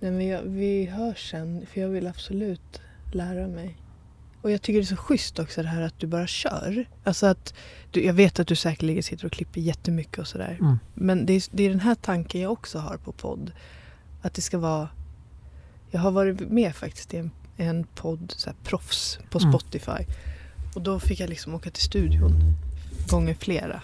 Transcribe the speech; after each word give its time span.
Nej, 0.00 0.10
men 0.10 0.26
jag, 0.26 0.42
vi 0.42 0.86
hörs 0.86 1.30
sen, 1.30 1.66
för 1.72 1.80
jag 1.80 1.88
vill 1.88 2.06
absolut 2.06 2.80
lära 3.12 3.46
mig. 3.48 3.76
Och 4.42 4.50
jag 4.50 4.62
tycker 4.62 4.78
det 4.78 4.84
är 4.84 4.86
så 4.86 4.96
schysst 4.96 5.38
också 5.38 5.62
det 5.62 5.68
här 5.68 5.82
att 5.82 5.98
du 6.00 6.06
bara 6.06 6.26
kör. 6.26 6.88
Alltså 7.04 7.26
att 7.26 7.54
du, 7.90 8.04
jag 8.04 8.14
vet 8.14 8.40
att 8.40 8.46
du 8.46 8.56
säkerligen 8.56 9.02
sitter 9.02 9.26
och 9.26 9.32
klipper 9.32 9.60
jättemycket 9.60 10.18
och 10.18 10.26
sådär. 10.26 10.56
Mm. 10.60 10.78
Men 10.94 11.26
det 11.26 11.32
är, 11.32 11.42
det 11.50 11.62
är 11.62 11.70
den 11.70 11.80
här 11.80 11.94
tanken 11.94 12.40
jag 12.40 12.52
också 12.52 12.78
har 12.78 12.96
på 12.96 13.12
podd. 13.12 13.52
Att 14.22 14.34
det 14.34 14.42
ska 14.42 14.58
vara... 14.58 14.88
Jag 15.90 16.00
har 16.00 16.10
varit 16.10 16.40
med 16.40 16.76
faktiskt 16.76 17.14
i 17.14 17.16
en, 17.16 17.30
en 17.56 17.84
podd, 17.84 18.32
så 18.36 18.50
här, 18.50 18.56
proffs 18.64 19.18
på 19.30 19.38
Mm. 19.38 19.52
Spotify. 19.52 20.06
Och 20.74 20.82
då 20.82 21.00
fick 21.00 21.20
jag 21.20 21.30
liksom 21.30 21.54
åka 21.54 21.70
till 21.70 21.82
studion 21.82 22.32
gånger 23.08 23.34
flera. 23.34 23.82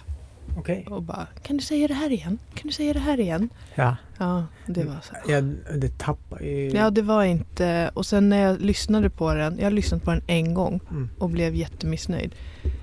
Okej. 0.57 0.85
Och 0.89 1.03
bara, 1.03 1.27
kan 1.43 1.57
du 1.57 1.63
säga 1.63 1.87
det 1.87 1.93
här 1.93 2.09
igen? 2.11 2.37
Kan 2.53 2.67
du 2.67 2.73
säga 2.73 2.93
det 2.93 2.99
här 2.99 3.19
igen? 3.19 3.49
Ja. 3.75 3.95
Ja, 4.17 4.45
det 4.65 4.83
var 4.83 4.97
så. 5.03 5.31
ja, 5.31 5.41
det 5.77 5.97
tappar 5.97 6.41
ju... 6.41 6.69
Ja, 6.69 6.89
det 6.89 7.01
var 7.01 7.23
inte... 7.23 7.91
Och 7.93 8.05
sen 8.05 8.29
när 8.29 8.37
jag 8.41 8.61
lyssnade 8.61 9.09
på 9.09 9.33
den, 9.33 9.57
jag 9.57 9.65
har 9.65 9.71
lyssnat 9.71 10.03
på 10.03 10.11
den 10.11 10.21
en 10.27 10.53
gång 10.53 10.79
Mm. 10.89 11.09
och 11.19 11.29
blev 11.29 11.55
jättemissnöjd. 11.55 12.35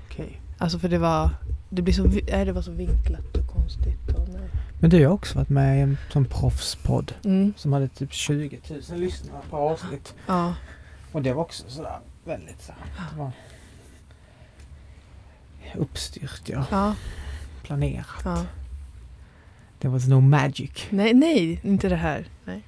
Okej. 0.09 0.41
Alltså 0.57 0.79
för 0.79 0.89
det 0.89 0.97
var... 0.97 1.29
Det, 1.69 1.81
blir 1.81 1.93
så, 1.93 2.03
nej, 2.03 2.45
det 2.45 2.51
var 2.51 2.61
så 2.61 2.71
vinklat 2.71 3.37
och 3.37 3.47
konstigt. 3.55 4.09
Och 4.17 4.29
nej. 4.29 4.49
Men 4.79 4.89
du 4.89 5.05
har 5.05 5.13
också 5.13 5.37
varit 5.37 5.49
med 5.49 5.77
i 5.77 5.81
en 5.81 5.97
sån 6.13 6.25
proffspodd 6.25 7.13
Mm, 7.25 7.53
som 7.57 7.73
hade 7.73 7.87
typ 7.87 8.13
20 8.13 8.59
000 8.89 8.99
lyssnare 8.99 9.41
på 9.49 9.57
avsnitt. 9.57 10.13
ja, 10.27 10.53
Och 11.11 11.21
det 11.21 11.33
var 11.33 11.41
också 11.41 11.63
sådär 11.67 11.99
väldigt 12.25 12.61
så 12.61 12.71
här, 12.71 13.05
det 13.11 13.19
var 13.19 13.31
uppstyrt, 15.77 16.41
ja. 16.49 16.65
ja, 16.71 16.95
Planerat. 17.63 18.05
ja. 18.23 18.45
Det 19.79 19.87
was 19.87 20.07
no 20.07 20.19
magic. 20.21 20.85
Nej, 20.89 21.13
nej, 21.13 21.59
inte 21.63 21.89
det 21.89 21.95
här. 21.95 22.25
Nej. 22.45 22.61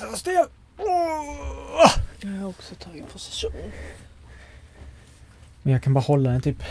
Så 0.00 0.16
stel! 0.16 0.44
Åh! 0.78 1.90
Jag 2.20 2.30
har 2.30 2.48
också 2.48 2.74
tagit 2.74 3.12
position. 3.12 3.52
Men 5.62 5.72
jag 5.72 5.82
kan 5.82 5.94
bara 5.94 6.00
hålla 6.00 6.30
den 6.30 6.40
typ, 6.40 6.62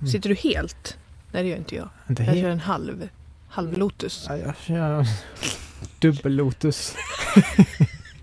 Mm. 0.00 0.10
Sitter 0.12 0.28
du 0.28 0.34
helt? 0.34 0.98
Nej, 1.32 1.42
det 1.42 1.48
gör 1.48 1.56
inte 1.56 1.74
jag. 1.76 1.88
inte 2.08 2.22
Jag 2.22 2.30
helt. 2.30 2.40
kör 2.42 2.50
en 2.50 2.60
halv. 2.60 3.08
Halv 3.48 3.78
lotus. 3.78 4.26
Ja, 4.28 4.36
jag 4.36 4.56
kör 4.56 5.06
dubbel-lotus. 6.00 6.94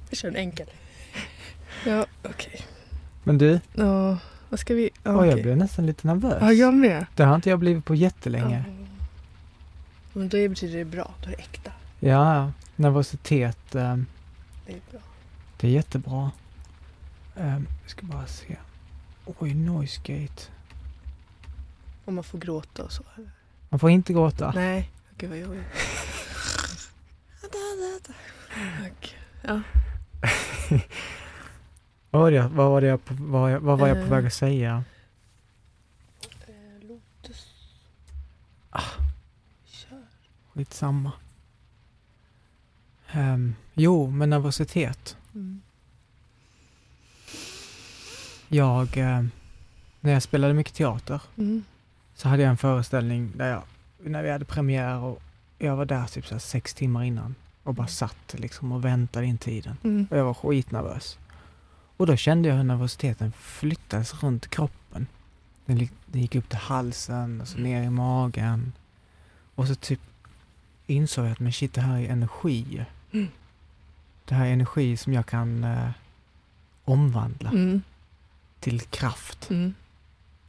Jag 0.10 0.18
kör 0.18 0.28
en 0.28 0.36
enkel. 0.36 0.68
Ja, 1.86 2.06
okej. 2.24 2.62
Men 3.24 3.38
du, 3.38 3.60
Ja, 3.74 4.18
vad 4.56 4.60
ska 4.60 4.74
vi... 4.74 4.90
Ja, 5.04 5.20
oj, 5.22 5.28
jag 5.28 5.42
blev 5.42 5.58
nästan 5.58 5.86
lite 5.86 6.08
nervös. 6.08 6.38
Ja, 6.42 6.54
jag 6.54 6.74
med. 6.74 7.06
Det 7.16 7.24
har 7.24 7.36
inte 7.36 7.50
jag 7.50 7.60
blivit 7.60 7.86
på 7.86 7.96
jättelänge. 7.96 8.64
Ja. 8.68 8.86
Men 10.14 10.30
det 10.30 10.50
betyder 10.50 10.78
det 10.78 10.86
bra. 10.86 11.14
Då 11.24 11.28
är 11.28 11.32
det 11.32 11.38
äkta. 11.38 11.72
Ja, 12.00 12.52
nervositet, 12.76 13.76
eh, 13.76 13.98
Det 14.66 14.74
är 14.74 14.80
bra. 14.92 15.00
det 15.58 15.68
är 15.68 15.72
jättebra. 15.72 16.32
Jag 17.36 17.64
ska 17.86 18.06
bara 18.06 18.28
se. 18.28 18.56
Oj, 19.26 19.54
noise 19.54 20.02
gate. 20.04 20.44
Om 22.06 22.16
man 22.16 22.24
får 22.24 22.40
gråta 22.40 22.84
och 22.84 22.92
så. 22.92 23.04
Man 23.70 23.80
får 23.80 23.90
inte 23.90 24.14
gråta. 24.14 24.52
Nej, 24.56 24.92
gud 25.18 25.30
vad 25.30 25.40
jobbigt. 25.40 25.64
Tack. 28.82 29.16
Ja. 29.42 29.62
Vad 32.16 32.22
var, 32.24 32.32
jag- 32.32 32.50
vad 32.50 32.72
var, 32.72 32.82
jag 32.82 33.06
på, 33.06 33.14
vad, 33.14 33.52
jag- 33.52 33.60
vad 33.60 33.80
var 33.80 33.88
jag 33.88 33.98
på 34.10 34.16
väg 34.16 34.26
att 34.26 34.34
säga? 34.34 34.84
Eh, 36.48 36.88
Lotus. 36.88 37.48
Ah. 38.70 38.82
Kör. 39.66 40.04
Skitsamma. 40.54 41.12
Um, 43.16 43.56
jo, 43.74 44.10
men 44.12 44.30
nervositet. 44.30 45.18
Mm. 45.34 45.62
Jag, 48.48 48.98
eh, 48.98 49.26
när 50.00 50.12
jag 50.14 50.24
spelade 50.24 50.54
mycket 50.54 50.74
teater 50.74 51.22
Mm. 51.38 51.64
så 52.16 52.30
hade 52.30 52.44
jag 52.44 52.50
en 52.50 52.58
föreställning 52.58 53.32
där 53.36 53.50
jag, 53.50 53.64
när 54.04 54.24
vi 54.24 54.30
hade 54.32 54.46
premiär 54.46 54.98
och 55.00 55.22
jag 55.58 55.76
var 55.76 55.86
där 55.86 56.06
typ 56.08 56.28
så 56.28 56.40
sex 56.40 56.74
timmar 56.74 57.04
innan 57.04 57.36
och 57.64 57.74
bara 57.74 57.88
satt 57.88 58.34
liksom 58.38 58.72
och 58.72 58.86
väntade 58.86 59.26
in 59.26 59.38
tiden. 59.38 59.78
Mm. 59.84 60.08
Och 60.12 60.18
jag 60.18 60.26
var 60.26 60.34
skitnervös. 60.34 61.18
Och 61.98 62.08
då 62.08 62.16
kände 62.16 62.50
jag 62.50 62.56
hur 62.56 62.64
nervositeten 62.64 63.32
flyttades 63.32 64.24
runt 64.24 64.48
kroppen. 64.48 65.08
Den, 65.66 65.90
den 66.06 66.22
gick 66.22 66.36
upp 66.36 66.50
till 66.50 66.58
halsen 66.60 67.42
och 67.42 67.48
så 67.48 67.58
ner 67.58 67.84
i 67.84 67.90
magen. 67.90 68.74
Och 69.56 69.68
så 69.68 69.76
typ 69.76 70.00
insåg 70.88 71.26
jag 71.26 71.32
att 71.32 71.40
men 71.40 71.54
shit, 71.54 71.74
det 71.74 71.82
här 71.82 72.00
är 72.00 72.10
energi. 72.10 72.86
Mm. 73.12 73.28
Det 74.26 74.36
här 74.36 74.46
är 74.46 74.54
energi 74.54 74.98
som 74.98 75.14
jag 75.14 75.26
kan 75.26 75.64
eh, 75.64 75.90
omvandla 76.86 77.50
Mm. 77.50 77.82
till 78.60 78.82
kraft. 78.82 79.50
Mm. 79.50 79.74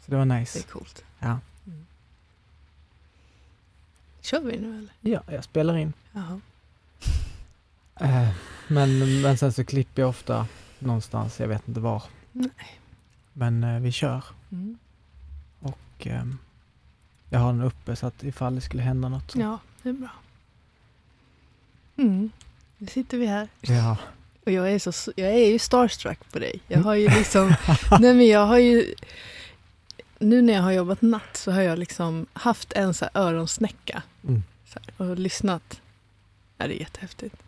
Så 0.05 0.11
det 0.11 0.17
var 0.17 0.27
Det 0.27 0.35
är 0.35 0.41
nice. 0.41 0.63
coolt. 0.63 1.05
Ja. 1.19 1.39
Mm. 1.67 1.87
Kör 4.21 4.41
vi 4.41 4.59
nu 4.59 4.79
eller? 4.79 4.93
Ja, 5.01 5.23
jag 5.35 5.45
spelar 5.45 5.77
in. 5.77 5.93
Jaha. 6.13 6.41
Eh, 8.01 8.29
men, 8.69 9.21
men 9.23 9.39
sen 9.39 9.53
så 9.53 9.65
klipper 9.65 10.03
jag 10.03 10.09
ofta 10.09 10.47
någonstans, 10.87 11.41
jag 11.41 11.49
vet 11.49 11.69
inte 11.69 11.81
var. 11.81 12.03
Nej. 12.33 12.81
Men 13.33 13.65
eh, 13.65 13.81
vi 13.81 13.93
kör. 13.93 14.25
Mm. 14.53 14.79
Och 15.61 16.07
ehm, 16.07 16.39
jag 17.31 17.39
har 17.39 17.53
den 17.53 17.63
uppe 17.63 17.97
så 17.97 18.07
att 18.07 18.23
ifall 18.23 18.55
det 18.55 18.61
skulle 18.61 18.83
hända 18.83 19.09
något 19.09 19.31
så. 19.31 19.41
Ja, 19.41 19.59
det 19.83 19.89
är 19.89 19.93
bra. 19.93 20.11
Mm. 21.97 22.31
Nu 22.79 22.87
sitter 22.87 23.19
vi 23.19 23.27
här. 23.27 23.49
Ja. 23.61 23.97
Och 24.47 24.53
jag 24.53 24.73
är, 24.73 24.79
så, 24.79 25.13
jag 25.17 25.31
är 25.31 25.47
ju 25.53 25.59
starstruck 25.59 26.33
på 26.33 26.39
dig. 26.39 26.61
Jag 26.69 26.81
har 26.81 26.95
ju 26.95 27.09
liksom... 27.09 27.55
nej 28.01 28.15
men 28.15 28.27
jag 28.27 28.47
har 28.47 28.59
ju... 28.59 28.95
Nu 30.19 30.43
när 30.43 30.53
jag 30.53 30.63
har 30.63 30.73
jobbat 30.73 31.03
natt 31.03 31.37
så 31.37 31.53
har 31.53 31.63
jag 31.63 31.79
liksom 31.79 32.27
haft 32.33 32.73
en 32.73 32.95
så 32.95 33.05
här 33.05 33.23
öronsnäcka. 33.23 34.03
Mm. 34.29 34.43
Så 34.67 34.79
här, 34.79 35.11
och 35.11 35.19
lyssnat. 35.19 35.81
Ja, 36.59 36.67
det 36.67 36.75
är 36.75 36.81
jättehäftigt. 36.81 37.43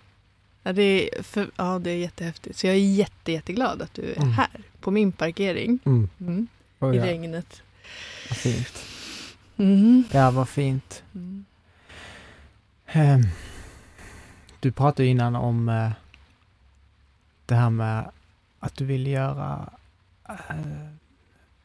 Ja, 0.68 0.72
det 0.72 1.18
är, 1.18 1.22
för, 1.22 1.50
ja, 1.56 1.78
det 1.78 1.90
är 1.90 1.96
jättehäftigt. 1.96 2.58
Så 2.58 2.66
jag 2.66 2.74
är 2.74 2.78
jätte, 2.78 3.32
jätteglad 3.32 3.82
att 3.82 3.94
du 3.94 4.02
är 4.12 4.16
Mm. 4.16 4.30
här 4.30 4.48
på 4.80 4.90
min 4.90 5.12
parkering. 5.12 5.78
Mm. 5.84 6.08
Mm. 6.20 6.46
Oh, 6.78 6.94
I 6.94 6.98
ja. 6.98 7.04
regnet. 7.06 7.62
Vad 8.28 8.36
fint. 8.38 8.84
Mm. 9.56 10.04
Ja, 10.12 10.30
vad 10.30 10.48
fint. 10.48 11.02
Ehm, 12.86 13.22
du 14.60 14.72
pratade 14.72 15.08
innan 15.08 15.36
om 15.36 15.68
eh, 15.68 15.90
det 17.46 17.54
här 17.54 17.70
med 17.70 18.10
att 18.60 18.76
du 18.76 18.84
vill 18.84 19.06
göra 19.06 19.70
eh, 20.28 20.34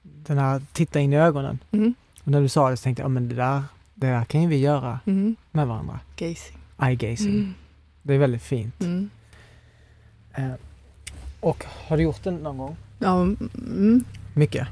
den 0.02 0.38
här 0.38 0.62
titta 0.74 1.00
in 1.00 1.14
i 1.14 1.18
ögonen. 1.18 1.60
Mm. 1.72 1.94
Och 2.24 2.32
när 2.32 2.42
du 2.42 2.50
sa 2.50 2.70
det 2.70 2.78
så 2.78 2.84
tänkte 2.84 3.02
jag, 3.02 3.06
ja 3.06 3.10
men 3.10 3.30
det 3.30 3.36
där, 3.36 3.64
det 3.94 4.08
där 4.08 4.26
kan 4.26 4.42
ju 4.42 4.48
vi 4.48 4.58
göra 4.58 5.00
med 5.52 5.68
varandra. 5.68 6.00
Gazing. 6.16 6.58
Eye 6.82 6.96
gazing. 6.96 7.54
Mm. 8.04 8.08
Det 8.08 8.14
är 8.14 8.20
väldigt 8.20 8.42
fint. 8.44 8.82
Mm. 8.82 9.10
Eh, 10.34 10.54
och 11.40 11.66
har 11.88 11.98
du 11.98 12.04
gjort 12.04 12.24
det 12.24 12.32
någon 12.32 12.58
gång? 12.58 12.76
Ja, 13.00 13.22
mm. 13.22 14.04
Mycket? 14.34 14.68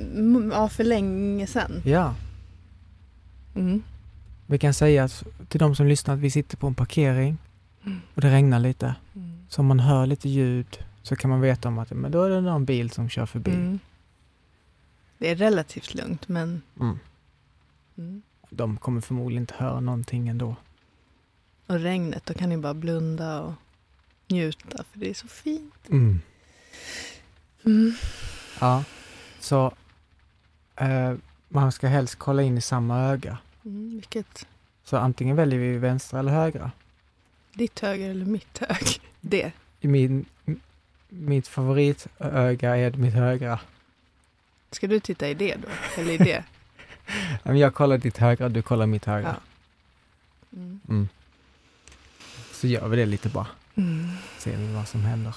Mm, 0.00 0.50
ja, 0.54 0.68
för 0.68 0.84
länge 0.84 1.46
sedan. 1.46 1.82
Ja. 1.84 2.14
Mm. 3.54 3.82
Vi 4.46 4.58
kan 4.58 4.74
säga 4.74 5.04
att 5.04 5.24
till 5.48 5.60
de 5.60 5.76
som 5.76 5.86
lyssnar 5.86 6.14
att 6.14 6.20
vi 6.20 6.30
sitter 6.30 6.56
på 6.56 6.66
en 6.66 6.74
parkering 6.74 7.38
Mm. 7.84 8.00
och 8.14 8.20
det 8.20 8.30
regnar 8.30 8.58
lite. 8.60 8.94
Mm. 9.14 9.46
Så 9.48 9.60
om 9.60 9.66
man 9.66 9.80
hör 9.80 10.06
lite 10.06 10.28
ljud 10.28 10.78
så 11.02 11.16
kan 11.16 11.30
man 11.30 11.40
veta 11.40 11.68
om 11.68 11.78
att 11.78 11.90
men 11.90 12.10
då 12.12 12.22
är 12.22 12.30
det 12.30 12.40
någon 12.40 12.64
bil 12.64 12.90
som 12.90 13.08
kör 13.08 13.26
förbi. 13.26 13.50
Mm. 13.50 13.78
Det 15.18 15.30
är 15.30 15.36
relativt 15.36 15.94
lugnt, 15.94 16.28
men... 16.28 16.62
Mm. 16.80 16.98
Mm. 17.98 18.22
De 18.50 18.76
kommer 18.76 19.00
förmodligen 19.00 19.42
inte 19.42 19.54
höra 19.56 19.80
någonting 19.80 20.28
ändå. 20.28 20.56
Och 21.68 21.80
regnet, 21.80 22.26
då 22.26 22.34
kan 22.34 22.48
ni 22.48 22.56
bara 22.56 22.74
blunda 22.74 23.40
och 23.40 23.52
njuta, 24.28 24.84
för 24.92 24.98
det 24.98 25.10
är 25.10 25.14
så 25.14 25.28
fint. 25.28 25.88
Mm. 25.90 26.20
Mm. 27.64 27.92
Ja, 28.60 28.84
så 29.40 29.74
eh, 30.76 31.14
man 31.48 31.72
ska 31.72 31.86
helst 31.88 32.16
kolla 32.16 32.42
in 32.42 32.58
i 32.58 32.60
samma 32.60 33.00
öga. 33.00 33.38
Mm, 33.64 33.94
vilket? 33.94 34.46
Så 34.84 34.96
antingen 34.96 35.36
väljer 35.36 35.58
vi 35.58 35.78
vänstra 35.78 36.18
eller 36.18 36.32
högra. 36.32 36.70
Ditt 37.52 37.80
höger 37.80 38.10
eller 38.10 38.26
mitt 38.26 38.58
hög? 38.58 39.00
Det. 39.20 39.52
Min, 39.80 40.24
mitt 41.08 41.48
favoritöga 41.48 42.76
är 42.76 42.92
mitt 42.92 43.14
högra. 43.14 43.60
Ska 44.70 44.86
du 44.86 45.00
titta 45.00 45.28
i 45.28 45.34
det 45.34 45.56
då? 45.56 45.68
Eller 46.00 46.12
i 46.12 46.16
det? 46.16 46.44
Jag 47.58 47.74
kollar 47.74 47.98
ditt 47.98 48.16
högra, 48.18 48.48
du 48.48 48.62
kollar 48.62 48.86
mitt 48.86 49.04
högra. 49.04 49.36
Mm. 50.52 50.80
Mm 50.88 51.08
så 52.58 52.66
gör 52.66 52.88
vi 52.88 52.96
det 52.96 53.06
lite 53.06 53.28
bara. 53.28 53.46
Mm. 53.74 54.08
Ser 54.38 54.56
vi 54.56 54.74
vad 54.74 54.88
som 54.88 55.00
händer. 55.00 55.34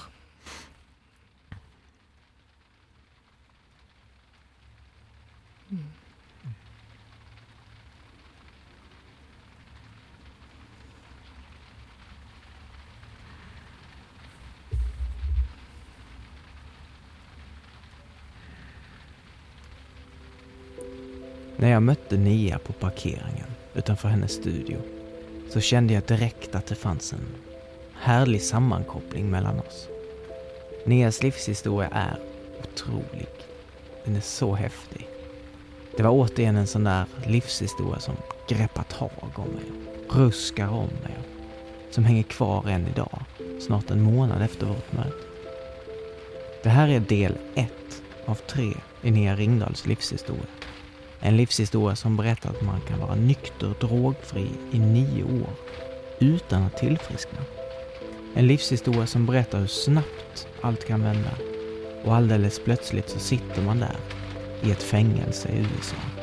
När 21.56 21.70
jag 21.70 21.82
mötte 21.82 22.16
Nia 22.16 22.58
på 22.58 22.72
parkeringen 22.72 23.46
utanför 23.74 24.08
hennes 24.08 24.32
studio 24.32 25.01
så 25.52 25.60
kände 25.60 25.94
jag 25.94 26.02
direkt 26.02 26.54
att 26.54 26.66
det 26.66 26.74
fanns 26.74 27.12
en 27.12 27.26
härlig 27.94 28.42
sammankoppling 28.42 29.30
mellan 29.30 29.60
oss. 29.60 29.88
Neas 30.84 31.22
livshistoria 31.22 31.88
är 31.92 32.16
otrolig. 32.62 33.28
Den 34.04 34.16
är 34.16 34.20
så 34.20 34.54
häftig. 34.54 35.08
Det 35.96 36.02
var 36.02 36.10
återigen 36.10 36.56
en 36.56 36.66
sån 36.66 36.84
där 36.84 37.04
livshistoria 37.26 38.00
som 38.00 38.14
greppar 38.48 38.82
tag 38.82 39.10
om 39.20 39.48
mig, 39.48 39.64
ruskar 40.08 40.68
om 40.68 40.88
mig, 41.02 41.18
som 41.90 42.04
hänger 42.04 42.22
kvar 42.22 42.68
än 42.68 42.86
idag, 42.86 43.18
snart 43.60 43.90
en 43.90 44.02
månad 44.02 44.42
efter 44.42 44.66
vårt 44.66 44.92
möte. 44.92 45.26
Det 46.62 46.68
här 46.68 46.88
är 46.88 47.00
del 47.00 47.38
ett 47.54 48.02
av 48.26 48.34
tre 48.34 48.72
i 49.02 49.10
Nea 49.10 49.36
Ringdahls 49.36 49.86
livshistoria. 49.86 50.42
En 51.24 51.36
livshistoria 51.36 51.96
som 51.96 52.16
berättar 52.16 52.50
att 52.50 52.62
man 52.62 52.80
kan 52.80 53.00
vara 53.00 53.14
nykter 53.14 53.70
och 53.70 53.88
drogfri 53.88 54.46
i 54.72 54.78
nio 54.78 55.24
år 55.24 55.50
utan 56.18 56.62
att 56.62 56.76
tillfriskna. 56.76 57.38
En 58.34 58.46
livshistoria 58.46 59.06
som 59.06 59.26
berättar 59.26 59.58
hur 59.58 59.66
snabbt 59.66 60.46
allt 60.60 60.86
kan 60.86 61.02
vända 61.02 61.30
och 62.04 62.14
alldeles 62.14 62.60
plötsligt 62.64 63.08
så 63.08 63.18
sitter 63.18 63.62
man 63.62 63.78
där 63.78 63.96
i 64.62 64.70
ett 64.70 64.82
fängelse 64.82 65.48
i 65.48 65.58
USA. 65.58 66.21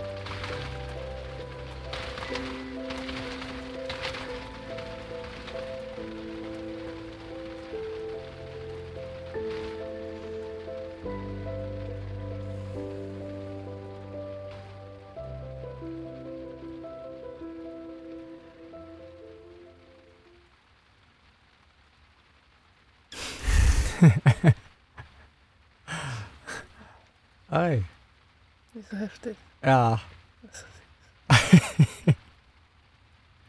Ja. 29.70 30.00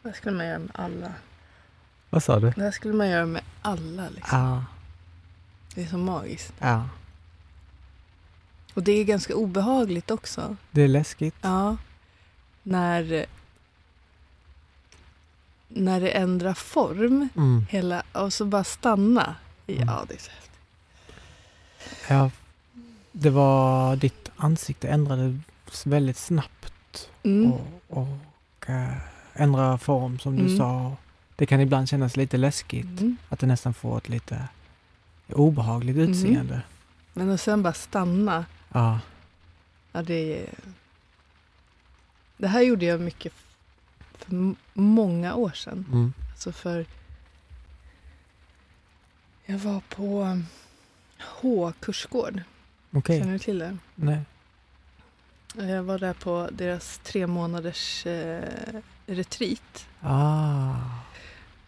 Det 0.01 0.09
här 0.09 0.13
skulle 0.13 0.37
man 0.37 0.45
göra 0.47 0.59
med 0.59 0.71
alla. 0.73 1.13
Vad 2.09 2.23
sa 2.23 2.39
du? 2.39 2.51
Det 2.55 2.61
här 2.61 2.71
skulle 2.71 2.93
man 2.93 3.09
göra 3.09 3.25
med 3.25 3.41
alla. 3.61 4.09
Liksom. 4.09 4.39
Ja. 4.39 4.65
Det 5.75 5.83
är 5.83 5.87
så 5.87 5.97
magiskt. 5.97 6.53
Ja. 6.59 6.89
Och 8.73 8.83
det 8.83 8.91
är 8.91 9.03
ganska 9.03 9.35
obehagligt 9.35 10.11
också. 10.11 10.55
Det 10.71 10.81
är 10.81 10.87
läskigt. 10.87 11.35
Ja. 11.41 11.77
När, 12.63 13.25
när 15.67 16.01
det 16.01 16.09
ändrar 16.09 16.53
form. 16.53 17.29
Mm. 17.35 17.65
Hela, 17.69 18.03
och 18.13 18.33
så 18.33 18.45
bara 18.45 18.63
stanna. 18.63 19.35
Ja, 19.65 19.73
Mm. 19.73 19.87
det 20.07 20.13
är 20.13 20.17
så 20.19 20.31
häftigt. 20.31 20.59
Ja. 22.09 22.31
Det 23.11 23.29
var... 23.29 23.95
Ditt 23.95 24.29
ansikte 24.35 24.87
ändrades 24.87 25.35
väldigt 25.85 26.17
snabbt 26.17 27.09
Mm. 27.23 27.51
och, 27.51 27.67
och 27.87 28.69
äh, 28.69 28.97
ändra 29.33 29.77
form 29.77 30.19
som 30.19 30.35
du 30.35 30.41
Mm. 30.45 30.57
sa. 30.57 30.95
Det 31.35 31.45
kan 31.45 31.59
ibland 31.61 31.89
kännas 31.89 32.17
lite 32.17 32.37
läskigt. 32.37 32.85
Mm. 33.01 33.17
Att 33.29 33.39
det 33.39 33.47
nästan 33.47 33.73
får 33.73 33.97
ett 33.97 34.09
lite 34.09 34.47
obehagligt 35.29 35.97
utseende. 35.97 36.61
Men 37.13 37.29
och 37.29 37.39
sen 37.39 37.63
bara 37.63 37.73
stanna. 37.73 38.45
Ja. 38.73 38.99
Ja, 39.91 40.01
det, 40.01 40.45
det 42.37 42.47
här 42.47 42.61
gjorde 42.61 42.85
jag 42.85 43.01
mycket 43.01 43.33
för 44.17 44.55
många 44.73 45.35
år 45.35 45.51
sedan. 45.51 45.85
Mm. 45.91 46.13
Alltså 46.31 46.51
för... 46.51 46.85
Jag 49.45 49.57
var 49.59 49.81
på 49.89 50.21
um, 50.21 50.45
H-kursgård. 51.41 52.41
Okej. 52.91 53.19
Känner 53.19 53.33
du 53.33 53.39
till 53.39 53.59
det? 53.59 53.77
Nej. 53.95 54.19
Jag 55.57 55.83
var 55.83 55.99
där 55.99 56.13
på 56.13 56.49
deras 56.51 56.99
tre 57.03 57.27
månaders 57.27 58.05
eh, 58.05 58.43
retreat. 59.05 59.87
Ah. 60.01 60.73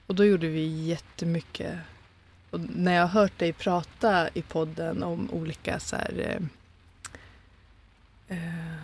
Och 0.07 0.15
då 0.15 0.25
gjorde 0.25 0.47
vi 0.47 0.65
jättemycket. 0.85 1.79
Och 2.49 2.59
när 2.59 2.93
jag 2.93 3.01
har 3.01 3.21
hört 3.21 3.39
dig 3.39 3.53
prata 3.53 4.29
i 4.33 4.41
podden 4.41 5.03
om 5.03 5.29
olika 5.31 5.79
så 5.79 5.95
här... 5.95 6.39
Eh, 8.27 8.37
eh, 8.37 8.75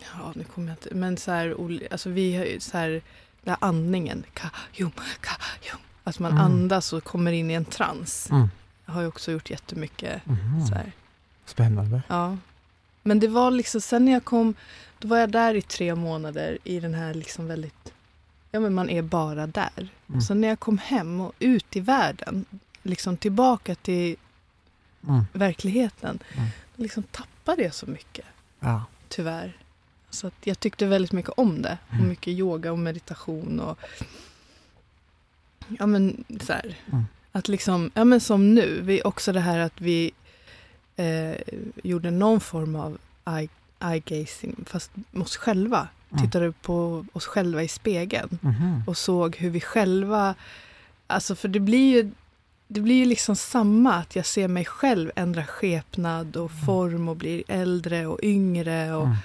ja, 0.00 0.32
nu 0.36 0.44
kommer 0.44 0.68
jag 0.68 0.74
inte... 0.74 0.94
Men 0.94 1.16
så 1.16 1.30
här, 1.30 1.56
alltså 1.90 2.10
vi 2.10 2.36
har 2.36 2.44
ju 2.44 2.60
så 2.60 2.78
här... 2.78 2.88
Den 3.42 3.56
här 3.60 3.68
andningen. 3.68 4.24
Ka, 4.34 4.50
jum, 4.72 4.90
ka, 5.20 5.34
jum. 5.62 5.78
Att 6.04 6.18
man 6.18 6.32
Mm. 6.32 6.44
andas 6.44 6.92
och 6.92 7.04
kommer 7.04 7.32
in 7.32 7.50
i 7.50 7.54
en 7.54 7.64
trans. 7.64 8.30
Mm. 8.30 8.48
Jag 8.86 8.92
har 8.94 9.00
ju 9.02 9.08
också 9.08 9.32
gjort 9.32 9.50
jättemycket 9.50 10.26
Mhm. 10.26 10.66
så 10.66 10.74
här. 10.74 10.92
Spännande. 11.46 12.02
Ja. 12.08 12.36
Men 13.02 13.20
det 13.20 13.28
var 13.28 13.50
liksom, 13.50 13.80
sen 13.80 14.04
när 14.04 14.12
jag 14.12 14.24
kom, 14.24 14.54
då 14.98 15.08
var 15.08 15.18
jag 15.18 15.30
där 15.30 15.54
i 15.54 15.62
tre 15.62 15.94
månader 15.94 16.58
i 16.64 16.80
den 16.80 16.94
här 16.94 17.14
liksom 17.14 17.46
väldigt, 17.46 17.92
ja 18.50 18.60
men 18.60 18.74
man 18.74 18.90
är 18.90 19.02
bara 19.02 19.46
där. 19.46 19.88
Mm. 20.08 20.20
Sen 20.20 20.40
när 20.40 20.48
jag 20.48 20.60
kom 20.60 20.78
hem 20.78 21.20
och 21.20 21.32
ut 21.38 21.76
i 21.76 21.80
världen, 21.80 22.44
liksom 22.82 23.16
tillbaka 23.16 23.74
till 23.74 24.16
Mm. 25.08 25.24
verkligheten, 25.32 26.18
Mm. 26.36 26.48
liksom 26.76 27.02
tappade 27.02 27.62
jag 27.62 27.74
så 27.74 27.86
mycket, 27.86 28.26
Ja. 28.60 28.84
tyvärr. 29.08 29.56
Så 30.10 30.26
att 30.26 30.34
jag 30.46 30.60
tyckte 30.60 30.86
väldigt 30.86 31.12
mycket 31.12 31.30
om 31.36 31.62
det. 31.62 31.78
Och 31.88 31.94
Mm. 31.94 32.08
mycket 32.08 32.28
yoga 32.28 32.72
och 32.72 32.78
meditation 32.78 33.60
och 33.60 33.78
ja 35.78 35.86
men 35.86 36.24
så 36.40 36.52
här. 36.52 36.76
Mm. 37.34 37.38
Att 37.38 37.48
liksom, 37.48 37.90
ja 37.94 38.04
men 38.04 38.20
som 38.20 38.54
nu, 38.54 38.80
vi, 38.80 39.02
också 39.04 39.32
det 39.32 39.40
här 39.40 39.58
att 39.58 39.80
vi 39.80 40.12
eh, 40.96 41.34
gjorde 41.82 42.10
någon 42.10 42.40
form 42.40 42.76
av 42.76 42.98
eye, 43.26 43.48
eye 43.80 43.98
gazing, 44.00 44.64
fast 44.66 44.90
oss 45.14 45.36
själva. 45.36 45.88
Mm. 46.10 46.24
Tittade 46.24 46.52
på 46.52 47.06
oss 47.12 47.26
själva 47.26 47.62
i 47.62 47.68
spegeln 47.68 48.38
Mhm. 48.42 48.82
och 48.86 48.96
såg 48.98 49.36
hur 49.36 49.50
vi 49.50 49.60
själva, 49.60 50.34
alltså 51.06 51.34
för 51.36 51.48
det 51.48 51.60
blir 51.60 51.92
ju 51.96 52.10
det 52.68 52.80
blir 52.80 52.94
ju 52.94 53.04
liksom 53.04 53.36
samma, 53.36 53.94
att 53.94 54.16
jag 54.16 54.26
ser 54.26 54.48
mig 54.48 54.64
själv 54.64 55.10
ändra 55.16 55.46
skepnad 55.46 56.36
och 56.36 56.50
form 56.66 57.08
och 57.08 57.16
blir 57.16 57.42
äldre 57.48 58.06
och 58.06 58.18
yngre. 58.22 58.94
Och 58.94 59.04
Mm. 59.06 59.16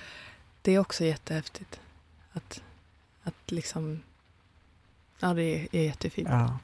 Det 0.62 0.72
är 0.76 0.80
också 0.80 1.04
jättehäftigt. 1.06 1.80
Att, 2.34 2.62
att 3.24 3.52
liksom, 3.52 4.00
ja 5.20 5.34
det 5.34 5.44
är, 5.44 5.68
är 5.76 5.84
jättefint. 5.84 6.28
Ja. 6.32 6.60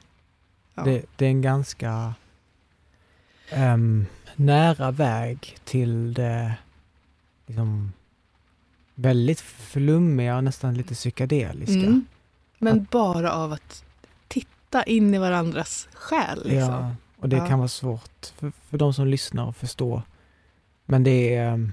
Ja. 0.76 0.82
Det, 0.84 1.04
det 1.16 1.24
är 1.26 1.30
en 1.30 1.42
ganska 1.42 2.14
ehm, 3.50 4.06
nära 4.36 4.90
väg 4.90 5.56
till 5.64 6.14
det 6.14 6.54
liksom, 7.46 7.92
väldigt 8.94 9.40
flummiga 9.40 10.36
och 10.36 10.44
nästan 10.44 10.74
lite 10.74 10.94
psykedeliska. 10.94 11.74
Mm. 11.74 12.04
Men 12.58 12.86
bara 12.90 13.32
av 13.32 13.52
att 13.52 13.84
titta 14.28 14.82
in 14.82 15.14
i 15.14 15.18
varandras 15.18 15.88
själ. 15.92 16.38
Liksom. 16.44 16.58
Ja, 16.72 16.94
och 17.18 17.28
det 17.28 17.36
Ja. 17.36 17.46
kan 17.48 17.58
vara 17.58 17.68
svårt 17.68 18.26
för, 18.36 18.52
för 18.68 18.78
de 18.78 18.94
som 18.94 19.06
lyssnar 19.06 19.48
att 19.50 19.56
förstå. 19.56 20.02
Men 20.86 21.04
det 21.04 21.34
är, 21.34 21.52
ehm, 21.52 21.72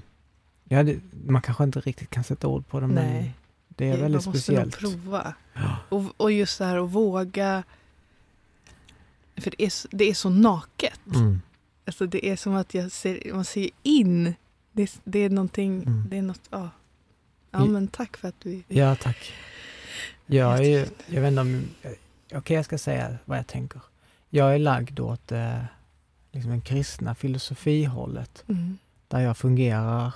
ja, 0.64 0.82
det, 0.82 1.00
man 1.26 1.42
kanske 1.42 1.64
inte 1.64 1.80
riktigt 1.80 2.10
kan 2.10 2.24
sätta 2.24 2.46
ord 2.48 2.68
på 2.68 2.80
det, 2.80 2.86
men 2.86 3.12
Nej. 3.12 3.34
det 3.68 3.84
är 3.86 3.90
väldigt 3.90 4.02
Man 4.02 4.12
måste 4.12 4.30
speciellt. 4.30 4.82
nog 4.82 4.92
prova. 5.04 5.34
Ja. 5.54 5.76
Och, 5.88 6.04
och 6.16 6.32
just 6.32 6.58
det 6.58 6.64
här 6.64 6.84
att 6.84 6.90
våga. 6.90 7.62
För 9.36 9.50
det 9.50 9.62
är, 9.64 9.70
så- 9.70 9.88
det 9.90 10.04
är 10.10 10.14
så 10.14 10.30
naket. 10.30 11.00
Mm. 11.14 11.40
Alltså 11.86 12.06
det 12.06 12.26
är 12.28 12.36
som 12.36 12.54
att 12.54 12.74
jag 12.74 12.92
ser, 12.92 13.32
man 13.34 13.44
ser 13.44 13.70
in. 13.82 14.34
Det, 14.72 14.82
är- 14.82 14.90
det 15.04 15.18
är 15.18 15.30
någonting, 15.30 15.82
Mm. 15.82 16.04
det 16.08 16.16
är 16.18 16.22
något, 16.22 16.40
ja. 16.50 16.70
Ja 17.50 17.64
men 17.64 17.88
tack 17.88 18.16
för 18.16 18.28
att 18.28 18.40
du... 18.40 18.62
Ja, 18.68 18.94
tack. 18.96 19.32
Jag 20.26 20.58
är 20.58 20.62
ju, 20.62 20.86
jag 21.06 21.20
vet 21.22 21.28
inte 21.30 21.40
om, 21.40 21.64
okej 22.32 22.56
jag 22.56 22.64
ska 22.64 22.78
säga 22.78 23.16
vad 23.24 23.38
jag 23.38 23.46
tänker. 23.46 23.80
Jag 24.30 24.54
är 24.54 24.58
lagd 24.58 25.00
åt 25.00 25.32
eh, 25.32 25.62
liksom 26.32 26.50
den 26.50 26.60
kristna 26.60 27.14
filosofihållet, 27.14 28.44
Mm. 28.48 28.78
där 29.08 29.20
jag 29.20 29.36
fungerar 29.36 30.14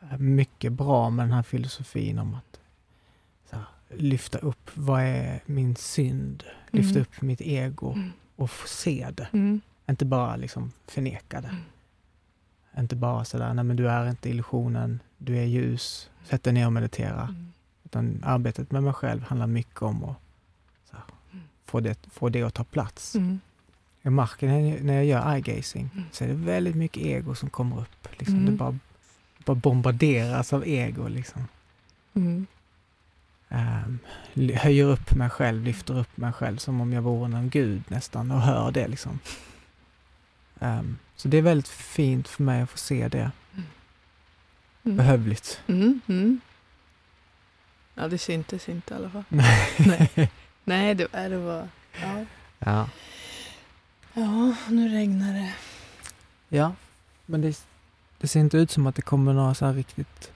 eh, 0.00 0.18
mycket 0.18 0.72
bra 0.72 1.10
med 1.10 1.24
den 1.26 1.32
här 1.32 1.42
filosofin 1.42 2.18
om 2.18 2.34
att 2.34 2.60
här, 3.50 3.64
lyfta 3.90 4.38
upp, 4.38 4.70
vad 4.74 5.02
är 5.02 5.40
min 5.46 5.76
synd? 5.76 6.44
Lyfta 6.70 6.90
Mm. 6.98 7.02
upp 7.02 7.22
mitt 7.22 7.40
ego 7.40 7.92
Mm. 7.92 8.12
Och 8.36 8.50
få 8.50 8.68
se 8.68 9.08
det. 9.14 9.28
Mm. 9.32 9.60
Inte 9.90 10.04
bara 10.04 10.36
liksom 10.36 10.72
förneka 10.86 11.40
det. 11.40 11.48
Mm. 11.48 11.60
Inte 12.78 12.96
bara 12.96 13.24
sådär, 13.24 13.54
nej 13.54 13.64
men 13.64 13.76
du 13.76 13.88
är 13.88 14.10
inte 14.10 14.28
illusionen, 14.30 15.00
du 15.18 15.36
är 15.38 15.44
ljus, 15.44 16.10
sätt 16.24 16.42
dig 16.42 16.52
ner 16.52 16.66
och 16.66 16.72
meditera. 16.72 17.22
Mm. 17.22 17.52
Utan 17.84 18.22
arbetet 18.24 18.70
med 18.70 18.82
mig 18.82 18.92
själv 18.92 19.22
handlar 19.22 19.46
mycket 19.46 19.82
om 19.82 20.04
att 20.04 20.16
här, 20.90 21.02
Mm. 21.32 21.44
få, 21.64 21.80
det, 21.80 22.06
få 22.12 22.28
det 22.28 22.42
att 22.42 22.54
ta 22.54 22.64
plats. 22.64 23.14
Mm. 23.16 23.40
i 24.02 24.10
marken 24.10 24.48
när 24.48 24.60
jag- 24.60 24.82
när 24.84 24.94
jag 24.94 25.04
gör 25.04 25.20
eye-gazing 25.34 25.88
Mm. 25.92 26.04
så 26.12 26.24
är 26.24 26.28
det 26.28 26.34
väldigt 26.34 26.76
mycket 26.76 27.02
ego 27.02 27.34
som 27.34 27.50
kommer 27.50 27.80
upp. 27.80 28.08
Liksom. 28.18 28.34
Mm. 28.34 28.46
Det 28.46 28.52
bara, 28.52 28.78
bara 29.44 29.54
bombarderas 29.54 30.52
av 30.52 30.66
ego. 30.66 31.08
Liksom. 31.08 31.48
Mm. 32.14 32.46
L- 33.48 34.56
höjer 34.56 34.84
upp 34.84 35.14
mig 35.14 35.30
själv, 35.30 35.62
lyfter 35.62 35.98
upp 35.98 36.16
mig 36.16 36.32
själv 36.32 36.56
som 36.56 36.80
om 36.80 36.92
jag 36.92 37.02
vore 37.02 37.28
någon 37.28 37.48
gud 37.50 37.82
nästan 37.88 38.30
och 38.30 38.40
hör 38.40 38.70
det. 38.72 38.88
Liksom. 38.88 39.18
Ehm, 40.60 40.98
så 41.16 41.28
det 41.28 41.36
är 41.36 41.42
väldigt 41.42 41.68
fint 41.68 42.28
för 42.28 42.42
mig 42.42 42.62
att 42.62 42.70
få 42.70 42.78
se 42.78 43.08
det. 43.08 43.30
Mm. 44.84 44.96
Behövligt. 44.96 45.60
Mm. 45.66 46.00
Mm. 46.06 46.40
Ja, 47.94 48.08
det 48.08 48.18
syntes 48.18 48.68
inte 48.68 48.94
i 48.94 48.96
alla 48.96 49.10
fall. 49.10 49.24
Nej. 49.28 49.70
Nej. 49.78 50.30
Det, 50.94 51.14
äh, 51.14 51.30
det 51.30 51.38
var... 51.38 51.68
Ja. 52.02 52.24
ja. 52.58 52.88
ja, 54.14 54.54
nu 54.68 54.88
regnar 54.88 55.32
det. 55.34 55.52
ja, 56.48 56.72
men 57.26 57.40
det, 57.40 57.66
det 58.18 58.28
ser 58.28 58.40
inte 58.40 58.58
ut 58.58 58.70
som 58.70 58.86
att 58.86 58.94
det 58.94 59.02
kommer 59.02 59.32
några 59.32 59.54
så 59.54 59.66
här 59.66 59.72
riktigt 59.72 60.32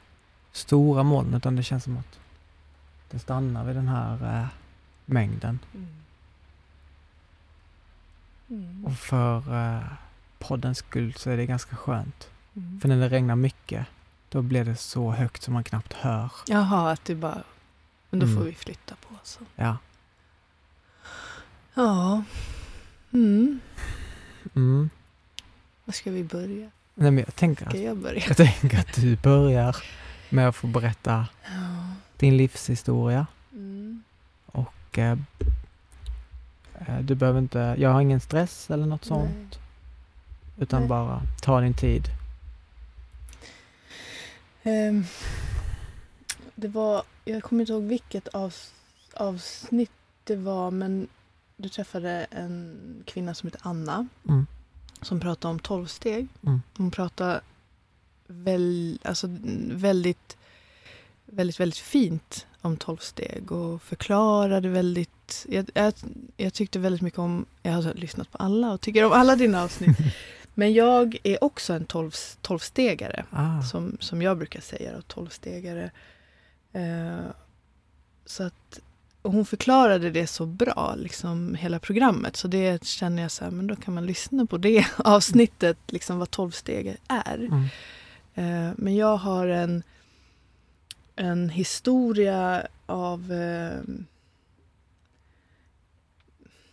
stora 0.52 1.02
moln 1.02 1.34
utan 1.34 1.56
det 1.56 1.62
känns 1.62 1.84
som 1.84 1.96
att 1.98 2.19
det 3.10 3.18
stannar 3.18 3.64
vid 3.64 3.76
den 3.76 3.88
här 3.88 4.40
eh, 4.40 4.46
mängden. 5.04 5.58
Mm. 5.74 5.88
Mm. 8.50 8.84
Och 8.86 8.92
för 8.96 9.36
eh, 9.76 9.82
poddens 10.38 10.78
skull 10.78 11.14
så 11.14 11.30
är 11.30 11.36
det 11.36 11.46
ganska 11.46 11.76
skönt. 11.76 12.30
Mm. 12.56 12.80
För 12.80 12.88
när 12.88 12.96
det 12.96 13.08
regnar 13.08 13.36
mycket, 13.36 13.86
då 14.28 14.42
blir 14.42 14.64
det 14.64 14.76
så 14.76 15.10
högt 15.10 15.42
som 15.42 15.54
man 15.54 15.64
knappt 15.64 15.92
hör. 15.92 16.30
Jaha, 16.46 16.90
att 16.92 17.04
det 17.04 17.14
bara... 17.14 17.42
Men 18.10 18.20
då 18.20 18.26
Mm. 18.26 18.38
får 18.38 18.44
vi 18.44 18.54
flytta 18.54 18.94
på 19.08 19.14
oss. 19.22 19.38
Ja. 19.56 19.76
Ja. 21.74 22.22
Mm. 23.12 23.60
Mm. 24.54 24.90
Var 25.84 25.92
ska 25.92 26.10
vi 26.10 26.24
börja? 26.24 26.70
Nej, 26.94 27.10
men 27.10 27.18
jag, 27.18 27.34
tänker 27.36 27.64
Ska 27.70 27.78
att, 27.78 27.84
jag 27.84 27.96
börja? 27.96 28.22
jag 28.28 28.36
tänker 28.36 28.78
att 28.78 28.94
du 28.94 29.16
börjar 29.16 29.76
med 30.28 30.48
att 30.48 30.56
få 30.56 30.66
berätta 30.66 31.26
Ja. 31.44 31.89
Din 32.20 32.36
livshistoria. 32.36 33.26
Mm. 33.52 34.02
Och 34.46 34.98
eh, 34.98 35.18
eh, 36.74 37.00
du 37.02 37.14
behöver 37.14 37.38
inte, 37.38 37.74
jag 37.78 37.90
har 37.90 38.00
ingen 38.00 38.20
stress 38.20 38.70
eller 38.70 38.86
något 38.86 39.10
Nej. 39.10 39.18
sånt. 39.18 39.58
Utan 40.58 40.80
Nej. 40.80 40.88
bara 40.88 41.22
ta 41.42 41.60
din 41.60 41.74
tid. 41.74 42.08
Ehm, 44.62 45.04
det 46.54 46.68
var, 46.68 47.02
jag 47.24 47.42
kommer 47.42 47.60
inte 47.62 47.72
ihåg 47.72 47.82
vilket 47.82 48.28
av, 48.28 48.54
avsnitt 49.14 49.90
det 50.24 50.36
var 50.36 50.70
men 50.70 51.08
du 51.56 51.68
träffade 51.68 52.26
en 52.30 52.76
kvinna 53.06 53.34
som 53.34 53.46
heter 53.46 53.60
Anna 53.64 54.08
Mm. 54.28 54.46
som 55.02 55.20
pratade 55.20 55.52
om 55.52 55.58
tolvsteg. 55.58 56.28
Mm. 56.46 56.62
Hon 56.76 56.90
pratade 56.90 57.40
väl, 58.26 58.98
alltså, 59.04 59.26
väldigt, 59.72 60.36
väldigt, 61.32 61.60
väldigt 61.60 61.78
fint 61.78 62.46
om 62.60 62.76
tolvsteg 62.76 63.52
och 63.52 63.82
förklarade 63.82 64.68
väldigt... 64.68 65.46
Jag, 65.48 65.70
jag, 65.74 65.92
jag 66.36 66.54
tyckte 66.54 66.78
väldigt 66.78 67.02
mycket 67.02 67.18
om... 67.18 67.46
Jag 67.62 67.72
har 67.72 67.94
lyssnat 67.94 68.32
på 68.32 68.38
alla 68.38 68.72
och 68.72 68.80
tycker 68.80 69.04
om 69.04 69.12
alla 69.12 69.36
dina 69.36 69.62
avsnitt. 69.62 69.96
Men 70.54 70.72
jag 70.72 71.16
är 71.22 71.44
också 71.44 71.72
en 71.72 71.84
tolv, 71.84 72.14
tolvstegare 72.40 73.24
Ah. 73.30 73.62
som, 73.62 73.96
som 74.00 74.22
jag 74.22 74.38
brukar 74.38 74.60
säga, 74.60 74.92
då, 74.96 75.02
tolvstegare. 75.02 75.90
Eh, 76.72 77.30
så 78.26 78.42
att 78.42 78.80
och 79.22 79.32
hon 79.32 79.44
förklarade 79.44 80.10
det 80.10 80.26
så 80.26 80.46
bra, 80.46 80.94
liksom 80.96 81.54
hela 81.54 81.78
programmet. 81.78 82.36
Så 82.36 82.48
det 82.48 82.84
känner 82.84 83.22
jag 83.22 83.30
så 83.30 83.44
här, 83.44 83.50
men 83.50 83.66
då 83.66 83.76
kan 83.76 83.94
man 83.94 84.06
lyssna 84.06 84.46
på 84.46 84.58
det 84.58 84.86
avsnittet, 84.96 85.78
liksom 85.86 86.18
vad 86.18 86.30
tolvsteg 86.30 86.96
är. 87.08 87.36
Mm. 87.36 87.64
Eh, 88.34 88.72
men 88.76 88.96
jag 88.96 89.16
har 89.16 89.46
en, 89.46 89.82
en 91.20 91.48
historia 91.48 92.66
av 92.86 93.32
eh, 93.32 93.80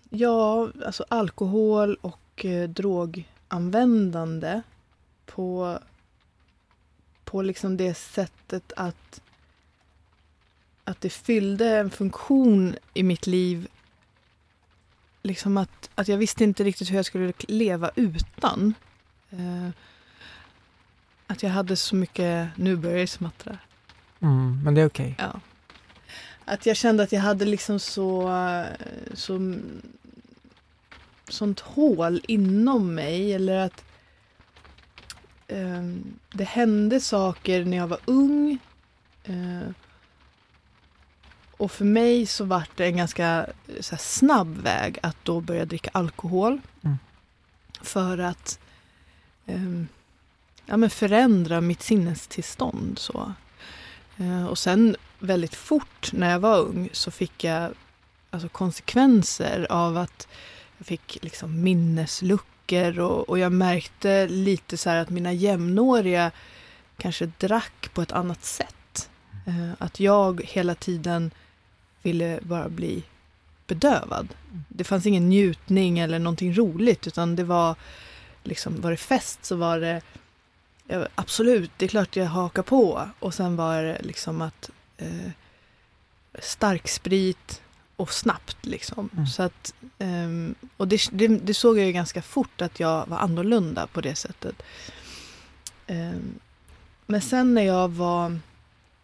Ja, 0.10 0.70
alltså 0.86 1.06
alkohol 1.10 1.98
och 2.02 2.46
eh, 2.46 2.70
droganvändande 2.70 4.62
på, 5.26 5.80
på 7.24 7.42
liksom 7.42 7.78
det 7.78 7.94
sättet 7.94 8.74
att, 8.76 9.22
att 10.84 11.02
det 11.02 11.10
fyllde 11.10 11.78
en 11.78 11.90
funktion 11.90 12.76
i 12.94 13.04
mitt 13.04 13.28
liv. 13.28 13.68
Liksom 15.24 15.58
att, 15.58 15.90
att 15.96 16.08
jag 16.08 16.18
visste 16.18 16.44
inte 16.44 16.64
riktigt 16.64 16.92
hur 16.92 16.96
jag 16.96 17.06
skulle 17.06 17.34
leva 17.48 17.92
utan. 17.96 18.74
Eh, 19.30 19.70
att 21.28 21.44
jag 21.44 21.50
hade 21.50 21.76
så 21.76 21.96
mycket, 21.96 22.58
nu 22.58 22.76
börjar 22.76 22.98
jag 22.98 23.10
smattra. 23.10 23.58
Mm. 24.20 24.60
Men 24.64 24.76
det 24.76 24.82
är 24.82 24.88
okej. 24.88 25.16
Ja. 25.20 25.40
Att 26.46 26.66
jag 26.66 26.78
kände 26.78 27.04
att 27.04 27.12
jag 27.12 27.22
hade 27.22 27.46
liksom 27.46 27.80
så, 27.80 28.32
så 29.14 29.54
sånt 31.28 31.60
hål 31.60 32.22
inom 32.28 32.96
mig 32.96 33.34
eller 33.34 33.58
att 33.58 33.84
eh, 35.48 35.84
det 36.34 36.44
hände 36.44 37.00
saker 37.00 37.66
när 37.66 37.78
jag 37.78 37.88
var 37.88 38.00
ung. 38.06 38.58
Eh, 39.24 39.70
och 41.58 41.72
för 41.72 41.86
mig 41.86 42.26
så 42.26 42.46
var 42.46 42.64
det 42.76 42.86
en 42.86 42.98
ganska 42.98 43.26
här, 43.26 43.98
snabb 43.98 44.58
väg 44.58 45.00
att 45.04 45.18
då 45.24 45.42
börja 45.42 45.66
dricka 45.66 45.90
alkohol. 45.94 46.62
Mm. 46.82 46.98
För 47.82 48.18
att 48.18 48.60
eh, 49.46 49.84
ja, 50.66 50.78
men 50.78 50.90
förändra 50.90 51.62
mitt 51.62 51.82
sinnestillstånd. 51.82 53.00
Så. 53.00 53.34
Eh, 54.18 54.46
och 54.46 54.58
sen 54.58 54.96
väldigt 55.20 55.56
fort 55.56 56.14
när 56.14 56.32
jag 56.32 56.40
var 56.40 56.60
ung 56.60 56.90
så 56.94 57.12
fick 57.12 57.44
jag 57.44 57.72
alltså, 58.30 58.50
konsekvenser 58.50 59.68
av 59.70 59.98
att 59.98 60.28
jag 60.78 60.88
fick 60.88 61.18
liksom 61.22 61.64
minnesluckor 61.64 63.00
och, 63.00 63.30
och 63.30 63.40
jag 63.40 63.52
märkte 63.52 64.28
lite 64.28 64.78
så 64.78 64.90
här 64.90 64.98
att 64.98 65.10
mina 65.10 65.34
jämnåriga 65.34 66.32
kanske 66.98 67.32
drack 67.38 67.90
på 67.94 68.02
ett 68.02 68.12
annat 68.12 68.46
sätt. 68.46 69.10
Eh, 69.48 69.72
att 69.78 70.00
jag 70.00 70.42
hela 70.44 70.76
tiden 70.76 71.32
ville 72.02 72.40
bara 72.42 72.70
bli 72.70 73.04
bedövad. 73.68 74.28
Det 74.68 74.84
fanns 74.84 75.06
ingen 75.06 75.30
njutning 75.30 76.00
eller 76.00 76.20
någonting 76.20 76.54
roligt 76.54 77.08
utan 77.08 77.36
det 77.36 77.44
var 77.44 77.76
liksom, 78.44 78.82
var 78.82 78.92
det 78.92 78.98
fest 78.98 79.46
så 79.46 79.56
var 79.56 79.80
det 79.80 80.02
ja, 80.88 81.08
absolut, 81.16 81.72
det 81.78 81.86
är 81.86 81.90
klart 81.90 82.16
jag 82.16 82.26
hakar 82.26 82.64
på. 82.64 83.10
Och 83.20 83.34
sen 83.34 83.56
var 83.56 83.84
det 83.84 84.02
liksom 84.02 84.42
att 84.42 84.70
eh, 84.98 85.32
stark 86.40 86.88
sprit 86.88 87.62
och 87.96 88.14
snabbt 88.14 88.66
liksom. 88.66 89.10
Mm. 89.14 89.28
Så 89.28 89.44
att, 89.44 89.74
ehm, 90.00 90.56
och 90.78 90.88
det, 90.88 91.02
det, 91.12 91.28
det 91.28 91.54
såg 91.54 91.80
jag 91.80 91.86
ju 91.86 91.92
ganska 91.92 92.22
fort 92.22 92.62
att 92.62 92.80
jag 92.80 93.08
var 93.08 93.18
annorlunda 93.18 93.88
på 93.88 94.02
det 94.02 94.16
sättet. 94.16 94.64
Ehm, 95.88 96.40
men 97.06 97.22
sen 97.22 97.54
när 97.54 97.62
jag 97.62 97.90
var 97.90 98.40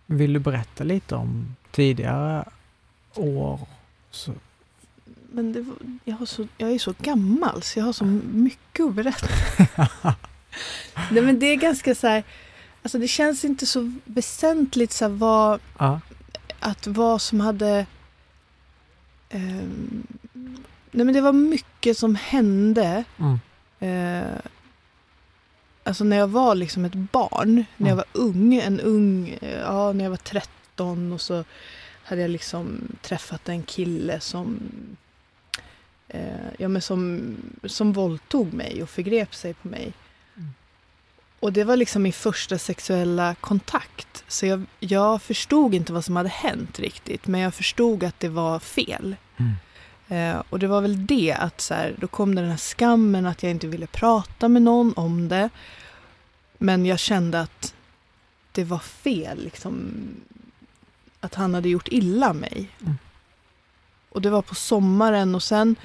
Vill 0.06 0.34
du 0.34 0.40
berätta 0.40 0.84
lite 0.84 1.16
om 1.16 1.56
tidigare 1.72 2.46
år? 3.16 3.60
Så, 4.12 4.34
Men 5.32 5.54
det 5.54 5.66
jag, 6.04 6.28
så, 6.28 6.48
jag 6.58 6.72
är 6.72 6.80
så 6.80 6.94
gammal 7.00 7.62
så 7.62 7.80
jag 7.80 7.86
har 7.86 7.94
så 7.94 8.06
mycket 8.06 8.86
att 8.86 8.94
berätta. 8.94 9.28
Nej, 11.12 11.24
men 11.24 11.40
det 11.40 11.46
är 11.46 11.56
ganska 11.56 11.96
så 11.96 12.08
här, 12.08 12.24
alltså 12.84 12.98
det 12.98 13.08
känns 13.08 13.46
inte 13.46 13.66
så 13.66 13.94
väsentligt 14.06 14.92
så 14.92 15.06
här, 15.06 15.12
vad, 15.12 15.60
ja. 15.80 16.00
att 16.60 16.88
vad 16.88 17.22
som 17.22 17.40
hade... 17.40 17.86
ehm, 19.30 20.08
nej 20.92 21.06
men 21.06 21.14
det 21.14 21.22
var 21.22 21.34
mycket 21.34 21.98
som 21.98 22.16
hände. 22.16 23.04
Mm. 23.20 23.40
Eh, 23.80 24.38
alltså 25.84 26.04
när 26.04 26.18
jag 26.18 26.28
var 26.28 26.56
liksom 26.56 26.86
ett 26.86 26.94
barn, 26.94 27.56
när 27.78 27.90
jag 27.90 27.94
Mm. 27.94 27.98
var 27.98 28.22
ung, 28.22 28.56
en 28.56 28.80
ung, 28.80 29.38
eh, 29.42 29.60
ja 29.60 29.94
när 29.94 30.04
jag 30.06 30.10
var 30.10 30.18
13 30.18 31.14
och 31.14 31.22
så 31.22 31.44
hade 32.06 32.22
jag 32.22 32.32
liksom 32.32 32.82
träffat 33.02 33.50
en 33.50 33.64
kille 33.64 34.20
som 34.20 34.60
eh, 36.08 36.48
ja, 36.58 36.68
men 36.68 36.82
som, 36.82 37.22
som 37.66 37.94
våldtog 37.94 38.54
mig 38.54 38.84
och 38.84 38.90
förgrep 38.90 39.36
sig 39.36 39.54
på 39.54 39.68
mig. 39.68 39.94
Och 41.44 41.54
det 41.54 41.64
var 41.64 41.78
liksom 41.78 42.04
min 42.04 42.14
första 42.14 42.58
sexuella 42.58 43.36
kontakt. 43.36 44.24
Så 44.28 44.46
jag, 44.46 44.66
jag 44.80 45.22
förstod 45.22 45.74
inte 45.74 45.94
vad 45.94 46.06
som 46.06 46.16
hade 46.16 46.30
hänt 46.30 46.80
riktigt, 46.80 47.28
men 47.28 47.42
jag 47.42 47.54
förstod 47.54 48.04
att 48.04 48.20
det 48.20 48.30
var 48.30 48.60
fel. 48.60 49.16
Mm. 49.38 49.54
Eh, 50.08 50.44
och 50.50 50.60
det 50.60 50.68
var 50.68 50.82
väl 50.82 51.06
det 51.06 51.34
att 51.34 51.62
så 51.62 51.74
här, 51.74 51.96
då 52.00 52.08
kom 52.08 52.36
den 52.36 52.50
här 52.50 52.58
skammen 52.58 53.26
att 53.26 53.44
jag 53.44 53.52
inte 53.52 53.68
ville 53.68 53.88
prata 53.88 54.48
med 54.48 54.62
någon 54.62 54.94
om 54.94 55.28
det. 55.28 55.50
Men 56.58 56.86
jag 56.86 57.00
kände 57.00 57.42
att 57.42 57.74
det 58.52 58.64
var 58.64 58.80
fel, 58.80 59.44
liksom, 59.44 59.94
att 61.20 61.36
han 61.36 61.54
hade 61.54 61.70
gjort 61.70 61.88
illa 61.88 62.34
mig. 62.34 62.70
Mm. 62.82 62.98
Och 64.10 64.22
det 64.22 64.30
var 64.30 64.42
på 64.42 64.56
sommaren 64.56 65.36
och 65.36 65.44
sen 65.44 65.76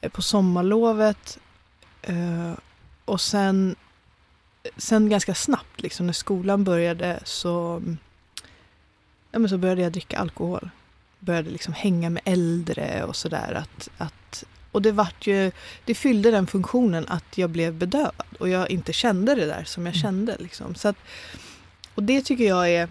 eh, 0.00 0.10
på 0.10 0.22
sommarlovet 0.22 1.38
eh, 2.02 2.52
och 3.04 3.20
sen, 3.20 3.76
sen 4.76 5.08
ganska 5.08 5.34
snabbt, 5.34 5.82
liksom, 5.82 6.06
när 6.06 6.12
skolan 6.12 6.64
började, 6.64 7.20
så, 7.24 7.82
ja, 9.30 9.38
men 9.38 9.48
så 9.48 9.58
började 9.58 9.82
jag 9.82 9.92
dricka 9.92 10.18
alkohol. 10.18 10.70
Började 11.18 11.50
liksom 11.50 11.74
hänga 11.74 12.10
med 12.10 12.22
äldre 12.24 13.04
och 13.04 13.16
sådär. 13.16 13.54
Att, 13.54 13.88
att, 13.98 14.44
och 14.72 14.82
det, 14.82 14.92
vart 14.92 15.26
ju, 15.26 15.52
det 15.84 15.94
fyllde 15.94 16.30
den 16.30 16.46
funktionen 16.46 17.08
att 17.08 17.38
jag 17.38 17.50
blev 17.50 17.74
bedövad 17.74 18.26
och 18.38 18.48
jag 18.48 18.70
inte 18.70 18.92
kände 18.92 19.34
det 19.34 19.46
där 19.46 19.64
som 19.64 19.86
jag 19.86 19.94
Mm. 19.94 20.02
kände. 20.02 20.36
Liksom. 20.38 20.74
Så 20.74 20.88
att, 20.88 20.96
och 21.94 22.02
det 22.02 22.22
tycker 22.22 22.44
jag 22.44 22.70
är... 22.70 22.88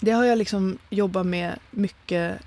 Det 0.00 0.10
har 0.10 0.24
jag 0.24 0.38
liksom 0.38 0.78
jobbat 0.90 1.26
med 1.26 1.58
mycket 1.70 2.38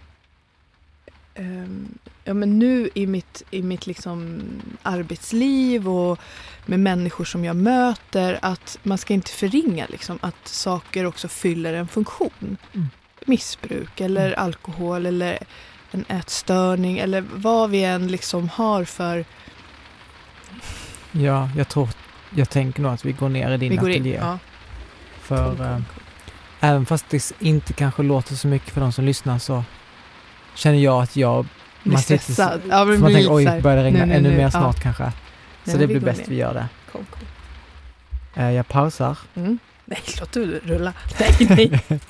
ja, 2.24 2.34
men 2.34 2.60
nu 2.60 2.90
i 2.94 3.08
mitt, 3.08 3.44
i 3.52 3.62
mitt 3.62 3.88
liksom 3.88 4.42
arbetsliv 4.82 5.90
och 5.90 6.20
med 6.66 6.80
människor 6.80 7.26
som 7.26 7.46
jag 7.46 7.56
möter 7.56 8.40
att 8.42 8.80
man 8.84 8.98
ska 8.98 9.14
inte 9.14 9.32
förringa 9.32 9.86
liksom, 9.90 10.20
att 10.22 10.48
saker 10.48 11.06
också 11.06 11.28
fyller 11.28 11.74
en 11.74 11.88
funktion. 11.88 12.58
Mm. 12.74 12.90
Missbruk 13.26 14.02
eller 14.02 14.40
alkohol 14.40 15.06
eller 15.06 15.40
en 15.92 16.06
ätstörning 16.08 16.98
eller 16.98 17.24
vad 17.36 17.70
vi 17.70 17.84
än 17.84 18.08
liksom 18.08 18.50
har 18.50 18.84
för... 18.84 19.26
Ja, 21.12 21.50
jag 21.58 21.68
tror, 21.68 21.90
jag 22.36 22.50
tänker 22.50 22.82
nog 22.82 22.92
att 22.92 23.06
vi 23.06 23.12
går 23.12 23.30
ner 23.30 23.52
i 23.52 23.58
din 23.58 23.70
vi 23.70 23.76
går 23.76 23.90
in. 23.90 24.02
ateljé. 24.02 24.16
Ja. 24.16 24.40
För 25.22 25.62
eh, 25.62 25.82
även 26.60 26.86
fast 26.86 27.10
det 27.10 27.34
inte 27.40 27.74
kanske 27.74 28.04
låter 28.04 28.36
så 28.36 28.48
mycket 28.48 28.70
för 28.70 28.82
de 28.82 28.92
som 28.92 29.06
lyssnar 29.06 29.40
så 29.40 29.64
känner 30.56 30.78
jag 30.80 31.04
att 31.04 31.16
jag, 31.16 31.46
Blir 31.84 31.94
man 31.94 32.02
stressad. 32.02 32.62
Ja, 32.70 32.86
man 32.86 33.02
blir 33.02 33.14
tänker 33.16 33.34
oj, 33.34 33.62
börjar 33.62 33.78
det 33.78 33.84
regna 33.84 34.00
nu, 34.00 34.06
nu, 34.06 34.14
ännu 34.14 34.30
nu. 34.30 34.36
mer 34.36 34.44
Ja. 34.44 34.52
snart 34.52 34.80
kanske. 34.80 35.12
Så 35.66 35.78
det 35.78 35.88
blir 35.88 36.00
bäst 36.00 36.22
vi 36.28 36.36
gör 36.36 36.54
det. 36.54 36.68
Kom, 36.92 37.06
kom. 37.10 38.44
Eh, 38.44 38.52
jag 38.52 38.68
pausar. 38.68 39.18
Mm. 39.36 39.60
Nej, 39.86 40.00
låt 40.20 40.32
du 40.32 40.60
rulla. 40.66 40.94
Nej, 41.20 41.82
nej. 41.90 42.00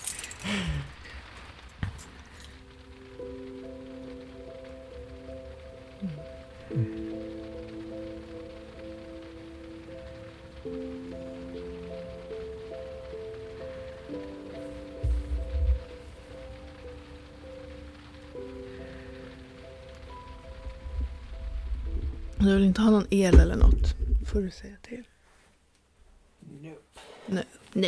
Du 22.42 22.56
vill 22.56 22.64
inte 22.64 22.82
ha 22.82 22.92
någon 22.92 23.08
el 23.10 23.40
eller 23.40 23.56
något? 23.56 23.96
får 24.26 24.42
du 24.42 24.52
säga 24.52 24.76
till. 24.82 25.04
No. 26.62 26.76
No. 27.74 27.88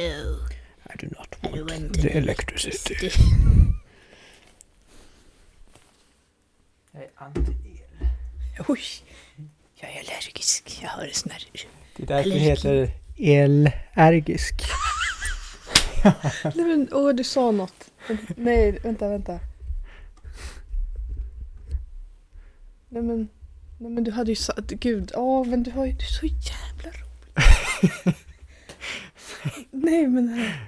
I 0.93 0.97
do 0.99 1.07
not 1.17 1.55
I 1.55 1.61
want 1.61 1.93
the 1.93 2.17
electricity. 2.17 3.11
Jag 6.91 7.03
är 7.03 7.09
anti-el. 7.15 8.07
Oj, 8.67 8.79
jag 9.75 9.91
är 9.91 9.99
allergisk. 9.99 10.79
Jag 10.81 10.89
har 10.89 11.07
snärr. 11.13 11.43
Det 11.95 12.03
är 12.03 12.07
därför 12.07 12.29
det 12.29 12.35
Allergi. 12.35 12.39
heter 12.39 12.91
elergisk. 13.17 14.61
Nej 16.43 16.65
men, 16.65 16.89
åh 16.91 17.13
du 17.13 17.23
sa 17.23 17.51
något. 17.51 17.91
Nej, 18.35 18.79
vänta, 18.83 19.09
vänta. 19.09 19.39
Nej 22.89 23.01
men, 23.03 23.27
nej 23.79 23.82
men 23.93 24.03
du 24.03 24.11
hade 24.11 24.31
ju 24.31 24.35
sagt, 24.35 24.67
gud, 24.67 25.11
åh 25.15 25.47
men 25.47 25.63
du 25.63 25.71
har 25.71 25.85
ju, 25.85 25.91
du 25.91 26.05
är 26.05 26.09
så 26.09 26.25
jävla 26.25 26.89
rolig. 26.89 28.15
nej 29.71 30.07
men 30.07 30.27
här. 30.29 30.67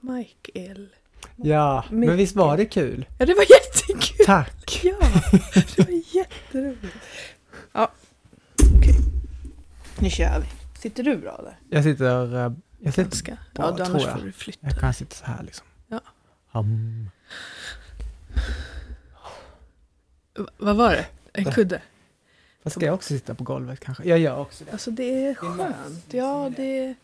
Mike 0.00 0.50
L. 0.54 0.88
Ja, 1.36 1.84
men 1.90 2.16
visst 2.16 2.36
var 2.36 2.56
det 2.56 2.66
kul? 2.66 3.06
Ja 3.18 3.26
det 3.26 3.34
var 3.34 3.42
jättekul. 3.50 4.26
Tack! 4.26 4.80
Ja, 4.84 4.98
det 5.76 5.82
var 5.84 6.16
jätteroligt. 6.16 6.96
Ja, 7.72 7.92
okej. 8.76 8.94
Nu 9.98 10.10
kör 10.10 10.40
vi. 10.40 10.46
Sitter 10.80 11.02
du 11.02 11.16
bra 11.16 11.40
där? 11.44 11.58
Jag 11.70 11.84
sitter, 11.84 12.36
eh, 12.46 12.52
jag 12.80 12.94
sitter, 12.94 13.02
Ganska. 13.10 13.38
bra, 13.54 13.64
Ja, 13.64 13.70
då 13.76 13.84
annars 13.84 14.02
jag. 14.02 14.18
får 14.18 14.26
du 14.26 14.32
flytta. 14.32 14.58
jag 14.66 14.78
kan 14.78 14.94
sitta 14.94 15.14
så 15.16 15.24
här 15.24 15.42
liksom. 15.42 15.66
Ja. 15.88 16.00
Hum. 16.52 17.10
V- 20.38 20.44
Vad 20.58 20.76
var 20.76 20.90
det? 20.90 21.06
En 21.46 21.52
kudde? 21.52 21.82
Fast 22.62 22.76
ska 22.76 22.86
jag 22.86 22.94
också 22.94 23.14
sitta 23.14 23.34
på 23.34 23.44
golvet 23.44 23.80
kanske? 23.80 24.04
Jag 24.08 24.18
gör 24.18 24.38
också 24.38 24.64
det. 24.64 24.72
Alltså 24.72 24.90
det 24.90 25.24
är 25.24 25.30
är 25.30 25.34
skönt. 25.34 26.04
Ja, 26.10 26.52
det... 26.56 26.94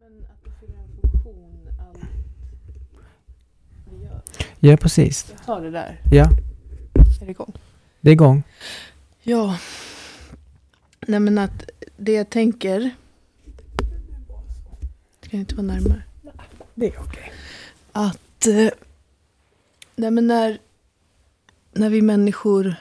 Men 0.00 0.24
att 0.24 0.44
det 0.44 0.50
fyller 0.60 0.78
en 0.78 0.88
funktion, 1.00 1.68
allt 1.80 2.04
vi 3.90 4.04
gör. 4.04 4.22
Ja, 4.60 4.76
precis. 4.76 5.26
Jag 5.36 5.46
tar 5.46 5.60
det 5.60 5.70
där. 5.70 6.00
Ja, 6.10 6.28
Är 7.20 7.24
det 7.24 7.30
igång? 7.30 7.52
det 8.00 8.10
är 8.10 8.12
igång. 8.12 8.42
Ja. 9.22 9.58
Nej 11.06 11.20
men 11.20 11.38
att 11.38 11.70
det 11.96 12.12
jag 12.12 12.30
tänker... 12.30 12.90
Ska 15.20 15.36
jag 15.36 15.40
inte 15.40 15.54
vara 15.54 15.66
närmare? 15.66 16.02
Det 16.74 16.86
är 16.86 17.00
okej. 17.00 17.32
Att... 17.92 18.46
Eh, 18.46 18.70
nej 19.96 20.10
men 20.10 20.26
när, 20.26 20.58
när 21.72 21.90
vi 21.90 22.02
människor 22.02 22.74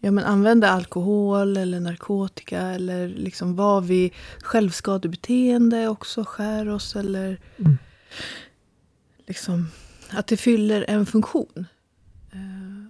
ja, 0.00 0.10
men 0.10 0.24
använder 0.24 0.68
alkohol 0.68 1.56
eller 1.56 1.80
narkotika 1.80 2.60
eller 2.60 3.08
liksom 3.08 3.56
vad 3.56 3.84
vi 3.84 4.12
självskadebeteende 4.42 5.88
också 5.88 6.24
skär 6.24 6.68
oss 6.68 6.96
eller 6.96 7.40
Mm. 7.56 7.78
liksom 9.26 9.68
att 10.10 10.26
det 10.26 10.36
fyller 10.36 10.84
en 10.88 11.06
funktion. 11.06 11.66
Eh, 12.32 12.84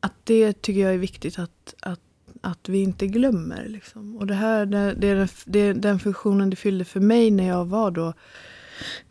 att 0.00 0.14
det 0.24 0.62
tycker 0.62 0.80
jag 0.80 0.94
är 0.94 0.98
viktigt 0.98 1.38
att, 1.38 1.74
att, 1.80 2.00
att 2.40 2.68
vi 2.68 2.82
inte 2.82 3.06
glömmer. 3.06 3.68
Liksom. 3.68 4.16
Och 4.16 4.26
det 4.26 4.34
här 4.34 4.66
det, 4.66 4.94
det 4.94 5.08
är 5.08 5.16
den, 5.16 5.28
det 5.44 5.58
är 5.58 5.74
den 5.74 5.98
funktionen 5.98 6.50
det 6.50 6.56
fyllde 6.56 6.84
för 6.84 7.00
mig 7.00 7.30
när 7.30 7.48
jag 7.48 7.64
var 7.64 7.90
då 7.90 8.12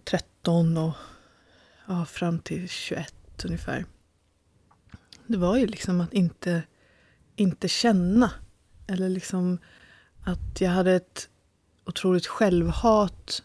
13 0.04 0.78
och 0.78 0.94
ja, 1.88 2.06
fram 2.06 2.40
till 2.40 2.70
21 2.70 3.14
ungefär. 3.46 3.86
Det 5.32 5.38
var 5.38 5.58
ju 5.58 5.68
liksom 5.68 6.02
att 6.02 6.14
inte, 6.14 6.64
inte 7.36 7.68
känna. 7.68 8.32
Eller 8.88 9.10
liksom 9.10 9.58
att 10.24 10.62
jag 10.62 10.70
hade 10.70 10.92
ett 10.94 11.30
otroligt 11.86 12.28
självhat. 12.28 13.44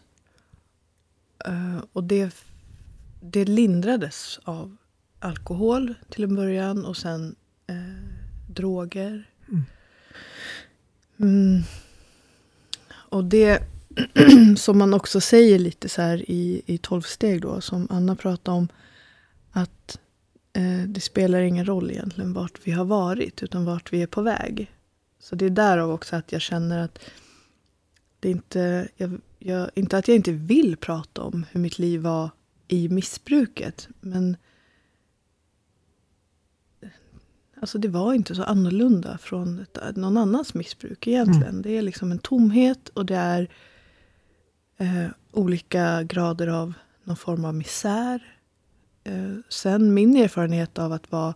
Eh, 1.45 1.77
och 1.93 2.03
det, 2.03 2.35
det 3.21 3.45
lindrades 3.45 4.39
av 4.43 4.77
alkohol 5.19 5.93
till 6.09 6.23
en 6.23 6.35
början 6.35 6.85
och 6.85 6.97
sen 6.97 7.35
eh, 7.67 7.75
droger. 8.49 9.29
Mm. 9.47 9.63
Mm. 11.19 11.61
Och 12.89 13.23
det 13.23 13.63
som 14.57 14.77
man 14.77 14.93
också 14.93 15.21
säger 15.21 15.59
lite 15.59 15.89
så 15.89 16.01
här 16.01 16.31
i, 16.31 16.61
i 16.65 16.77
tolv 16.77 17.01
steg 17.01 17.41
då, 17.41 17.61
som 17.61 17.87
Anna 17.89 18.15
pratade 18.15 18.57
om, 18.57 18.67
att 19.51 19.99
det 20.87 21.01
spelar 21.01 21.41
ingen 21.41 21.65
roll 21.65 21.91
egentligen 21.91 22.33
vart 22.33 22.59
vi 22.63 22.71
har 22.71 22.85
varit, 22.85 23.43
utan 23.43 23.65
vart 23.65 23.93
vi 23.93 24.01
är 24.01 24.07
på 24.07 24.21
väg. 24.21 24.71
Så 25.19 25.35
det 25.35 25.45
är 25.45 25.49
därav 25.49 25.91
också 25.91 26.15
att 26.15 26.31
jag 26.31 26.41
känner 26.41 26.79
att 26.79 26.99
det 28.19 28.27
är 28.27 28.31
inte, 28.31 28.87
jag, 28.97 29.21
jag, 29.39 29.69
inte 29.75 29.97
att 29.97 30.07
jag 30.07 30.15
inte 30.15 30.31
vill 30.31 30.77
prata 30.77 31.21
om 31.21 31.45
hur 31.51 31.59
mitt 31.59 31.79
liv 31.79 32.01
var 32.01 32.29
i 32.67 32.89
missbruket, 32.89 33.87
men 33.99 34.37
Alltså 37.61 37.77
det 37.77 37.87
var 37.87 38.13
inte 38.13 38.35
så 38.35 38.43
annorlunda 38.43 39.17
från 39.17 39.59
ett, 39.59 39.95
någon 39.95 40.17
annans 40.17 40.53
missbruk 40.53 41.07
egentligen. 41.07 41.61
Det 41.61 41.77
är 41.77 41.81
liksom 41.81 42.11
en 42.11 42.19
tomhet 42.19 42.89
och 42.89 43.05
det 43.05 43.15
är 43.15 43.49
eh, 44.77 45.05
olika 45.31 46.03
grader 46.03 46.47
av 46.47 46.73
någon 47.03 47.17
form 47.17 47.45
av 47.45 47.55
misär. 47.55 48.36
Eh, 49.07 49.35
sen 49.49 49.93
min 49.93 50.17
erfarenhet 50.17 50.79
av 50.79 50.91
att 50.91 51.11
vara 51.11 51.33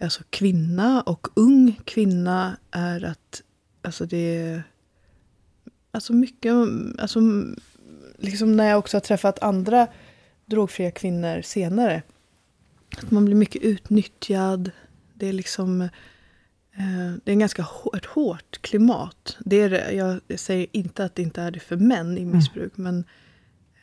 alltså, 0.00 0.22
kvinna 0.30 1.02
och 1.02 1.28
ung 1.34 1.80
kvinna 1.84 2.56
är 2.70 3.04
att 3.04 3.42
alltså 3.82 4.06
det 4.06 4.36
är 4.36 4.62
alltså 5.90 6.12
mycket, 6.12 6.52
alltså 6.98 7.20
liksom 8.18 8.56
när 8.56 8.68
jag 8.68 8.78
också 8.78 8.96
har 8.96 9.00
träffat 9.00 9.42
andra 9.42 9.86
drogfria 10.46 10.90
kvinnor 10.90 11.42
senare. 11.42 12.02
Att 12.98 13.10
man 13.10 13.24
blir 13.24 13.34
mycket 13.34 13.62
utnyttjad. 13.62 14.70
Det 15.14 15.26
är 15.26 15.32
liksom 15.32 15.80
eh, 15.80 17.12
det 17.24 17.30
är 17.30 17.32
en 17.32 17.38
ganska 17.38 17.62
hår, 17.62 17.96
ett 17.96 18.04
hårt 18.04 18.62
klimat. 18.62 19.36
Det 19.40 19.60
är, 19.60 19.92
jag 19.92 20.20
säger 20.40 20.66
inte 20.72 21.04
att 21.04 21.14
det 21.14 21.22
inte 21.22 21.42
är 21.42 21.50
det 21.50 21.60
för 21.60 21.76
män 21.76 22.18
i 22.18 22.24
missbruk, 22.24 22.76
men 22.76 22.98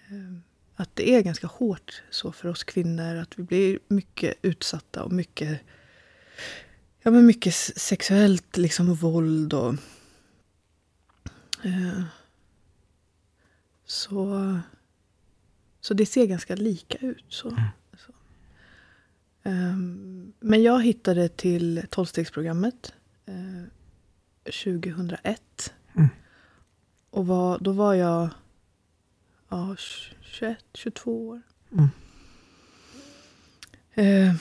eh, 0.10 0.51
att 0.82 0.96
det 0.96 1.16
är 1.16 1.22
ganska 1.22 1.48
hårt 1.48 2.04
så 2.10 2.32
för 2.32 2.50
oss 2.50 2.64
kvinnor. 2.64 3.16
Att 3.16 3.40
vi 3.40 3.44
blir 3.44 3.80
mycket 3.88 4.38
utsatta 4.42 5.04
och 5.04 5.12
mycket, 5.12 5.60
ja, 7.02 7.12
men 7.12 7.26
mycket 7.26 7.54
sexuellt 7.56 8.58
liksom, 8.58 8.94
våld. 8.94 9.54
och 9.54 9.74
eh, 11.64 12.04
så, 13.86 14.60
så 15.82 15.94
det 15.94 16.06
ser 16.06 16.26
ganska 16.26 16.56
lika 16.56 16.98
ut. 16.98 17.26
Så. 17.30 17.50
Mm. 17.50 17.64
så. 17.98 18.12
Um, 19.44 20.34
men 20.40 20.64
jag 20.64 20.84
hittade 20.84 21.30
till 21.30 21.84
tolvstegsprogrammet 21.90 22.94
eh, 23.26 23.64
2001. 24.44 25.74
Mm. 25.96 26.10
Och 27.10 27.28
var, 27.28 27.60
då 27.60 27.72
var 27.72 27.94
jag 27.94 28.30
ja, 29.52 29.76
21, 30.22 30.58
22 30.74 31.28
år. 31.28 31.42
Mm. 31.72 31.90
Eh, 33.94 34.36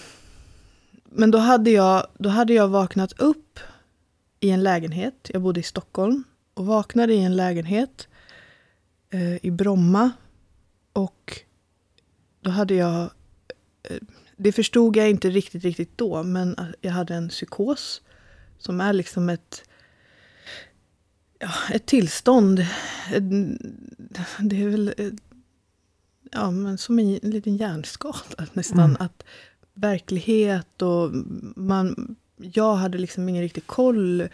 men 1.05 1.31
då 1.31 1.39
hade, 1.39 1.71
jag, 1.71 2.07
då 2.19 2.29
hade 2.29 2.53
jag 2.53 2.69
vaknat 2.69 3.21
upp 3.21 3.61
i 4.41 4.51
en 4.51 4.63
lägenhet. 4.63 5.31
Jag 5.33 5.43
bodde 5.43 5.61
i 5.61 5.63
Stockholm 5.63 6.25
och 6.55 6.67
vaknade 6.67 7.15
i 7.15 7.25
en 7.25 7.37
lägenhet 7.37 8.09
eh, 9.11 9.45
i 9.47 9.51
Bromma. 9.51 10.11
Och 10.93 11.41
då 12.41 12.51
hade 12.51 12.75
jag... 12.75 13.11
Eh, 13.83 13.97
det 14.37 14.53
förstod 14.53 14.97
jag 14.97 15.11
inte 15.11 15.31
riktigt, 15.31 15.65
riktigt 15.65 15.99
då, 15.99 16.23
men 16.23 16.57
jag 16.81 16.93
hade 16.93 17.15
en 17.15 17.29
psykos 17.29 18.03
som 18.59 18.81
är 18.81 18.93
liksom 18.93 19.29
ett 19.29 19.70
ja, 21.41 21.53
ett 21.73 21.87
tillstånd. 21.87 22.67
Det 24.39 24.63
är 24.63 24.69
väl 24.69 24.95
ja, 26.33 26.51
men 26.51 26.79
som 26.79 26.99
en, 26.99 27.19
en 27.23 27.31
liten 27.31 27.57
hjärnskada 27.57 28.47
nästan. 28.53 28.91
Mm. 28.91 28.97
Att 29.01 29.25
verklighet 29.75 30.83
och 30.83 31.11
man... 31.57 32.17
Jag 32.37 32.75
hade 32.75 32.99
liksom 32.99 33.29
ingen 33.29 33.43
riktig 33.43 33.67
koll. 33.67 34.29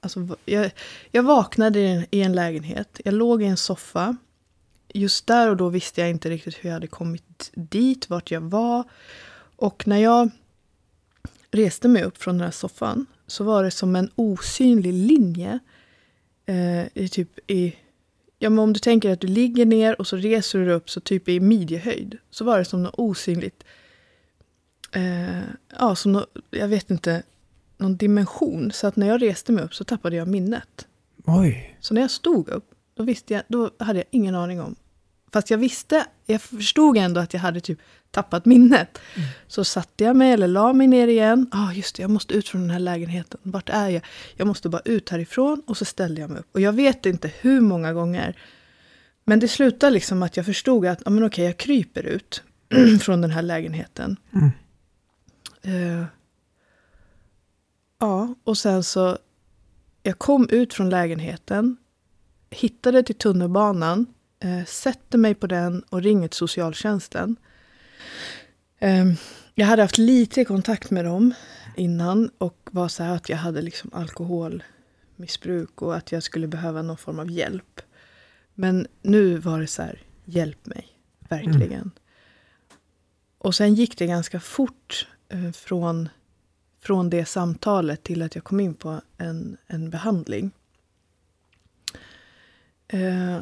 Alltså, 0.00 0.36
jag, 0.44 0.70
jag 1.10 1.22
vaknade 1.22 1.80
i 1.80 1.86
en, 1.86 2.06
i 2.10 2.20
en 2.20 2.32
lägenhet. 2.32 3.00
Jag 3.04 3.14
låg 3.14 3.42
i 3.42 3.46
en 3.46 3.56
soffa. 3.56 4.16
Just 4.88 5.26
där 5.26 5.50
och 5.50 5.56
då 5.56 5.68
visste 5.68 6.00
jag 6.00 6.10
inte 6.10 6.30
riktigt 6.30 6.54
hur 6.54 6.68
jag 6.68 6.74
hade 6.74 6.86
kommit 6.86 7.50
dit, 7.54 8.10
vart 8.10 8.30
jag 8.30 8.40
var. 8.40 8.84
Och 9.56 9.86
när 9.86 9.98
jag 9.98 10.30
reste 11.50 11.88
mig 11.88 12.02
upp 12.02 12.18
från 12.18 12.38
den 12.38 12.44
här 12.44 12.50
soffan 12.50 13.06
så 13.26 13.44
var 13.44 13.64
det 13.64 13.70
som 13.70 13.96
en 13.96 14.10
osynlig 14.14 14.92
linje 14.92 15.58
eh, 16.46 16.86
i 16.94 17.08
typ 17.08 17.50
i... 17.50 17.76
Ja, 18.38 18.50
men 18.50 18.58
om 18.58 18.72
du 18.72 18.80
tänker 18.80 19.10
att 19.10 19.20
du 19.20 19.26
ligger 19.26 19.66
ner 19.66 20.00
och 20.00 20.06
så 20.06 20.16
reser 20.16 20.58
du 20.58 20.72
upp 20.72 20.90
så 20.90 21.00
typ 21.00 21.28
i 21.28 21.40
midjehöjd. 21.40 22.18
Så 22.30 22.44
var 22.44 22.58
det 22.58 22.64
som 22.64 22.82
något 22.82 22.94
osynligt... 22.98 23.64
Eh, 24.92 25.40
ja, 25.78 25.96
som 25.96 26.12
något, 26.12 26.36
jag 26.50 26.68
vet 26.68 26.90
inte, 26.90 27.22
någon 27.76 27.96
dimension. 27.96 28.72
Så 28.72 28.86
att 28.86 28.96
när 28.96 29.06
jag 29.06 29.22
reste 29.22 29.52
mig 29.52 29.64
upp 29.64 29.74
så 29.74 29.84
tappade 29.84 30.16
jag 30.16 30.28
minnet. 30.28 30.86
Oj. 31.24 31.76
Så 31.80 31.94
när 31.94 32.00
jag 32.00 32.10
stod 32.10 32.48
upp, 32.48 32.70
då, 32.94 33.02
visste 33.02 33.34
jag, 33.34 33.42
då 33.48 33.70
hade 33.78 33.98
jag 33.98 34.06
ingen 34.10 34.34
aning 34.34 34.60
om... 34.60 34.76
Fast 35.36 35.50
jag 35.50 35.58
visste, 35.58 36.06
jag 36.26 36.42
förstod 36.42 36.96
ändå 36.96 37.20
att 37.20 37.34
jag 37.34 37.40
hade 37.40 37.60
typ 37.60 37.78
tappat 38.10 38.44
minnet. 38.44 38.98
Mm. 39.14 39.28
Så 39.46 39.64
satte 39.64 40.04
jag 40.04 40.16
mig, 40.16 40.32
eller 40.32 40.48
la 40.48 40.72
mig 40.72 40.86
ner 40.86 41.08
igen. 41.08 41.48
Ja, 41.52 41.68
ah, 41.68 41.72
just 41.72 41.96
det, 41.96 42.02
jag 42.02 42.10
måste 42.10 42.34
ut 42.34 42.48
från 42.48 42.60
den 42.60 42.70
här 42.70 42.78
lägenheten. 42.78 43.40
Vart 43.42 43.68
är 43.68 43.88
jag? 43.88 44.02
Jag 44.36 44.46
måste 44.46 44.68
bara 44.68 44.82
ut 44.84 45.08
härifrån. 45.08 45.62
Och 45.66 45.76
så 45.76 45.84
ställde 45.84 46.20
jag 46.20 46.30
mig 46.30 46.40
upp. 46.40 46.48
Och 46.52 46.60
jag 46.60 46.72
vet 46.72 47.06
inte 47.06 47.30
hur 47.40 47.60
många 47.60 47.92
gånger. 47.92 48.38
Men 49.24 49.40
det 49.40 49.48
slutade 49.48 49.92
liksom 49.92 50.22
att 50.22 50.36
jag 50.36 50.46
förstod 50.46 50.86
att, 50.86 51.02
ja 51.04 51.10
men 51.10 51.24
okej, 51.24 51.44
jag 51.44 51.56
kryper 51.56 52.02
ut 52.02 52.42
från 53.00 53.20
den 53.20 53.30
här 53.30 53.42
lägenheten. 53.42 54.16
Mm. 54.32 54.50
Uh, 55.66 56.04
ja, 58.00 58.34
och 58.44 58.58
sen 58.58 58.82
så, 58.82 59.18
jag 60.02 60.18
kom 60.18 60.48
ut 60.50 60.74
från 60.74 60.90
lägenheten. 60.90 61.76
Hittade 62.50 63.02
till 63.02 63.14
tunnelbanan 63.14 64.06
eh, 64.40 64.64
sätter 64.64 65.18
mig 65.18 65.34
på 65.34 65.46
den 65.46 65.82
och 65.82 66.02
ringer 66.02 66.28
till 66.28 66.38
socialtjänsten. 66.38 67.36
Eh, 68.78 69.06
jag 69.54 69.66
hade 69.66 69.82
haft 69.82 69.98
lite 69.98 70.44
kontakt 70.44 70.90
med 70.90 71.04
dem 71.04 71.34
innan 71.76 72.30
och 72.38 72.68
var 72.72 72.88
så 72.88 73.02
här 73.02 73.14
att 73.14 73.28
jag 73.28 73.36
hade 73.36 73.62
liksom 73.62 73.90
alkoholmissbruk 73.94 75.82
och 75.82 75.96
att 75.96 76.12
jag 76.12 76.22
skulle 76.22 76.46
behöva 76.46 76.82
någon 76.82 76.96
form 76.96 77.18
av 77.18 77.30
hjälp. 77.30 77.80
Men 78.54 78.86
nu 79.02 79.38
var 79.38 79.60
det 79.60 79.66
så 79.66 79.82
här, 79.82 80.02
hjälp 80.24 80.66
mig, 80.66 80.86
verkligen. 81.28 81.72
Mm. 81.72 81.90
Och 83.38 83.54
sen 83.54 83.74
gick 83.74 83.98
det 83.98 84.06
ganska 84.06 84.40
fort 84.40 85.08
eh, 85.28 85.50
från, 85.52 86.08
från 86.80 87.10
det 87.10 87.24
samtalet 87.24 88.02
till 88.02 88.22
att 88.22 88.34
jag 88.34 88.44
kom 88.44 88.60
in 88.60 88.74
på 88.74 89.00
en, 89.18 89.56
en 89.66 89.90
behandling. 89.90 90.50
Eh, 92.88 93.40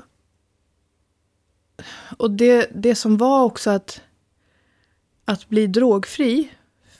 och 2.18 2.30
det, 2.30 2.70
det 2.74 2.94
som 2.94 3.16
var 3.16 3.44
också 3.44 3.70
att 3.70 4.00
att 5.24 5.48
bli 5.48 5.66
drogfri 5.66 6.50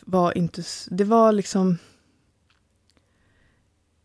var 0.01 0.39
inte... 0.39 0.63
Det 0.91 1.05
var 1.05 1.33
liksom... 1.33 1.79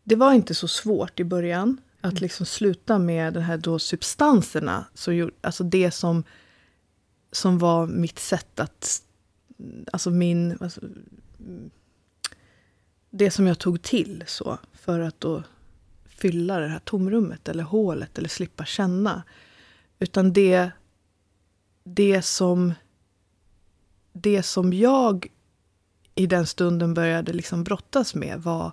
Det 0.04 0.16
var 0.16 0.32
inte 0.32 0.54
så 0.54 0.68
svårt 0.68 1.20
i 1.20 1.24
början. 1.24 1.80
Att 2.00 2.12
mm. 2.12 2.22
liksom 2.22 2.46
sluta 2.46 2.98
med 2.98 3.34
de 3.34 3.40
här 3.40 3.58
då 3.58 3.78
substanserna. 3.78 4.84
Så, 4.94 5.30
alltså 5.40 5.64
det 5.64 5.90
som, 5.90 6.24
som 7.32 7.58
var 7.58 7.86
mitt 7.86 8.18
sätt 8.18 8.60
att... 8.60 9.02
Alltså 9.92 10.10
min... 10.10 10.58
Alltså, 10.60 10.80
det 13.10 13.30
som 13.30 13.46
jag 13.46 13.58
tog 13.58 13.82
till 13.82 14.24
så 14.26 14.58
för 14.72 15.00
att 15.00 15.20
då 15.20 15.42
fylla 16.06 16.58
det 16.58 16.68
här 16.68 16.78
tomrummet 16.78 17.48
eller 17.48 17.64
hålet 17.64 18.18
eller 18.18 18.28
slippa 18.28 18.64
känna. 18.64 19.22
Utan 20.00 20.32
det, 20.32 20.70
det 21.84 22.22
som 22.22 22.74
det 24.12 24.42
som 24.42 24.72
jag 24.72 25.26
i 26.14 26.26
den 26.26 26.46
stunden 26.46 26.94
började 26.94 27.32
liksom 27.32 27.64
brottas 27.64 28.14
med 28.14 28.42
var 28.42 28.72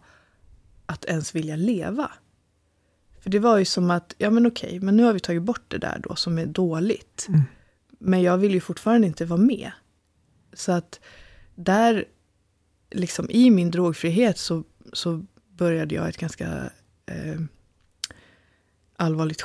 att 0.85 1.05
ens 1.05 1.35
vilja 1.35 1.55
leva. 1.55 2.11
För 3.19 3.29
det 3.29 3.39
var 3.39 3.57
ju 3.57 3.65
som 3.65 3.91
att, 3.91 4.15
ja 4.17 4.29
men 4.29 4.47
okej, 4.47 4.79
men 4.79 4.97
nu 4.97 5.03
har 5.03 5.13
vi 5.13 5.19
tagit 5.19 5.43
bort 5.43 5.63
det 5.67 5.77
där 5.77 6.01
då 6.03 6.15
som 6.15 6.37
är 6.37 6.45
dåligt. 6.45 7.25
Mm. 7.29 7.41
Men 7.99 8.21
jag 8.21 8.37
vill 8.37 8.53
ju 8.53 8.59
fortfarande 8.59 9.07
inte 9.07 9.25
vara 9.25 9.41
med. 9.41 9.71
Så 10.53 10.71
att 10.71 10.99
där, 11.55 12.05
liksom 12.91 13.29
i 13.29 13.49
min 13.49 13.71
drogfrihet 13.71 14.37
så, 14.37 14.63
så 14.93 15.25
började 15.49 15.95
jag 15.95 16.09
ett 16.09 16.17
ganska 16.17 16.71
eh, 17.05 17.41
allvarligt 18.95 19.41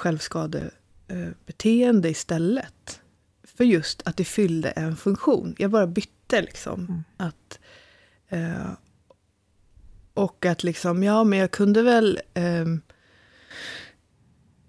självskadebeteende 1.12 2.09
istället. 2.09 3.01
För 3.44 3.64
just 3.64 4.03
att 4.05 4.16
det 4.16 4.25
fyllde 4.25 4.70
en 4.70 4.96
funktion. 4.96 5.55
Jag 5.59 5.70
bara 5.70 5.87
bytte 5.87 6.42
liksom. 6.42 6.81
Mm. 6.81 7.03
Att, 7.16 7.59
eh, 8.29 8.72
och 10.14 10.46
att 10.46 10.64
liksom, 10.64 11.03
ja 11.03 11.25
men 11.25 11.38
jag 11.38 11.51
kunde 11.51 11.83
väl 11.83 12.20
eh, 12.35 12.66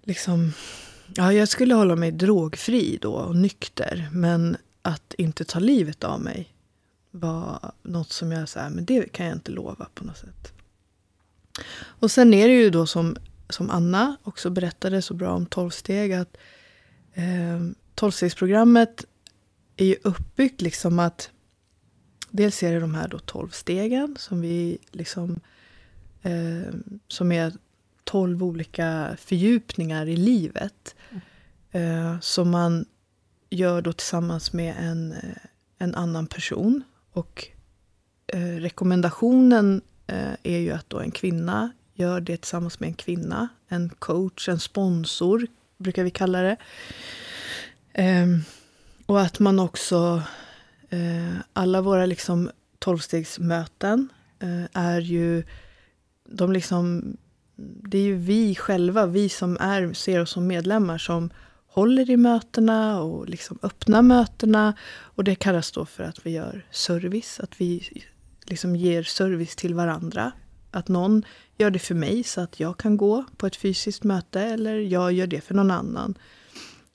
liksom, 0.02 0.52
ja 1.14 1.32
jag 1.32 1.48
skulle 1.48 1.74
hålla 1.74 1.96
mig 1.96 2.12
drogfri 2.12 2.98
då 3.00 3.12
och 3.12 3.36
nykter. 3.36 4.08
Men 4.12 4.56
att 4.82 5.14
inte 5.18 5.44
ta 5.44 5.58
livet 5.58 6.04
av 6.04 6.20
mig 6.20 6.54
var 7.10 7.72
något 7.82 8.12
som 8.12 8.32
jag 8.32 8.48
sa, 8.48 8.68
men 8.70 8.84
det 8.84 9.12
kan 9.12 9.26
jag 9.26 9.36
inte 9.36 9.52
lova 9.52 9.88
på 9.94 10.04
något 10.04 10.18
sätt. 10.18 10.52
Och 12.00 12.10
sen 12.10 12.34
är 12.34 12.48
det 12.48 12.54
ju 12.54 12.70
då 12.70 12.86
som, 12.86 13.16
som 13.54 13.70
Anna 13.70 14.16
också 14.22 14.50
berättade 14.50 15.02
så 15.02 15.14
bra 15.14 15.32
om 15.32 15.46
tolvsteg, 15.46 16.12
att 16.12 16.36
eh, 17.14 17.60
tolvstegsprogrammet 17.94 19.04
är 19.76 19.84
ju 19.84 19.96
uppbyggt 20.02 20.60
liksom 20.60 20.98
att 20.98 21.30
dels 22.30 22.62
är 22.62 22.72
det 22.72 22.80
de 22.80 22.94
här 22.94 23.08
då 23.08 23.18
tolv 23.18 23.48
stegen 23.50 24.16
som 24.18 24.40
vi 24.40 24.78
liksom 24.90 25.40
eh, 26.22 26.74
som 27.08 27.32
är 27.32 27.52
tolv 28.04 28.42
olika 28.42 29.16
fördjupningar 29.18 30.06
i 30.06 30.16
livet. 30.16 30.94
Eh, 31.70 32.20
som 32.20 32.50
man 32.50 32.84
gör 33.50 33.82
då 33.82 33.92
tillsammans 33.92 34.52
med 34.52 34.74
en, 34.78 35.12
eh, 35.12 35.36
en 35.78 35.94
annan 35.94 36.26
person. 36.26 36.82
Och 37.12 37.48
eh, 38.26 38.38
rekommendationen 38.40 39.82
eh, 40.06 40.32
är 40.42 40.58
ju 40.58 40.70
att 40.70 40.90
då 40.90 41.00
en 41.00 41.10
kvinna 41.10 41.72
gör 41.94 42.20
det 42.20 42.36
tillsammans 42.36 42.80
med 42.80 42.86
en 42.86 42.94
kvinna. 42.94 43.48
En 43.68 43.88
coach, 43.88 44.48
en 44.48 44.60
sponsor 44.60 45.46
brukar 45.78 46.04
vi 46.04 46.10
kalla 46.10 46.42
det. 46.42 46.56
Um, 47.98 48.44
och 49.06 49.20
att 49.20 49.38
man 49.38 49.58
också, 49.58 50.22
uh, 50.92 51.36
alla 51.52 51.80
våra 51.80 52.06
liksom 52.06 52.50
tolvstegsmöten 52.78 54.08
uh, 54.42 54.64
är 54.72 55.00
ju, 55.00 55.44
de 56.28 56.52
liksom, 56.52 57.16
det 57.56 57.98
är 57.98 58.02
ju 58.02 58.16
vi 58.16 58.54
själva, 58.54 59.06
vi 59.06 59.28
som 59.28 59.56
är, 59.60 59.92
ser 59.92 60.20
oss 60.20 60.30
som 60.30 60.46
medlemmar 60.46 60.98
som 60.98 61.30
håller 61.66 62.10
i 62.10 62.16
mötena 62.16 63.00
och 63.00 63.28
liksom 63.28 63.58
öppnar 63.62 64.02
mötena. 64.02 64.74
Och 64.86 65.24
det 65.24 65.34
kallas 65.34 65.72
då 65.72 65.86
för 65.86 66.04
att 66.04 66.26
vi 66.26 66.30
gör 66.30 66.66
service, 66.70 67.40
att 67.40 67.60
vi 67.60 68.02
liksom 68.44 68.76
ger 68.76 69.02
service 69.02 69.56
till 69.56 69.74
varandra. 69.74 70.32
Att 70.70 70.88
någon 70.88 71.22
gör 71.56 71.70
det 71.70 71.78
för 71.78 71.94
mig 71.94 72.24
så 72.24 72.40
att 72.40 72.60
jag 72.60 72.78
kan 72.78 72.96
gå 72.96 73.24
på 73.36 73.46
ett 73.46 73.56
fysiskt 73.56 74.04
möte 74.04 74.40
eller 74.40 74.78
jag 74.78 75.12
gör 75.12 75.26
det 75.26 75.40
för 75.40 75.54
någon 75.54 75.70
annan. 75.70 76.14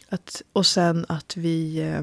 Att, 0.10 0.42
och 0.54 0.66
sen 0.66 1.06
att 1.10 1.38
vi... 1.38 1.82
Eh, 1.82 2.02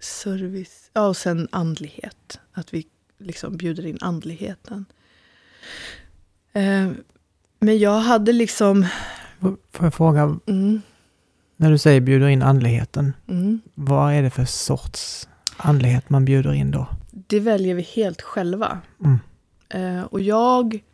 service, 0.00 0.90
ja 0.92 1.06
och 1.06 1.16
sen 1.16 1.48
andlighet. 1.52 2.40
Att 2.52 2.74
vi 2.74 2.86
liksom 3.18 3.56
bjuder 3.56 3.86
in 3.86 3.98
andligheten. 4.00 4.84
Eh, 6.52 6.90
men 7.58 7.78
jag 7.78 7.98
hade 8.00 8.32
liksom... 8.32 8.86
Får 9.40 9.84
jag 9.86 9.94
fråga, 9.94 10.38
Mm, 10.46 10.82
när 11.56 11.70
du 11.70 11.78
säger 11.78 12.00
bjuder 12.00 12.28
in 12.28 12.42
andligheten, 12.42 13.12
mm. 13.28 13.60
vad 13.74 14.12
är 14.12 14.22
det 14.22 14.30
för 14.30 14.44
sorts 14.44 15.28
andlighet 15.56 16.10
man 16.10 16.24
bjuder 16.24 16.52
in 16.52 16.70
då? 16.70 16.86
Det 17.10 17.40
väljer 17.40 17.74
vi 17.74 17.82
helt 17.82 18.22
själva. 18.22 18.80
Mm. 19.04 19.18
Eh, 19.68 20.02
och 20.02 20.20
jag 20.20 20.84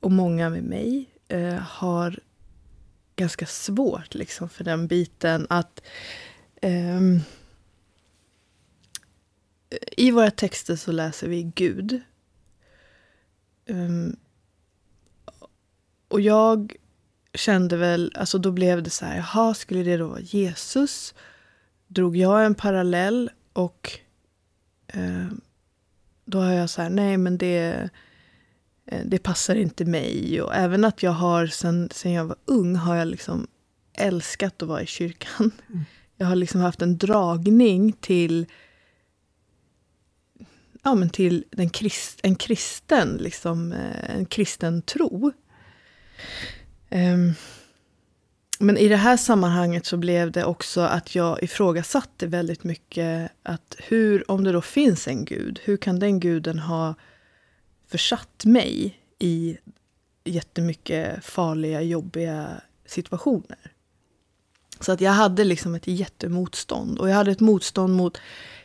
och 0.00 0.12
många 0.12 0.50
med 0.50 0.64
mig 0.64 1.10
eh, 1.28 1.54
har 1.54 2.18
ganska 3.16 3.46
svårt 3.46 4.14
liksom, 4.14 4.48
för 4.48 4.64
den 4.64 4.86
biten 4.86 5.46
att 5.50 5.80
ehm, 6.60 7.20
i 9.96 10.10
våra 10.10 10.30
texter 10.30 10.76
så 10.76 10.92
läser 10.92 11.28
vi 11.28 11.42
Gud. 11.42 12.00
Ehm, 13.66 14.16
och 16.08 16.20
jag 16.20 16.76
kände 17.34 17.76
väl, 17.76 18.12
alltså 18.14 18.38
då 18.38 18.52
blev 18.52 18.82
det 18.82 18.90
så 18.90 19.04
här, 19.04 19.16
jaha, 19.16 19.54
skulle 19.54 19.82
det 19.82 19.96
då 19.96 20.06
vara 20.06 20.20
Jesus? 20.20 21.14
Drog 21.86 22.16
jag 22.16 22.44
en 22.44 22.54
parallell 22.54 23.30
och 23.52 23.98
eh, 24.86 25.26
då 26.24 26.38
har 26.38 26.52
jag 26.52 26.70
så 26.70 26.82
här, 26.82 26.90
nej 26.90 27.16
men 27.16 27.38
det, 27.38 27.90
eh, 28.86 29.00
det 29.04 29.18
passar 29.18 29.54
inte 29.54 29.84
mig. 29.84 30.42
Och 30.42 30.54
även 30.54 30.84
att 30.84 31.02
jag 31.02 31.10
har, 31.10 31.46
sen, 31.46 31.88
sen 31.92 32.12
jag 32.12 32.24
var 32.24 32.36
ung, 32.44 32.76
har 32.76 32.96
jag 32.96 33.08
liksom 33.08 33.46
älskat 33.92 34.62
att 34.62 34.68
vara 34.68 34.82
i 34.82 34.86
kyrkan. 34.86 35.50
Mm. 35.68 35.84
Jag 36.16 36.26
har 36.26 36.36
liksom 36.36 36.60
haft 36.60 36.82
en 36.82 36.98
dragning 36.98 37.92
till 37.92 38.46
ja, 40.84 40.94
men 40.94 41.10
till 41.10 41.44
den 41.50 41.70
krist, 41.70 42.20
en 42.22 42.36
kristen, 42.36 43.16
liksom, 43.16 43.72
eh, 43.72 44.16
en 44.16 44.26
kristen 44.26 44.82
tro. 44.82 45.32
Ehm, 46.90 47.32
men 48.58 48.76
i 48.76 48.88
det 48.88 48.96
här 48.96 49.16
sammanhanget 49.16 49.86
så 49.86 49.96
blev 49.96 50.32
det 50.32 50.44
också 50.44 50.80
att 50.80 51.14
jag 51.14 51.42
ifrågasatte 51.42 52.26
väldigt 52.26 52.64
mycket 52.64 53.32
att 53.42 53.76
hur, 53.78 54.30
om 54.30 54.44
det 54.44 54.52
då 54.52 54.60
finns 54.62 55.08
en 55.08 55.24
gud, 55.24 55.60
hur 55.64 55.76
kan 55.76 55.98
den 55.98 56.20
guden 56.20 56.58
ha 56.58 56.94
försatt 57.86 58.44
mig 58.44 59.00
i 59.18 59.58
jättemycket 60.24 61.24
farliga, 61.24 61.82
jobbiga 61.82 62.60
situationer? 62.86 63.72
Så 64.80 64.92
att 64.92 65.00
jag 65.00 65.12
hade 65.12 65.44
liksom 65.44 65.74
ett 65.74 65.86
jättemotstånd. 65.86 66.98
Och 66.98 67.10
jag 67.10 67.14
hade 67.14 67.30
ett 67.30 67.40
motstånd 67.40 67.96
mot 67.96 68.20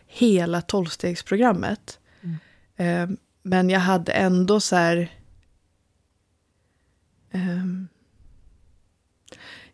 hela 0.08 0.62
tolvstegsprogrammet. 0.62 2.00
Mm. 2.22 2.38
Eh, 2.76 3.18
men 3.44 3.70
jag 3.70 3.80
hade 3.80 4.12
ändå 4.12 4.60
så 4.60 4.76
här... 4.76 5.12
ehm, 7.32 7.88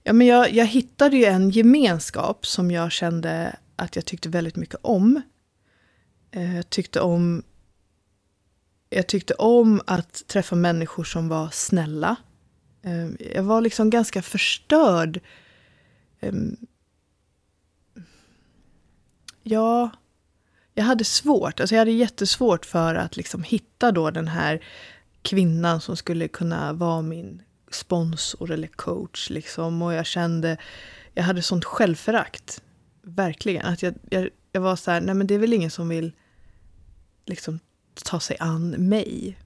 ja, 0.07 0.13
men 0.13 0.27
jag, 0.27 0.53
jag 0.53 0.65
hittade 0.65 1.17
ju 1.17 1.25
en 1.25 1.49
gemenskap 1.49 2.45
som 2.45 2.71
jag 2.71 2.91
kände 2.91 3.55
att 3.75 3.95
jag 3.95 4.05
tyckte 4.05 4.29
väldigt 4.29 4.55
mycket 4.55 4.79
om. 4.81 5.21
Eh, 6.31 6.55
jag 6.55 6.69
tyckte 6.69 7.01
om... 7.01 7.43
Jag 8.89 9.07
tyckte 9.07 9.33
om 9.33 9.81
att 9.87 10.27
träffa 10.27 10.55
människor 10.55 11.03
som 11.03 11.27
var 11.27 11.49
snälla. 11.49 12.15
Eh, 12.81 13.07
jag 13.35 13.43
var 13.43 13.61
liksom 13.61 13.89
ganska 13.89 14.21
förstörd. 14.21 15.19
Ehm, 16.19 16.57
ja, 19.43 19.89
jag 20.73 20.83
hade 20.83 21.03
svårt. 21.03 21.59
Alltså 21.59 21.75
jag 21.75 21.81
hade 21.81 21.91
jättesvårt 21.91 22.65
för 22.65 22.95
att 22.95 23.17
liksom 23.17 23.43
hitta 23.43 23.91
då 23.91 24.11
den 24.11 24.27
här 24.27 24.63
kvinnan 25.21 25.81
som 25.81 25.97
skulle 25.97 26.27
kunna 26.27 26.73
vara 26.73 27.01
min 27.01 27.41
sponsor 27.71 28.51
eller 28.51 28.67
coach. 28.67 29.29
Liksom. 29.29 29.81
Och 29.81 29.93
jag 29.93 30.05
kände, 30.05 30.57
jag 31.13 31.23
hade 31.23 31.41
sånt 31.41 31.65
självförakt. 31.65 32.61
Verkligen. 33.01 33.65
Att 33.65 33.83
jag, 33.83 33.93
jag, 34.09 34.29
jag 34.51 34.61
var 34.61 34.75
så 34.75 34.91
här, 34.91 35.01
nej 35.01 35.15
men 35.15 35.27
det 35.27 35.33
är 35.33 35.39
väl 35.39 35.53
ingen 35.53 35.71
som 35.71 35.89
vill 35.89 36.11
liksom 37.25 37.59
ta 38.03 38.19
sig 38.19 38.37
an 38.39 38.69
mig. 38.69 39.39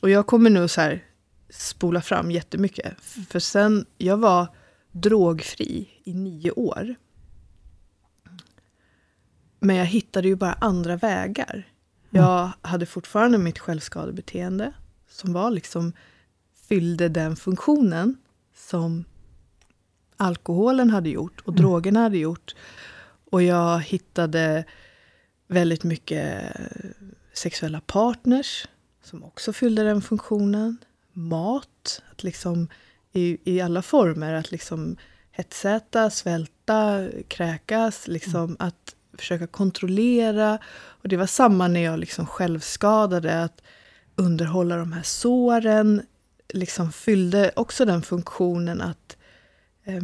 Och 0.00 0.10
jag 0.10 0.26
kommer 0.26 0.50
nu 0.50 0.68
så 0.68 0.80
här 0.80 1.04
spola 1.50 2.02
fram 2.02 2.30
jättemycket. 2.30 3.00
För 3.30 3.38
sen, 3.38 3.86
jag 3.98 4.16
var 4.16 4.46
drogfri 4.92 5.88
i 6.04 6.14
nio 6.14 6.50
år. 6.50 6.94
Men 9.60 9.76
jag 9.76 9.86
hittade 9.86 10.28
ju 10.28 10.36
bara 10.36 10.52
andra 10.52 10.96
vägar. 10.96 11.68
Jag 12.10 12.50
hade 12.62 12.86
fortfarande 12.86 13.38
mitt 13.38 13.58
självskadebeteende 13.58 14.72
som 15.08 15.32
var 15.32 15.50
liksom 15.50 15.92
fyllde 16.68 17.08
den 17.08 17.36
funktionen 17.36 18.16
som 18.54 19.04
alkoholen 20.16 20.90
hade 20.90 21.08
gjort 21.08 21.40
och 21.40 21.48
Mm. 21.48 21.62
drogerna 21.62 22.00
hade 22.00 22.18
gjort. 22.18 22.54
Och 23.30 23.42
jag 23.42 23.80
hittade 23.80 24.64
väldigt 25.48 25.84
mycket 25.84 26.52
sexuella 27.32 27.80
partners 27.80 28.68
som 29.04 29.24
också 29.24 29.52
fyllde 29.52 29.82
den 29.82 30.02
funktionen. 30.02 30.76
Mat, 31.12 32.02
att 32.10 32.22
liksom 32.22 32.68
i, 33.12 33.38
i 33.44 33.60
alla 33.60 33.82
former, 33.82 34.34
att 34.34 34.50
liksom 34.50 34.96
hetsäta, 35.30 36.10
svälta, 36.10 37.08
kräkas, 37.28 38.08
liksom 38.08 38.56
att 38.58 38.94
försöka 39.18 39.46
kontrollera. 39.46 40.58
Och 41.02 41.08
det 41.08 41.16
var 41.16 41.26
samma 41.26 41.68
när 41.68 41.80
jag 41.80 41.98
liksom 41.98 42.26
självskadade, 42.26 43.42
att 43.42 43.62
underhålla 44.16 44.76
de 44.76 44.92
här 44.92 45.02
såren 45.02 46.02
liksom 46.48 46.92
fyllde 46.92 47.52
också 47.56 47.84
den 47.84 48.02
funktionen 48.02 48.80
att 48.80 49.16
eh, 49.84 50.02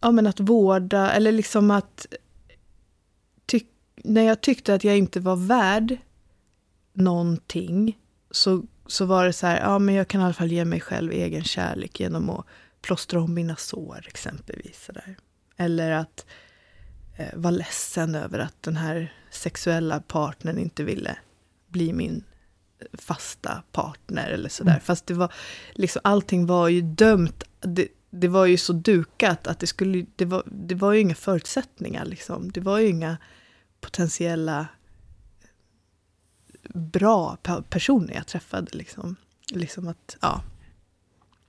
ja, 0.00 0.10
men 0.10 0.26
att 0.26 0.40
vårda, 0.40 1.12
eller 1.12 1.32
liksom 1.32 1.70
att 1.70 2.06
tyck, 3.46 3.66
när 3.96 4.22
jag 4.22 4.40
tyckte 4.40 4.74
att 4.74 4.84
jag 4.84 4.98
inte 4.98 5.20
var 5.20 5.36
värd 5.36 5.96
någonting 6.92 7.98
så, 8.30 8.62
så 8.86 9.04
var 9.04 9.26
det 9.26 9.32
så 9.32 9.46
här, 9.46 9.60
ja 9.60 9.78
men 9.78 9.94
jag 9.94 10.08
kan 10.08 10.20
i 10.20 10.24
alla 10.24 10.34
fall 10.34 10.52
ge 10.52 10.64
mig 10.64 10.80
själv 10.80 11.12
egen 11.12 11.44
kärlek 11.44 12.00
genom 12.00 12.30
att 12.30 12.46
plåstra 12.82 13.20
om 13.20 13.34
mina 13.34 13.56
sår 13.56 14.04
exempelvis. 14.06 14.84
Så 14.84 14.92
där. 14.92 15.16
Eller 15.56 15.90
att 15.90 16.26
eh, 17.16 17.34
vara 17.34 17.50
ledsen 17.50 18.14
över 18.14 18.38
att 18.38 18.62
den 18.62 18.76
här 18.76 19.12
sexuella 19.30 20.00
partnern 20.00 20.58
inte 20.58 20.84
ville 20.84 21.16
bli 21.66 21.92
min 21.92 22.24
fasta 22.92 23.62
partner 23.72 24.30
eller 24.30 24.48
sådär. 24.48 24.72
Mm. 24.72 24.80
Fast 24.82 25.06
det 25.06 25.14
var 25.14 25.32
liksom, 25.74 26.00
allting 26.04 26.46
var 26.46 26.68
ju 26.68 26.80
dömt. 26.80 27.44
Det, 27.60 27.88
det 28.10 28.28
var 28.28 28.46
ju 28.46 28.56
så 28.56 28.72
dukat 28.72 29.46
att 29.46 29.58
det 29.58 29.66
skulle, 29.66 30.06
det 30.16 30.24
var, 30.24 30.42
det 30.46 30.74
var 30.74 30.92
ju 30.92 31.00
inga 31.00 31.14
förutsättningar 31.14 32.04
liksom. 32.04 32.50
Det 32.52 32.60
var 32.60 32.78
ju 32.78 32.88
inga 32.88 33.16
potentiella 33.80 34.66
bra 36.74 37.36
pe- 37.42 37.62
personer 37.62 38.14
jag 38.14 38.26
träffade 38.26 38.76
liksom. 38.76 39.16
Liksom 39.52 39.88
att, 39.88 40.16
ja. 40.20 40.42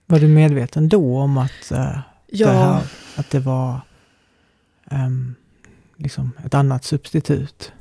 Var 0.05 0.19
du 0.19 0.27
medveten 0.27 0.89
då 0.89 1.17
om 1.17 1.37
att, 1.37 1.71
eh, 1.71 1.99
Ja, 2.27 2.47
det, 2.47 2.53
här, 2.53 2.83
att 3.15 3.29
det 3.29 3.39
var 3.39 3.79
ehm, 4.85 5.35
liksom 5.97 6.31
ett 6.45 6.53
annat 6.53 6.83
substitut? 6.83 7.71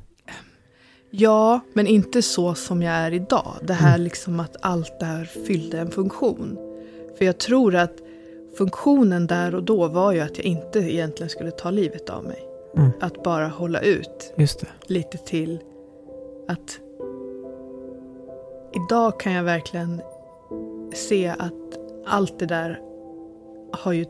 Ja, 1.10 1.60
men 1.72 1.86
inte 1.86 2.22
så 2.22 2.54
som 2.54 2.82
jag 2.82 2.94
är 2.94 3.12
idag. 3.12 3.54
Det 3.62 3.72
här 3.72 3.94
Mm. 3.94 4.04
liksom 4.04 4.40
att 4.40 4.56
allt 4.60 5.00
det 5.00 5.06
här 5.06 5.24
fyllde 5.24 5.78
en 5.78 5.90
funktion. 5.90 6.58
För 7.18 7.24
jag 7.24 7.38
tror 7.38 7.74
att 7.74 7.94
funktionen 8.58 9.26
där 9.26 9.54
och 9.54 9.62
då 9.62 9.88
var 9.88 10.12
ju 10.12 10.20
att 10.20 10.36
jag 10.38 10.46
inte 10.46 10.78
egentligen 10.78 11.30
skulle 11.30 11.50
ta 11.50 11.70
livet 11.70 12.10
av 12.10 12.24
mig. 12.24 12.46
Mm, 12.76 12.90
Att 13.00 13.22
bara 13.22 13.48
hålla 13.48 13.80
ut 13.80 14.32
lite 14.86 15.18
till 15.18 15.58
att 16.48 16.78
idag 18.72 19.20
kan 19.20 19.32
jag 19.32 19.44
verkligen 19.44 20.02
se 20.94 21.28
att 21.38 21.52
allt 22.06 22.38
det 22.38 22.46
där 22.46 22.80
har 23.72 23.92
ju, 23.92 24.04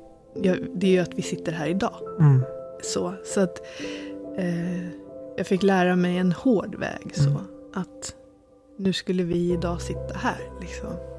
det 0.74 0.86
är 0.86 0.90
ju 0.90 0.98
att 0.98 1.14
vi 1.14 1.22
sitter 1.22 1.52
här 1.52 1.66
idag. 1.66 1.94
Mm, 2.20 2.42
Så, 2.82 3.14
så 3.24 3.40
att 3.40 3.62
eh, 4.36 4.86
jag 5.40 5.46
fick 5.46 5.62
lära 5.62 5.96
mig 5.96 6.18
en 6.18 6.32
hård 6.32 6.74
väg 6.74 7.12
så 7.14 7.40
att 7.74 8.14
nu 8.76 8.92
skulle 8.92 9.22
vi 9.22 9.52
idag 9.52 9.82
sitta 9.82 10.14
här 10.14 10.40
liksom. 10.60 11.09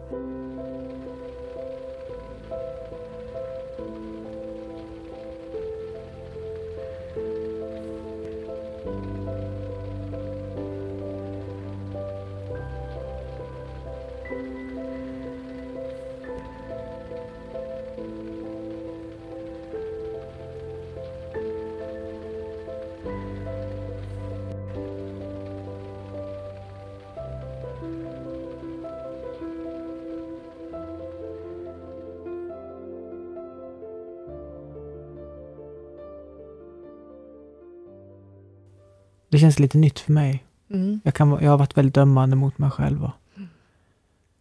Känns 39.41 39.59
lite 39.59 39.77
nytt 39.77 39.99
för 39.99 40.11
mig. 40.11 40.43
Mm. 40.69 41.01
Jag, 41.03 41.13
kan, 41.13 41.29
jag 41.41 41.51
har 41.51 41.57
varit 41.57 41.77
väldigt 41.77 41.95
dömande 41.95 42.35
mot 42.35 42.57
mig 42.57 42.71
själv 42.71 43.03
och 43.03 43.11
Mm. 43.35 43.49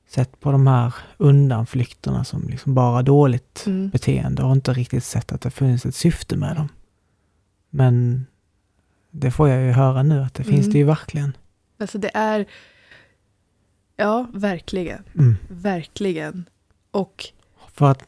sett 0.09 0.41
på 0.41 0.53
de 0.53 0.67
här 0.67 0.95
undanflykterna 1.17 2.25
som 2.25 2.49
liksom 2.49 2.75
bara 2.75 3.03
dåligt 3.03 3.65
Mm. 3.67 3.89
beteende 3.91 4.43
och 4.43 4.53
inte 4.53 4.73
riktigt 4.73 5.05
sett 5.05 5.33
att 5.33 5.41
det 5.41 5.51
funnits 5.51 5.87
ett 5.87 5.95
syfte 5.95 6.37
med 6.37 6.57
dem. 6.57 6.69
Men 7.71 8.27
det 9.11 9.31
får 9.31 9.49
jag 9.49 9.63
ju 9.63 9.71
höra 9.71 10.03
nu 10.03 10.23
att 10.23 10.35
det 10.35 10.45
finns 10.45 10.61
Mm. 10.67 10.73
det 10.73 10.79
ju 10.79 10.85
verkligen. 10.85 11.37
Alltså 11.79 11.99
det 11.99 12.11
är... 12.15 12.47
Ja, 13.97 14.27
verkligen. 14.33 15.03
Mm. 15.15 15.37
Verkligen. 15.49 16.45
Och 16.91 17.25
För 17.73 17.91
att 17.91 18.05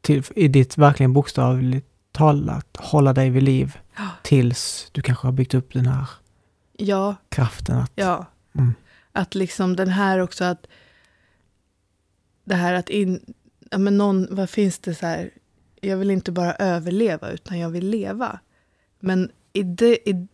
till, 0.00 0.22
i 0.36 0.48
ditt 0.48 0.78
verkligen 0.78 1.12
bokstavligt 1.12 1.86
talat 2.20 2.76
hålla 2.76 3.12
dig 3.12 3.30
vid 3.30 3.42
liv 3.42 3.78
Ja. 3.96 4.08
tills 4.22 4.88
du 4.92 5.02
kanske 5.02 5.26
har 5.26 5.32
byggt 5.32 5.54
upp 5.54 5.72
den 5.72 5.86
här 5.86 6.06
ja, 6.72 7.16
kraften 7.28 7.78
att... 7.78 7.92
ja. 7.94 8.26
Mm. 8.52 8.74
Att 9.12 9.34
liksom 9.34 9.76
den 9.76 9.88
här 9.88 10.18
också 10.18 10.44
att... 10.44 10.66
Det 12.44 12.54
här 12.54 12.74
att 12.74 12.88
in... 12.88 13.34
Ja 13.70 13.78
men 13.78 13.98
någon, 13.98 14.26
vad 14.30 14.50
finns 14.50 14.78
det 14.78 14.94
så 14.94 15.06
här? 15.06 15.30
Jag 15.80 15.96
vill 15.96 16.10
inte 16.10 16.32
bara 16.32 16.54
överleva 16.54 17.30
utan 17.30 17.58
jag 17.58 17.70
vill 17.70 17.88
leva. 17.88 18.38
Men 19.00 19.30
i 19.52 19.62
det, 19.62 20.08
i, 20.10 20.28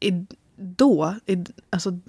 i, 0.00 0.26
då, 0.56 1.14
i, 1.26 1.44
alltså 1.70 2.00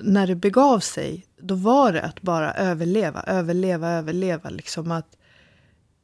när 0.00 0.26
det 0.26 0.34
begav 0.34 0.80
sig, 0.80 1.26
då 1.40 1.54
var 1.54 1.92
det 1.92 2.02
att 2.02 2.22
bara 2.22 2.54
överleva, 2.54 3.22
överleva, 3.22 3.88
överleva. 3.88 4.50
Liksom 4.50 4.90
att 4.90 5.16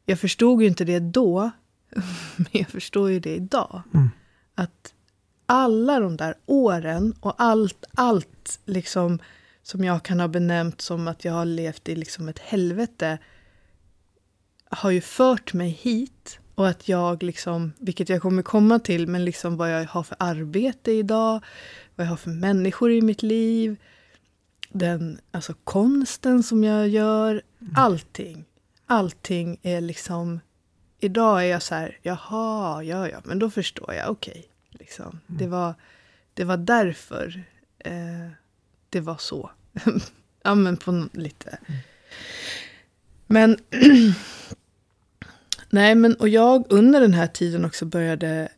jag 0.05 0.19
förstod 0.21 0.63
ju 0.63 0.69
inte 0.69 0.85
det 0.85 0.99
då, 0.99 1.51
men 2.37 2.47
jag 2.51 2.69
förstår 2.69 3.11
ju 3.11 3.21
det 3.21 3.35
idag. 3.35 3.83
Mm. 3.95 4.11
Att 4.55 4.95
alla 5.47 6.01
de 6.01 6.17
där 6.17 6.35
åren 6.47 7.15
och 7.21 7.35
allt, 7.39 7.85
allt 7.95 8.61
liksom 8.65 9.19
som 9.63 9.85
jag 9.85 10.03
kan 10.03 10.21
ha 10.21 10.29
benämnt 10.29 10.81
som 10.81 11.09
att 11.09 11.25
jag 11.25 11.33
har 11.33 11.45
levt 11.45 11.89
i 11.89 11.97
liksom 11.97 12.29
ett 12.29 12.39
helvete 12.39 13.19
har 14.69 14.91
ju 14.91 15.01
fört 15.01 15.53
mig 15.53 15.69
hit. 15.69 16.39
Och 16.55 16.69
att 16.69 16.89
jag, 16.89 17.23
liksom, 17.23 17.73
vilket 17.79 18.09
jag 18.09 18.23
kommer 18.23 18.43
komma 18.43 18.79
till, 18.79 19.07
men 19.07 19.25
liksom 19.25 19.57
vad 19.57 19.73
jag 19.73 19.85
har 19.87 20.03
för 20.03 20.17
arbete 20.21 20.93
idag, 20.93 21.45
vad 21.95 22.07
jag 22.07 22.11
har 22.11 22.17
för 22.17 22.31
människor 22.31 22.93
i 22.93 23.03
mitt 23.03 23.23
liv, 23.23 23.77
den, 24.69 25.21
alltså 25.31 25.55
konsten 25.65 26.43
som 26.43 26.65
jag 26.65 26.89
gör, 26.89 27.43
allting. 27.77 28.45
Allting 28.87 29.59
är 29.63 29.81
liksom... 29.81 30.41
Idag 31.05 31.43
är 31.43 31.47
jag 31.47 31.63
så 31.63 31.75
här, 31.75 31.99
jaha, 32.03 32.83
ja, 32.83 33.09
ja, 33.09 33.21
men 33.25 33.39
då 33.39 33.51
förstår 33.51 33.95
jag, 33.95 34.11
okej. 34.11 34.49
liksom. 34.71 35.21
det, 35.27 35.47
var, 35.47 35.75
det 36.35 36.45
var 36.45 36.57
därför 36.57 37.45
eh, 37.79 38.29
det 38.89 39.01
var 39.01 39.17
så. 39.17 39.51
ja, 40.43 40.55
men 40.55 40.77
på 40.77 41.09
lite. 41.13 41.59
Men... 43.27 43.59
Nej, 45.71 45.95
men 45.95 46.15
och 46.15 46.29
jag 46.29 46.65
under 46.69 47.01
den 47.01 47.15
här 47.15 47.27
tiden 47.27 47.65
också 47.65 47.85
började 47.85 48.49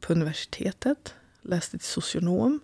på 0.00 0.12
universitetet. 0.12 1.14
Läste 1.42 1.78
till 1.78 1.86
socionom. 1.86 2.60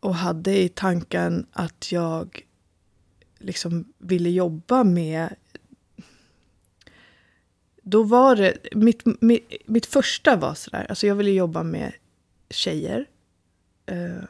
Och 0.00 0.14
hade 0.14 0.58
i 0.58 0.68
tanken 0.68 1.46
att 1.52 1.92
jag 1.92 2.42
liksom 3.38 3.92
ville 3.98 4.30
jobba 4.30 4.84
med... 4.84 5.34
Då 7.84 8.02
var 8.02 8.36
det... 8.36 8.58
Mitt, 8.74 9.02
mitt, 9.20 9.52
mitt 9.66 9.86
första 9.86 10.36
var 10.36 10.54
sådär, 10.54 10.86
alltså 10.88 11.06
jag 11.06 11.14
ville 11.14 11.30
jobba 11.30 11.62
med 11.62 11.92
tjejer. 12.50 13.06
Eh, 13.86 14.24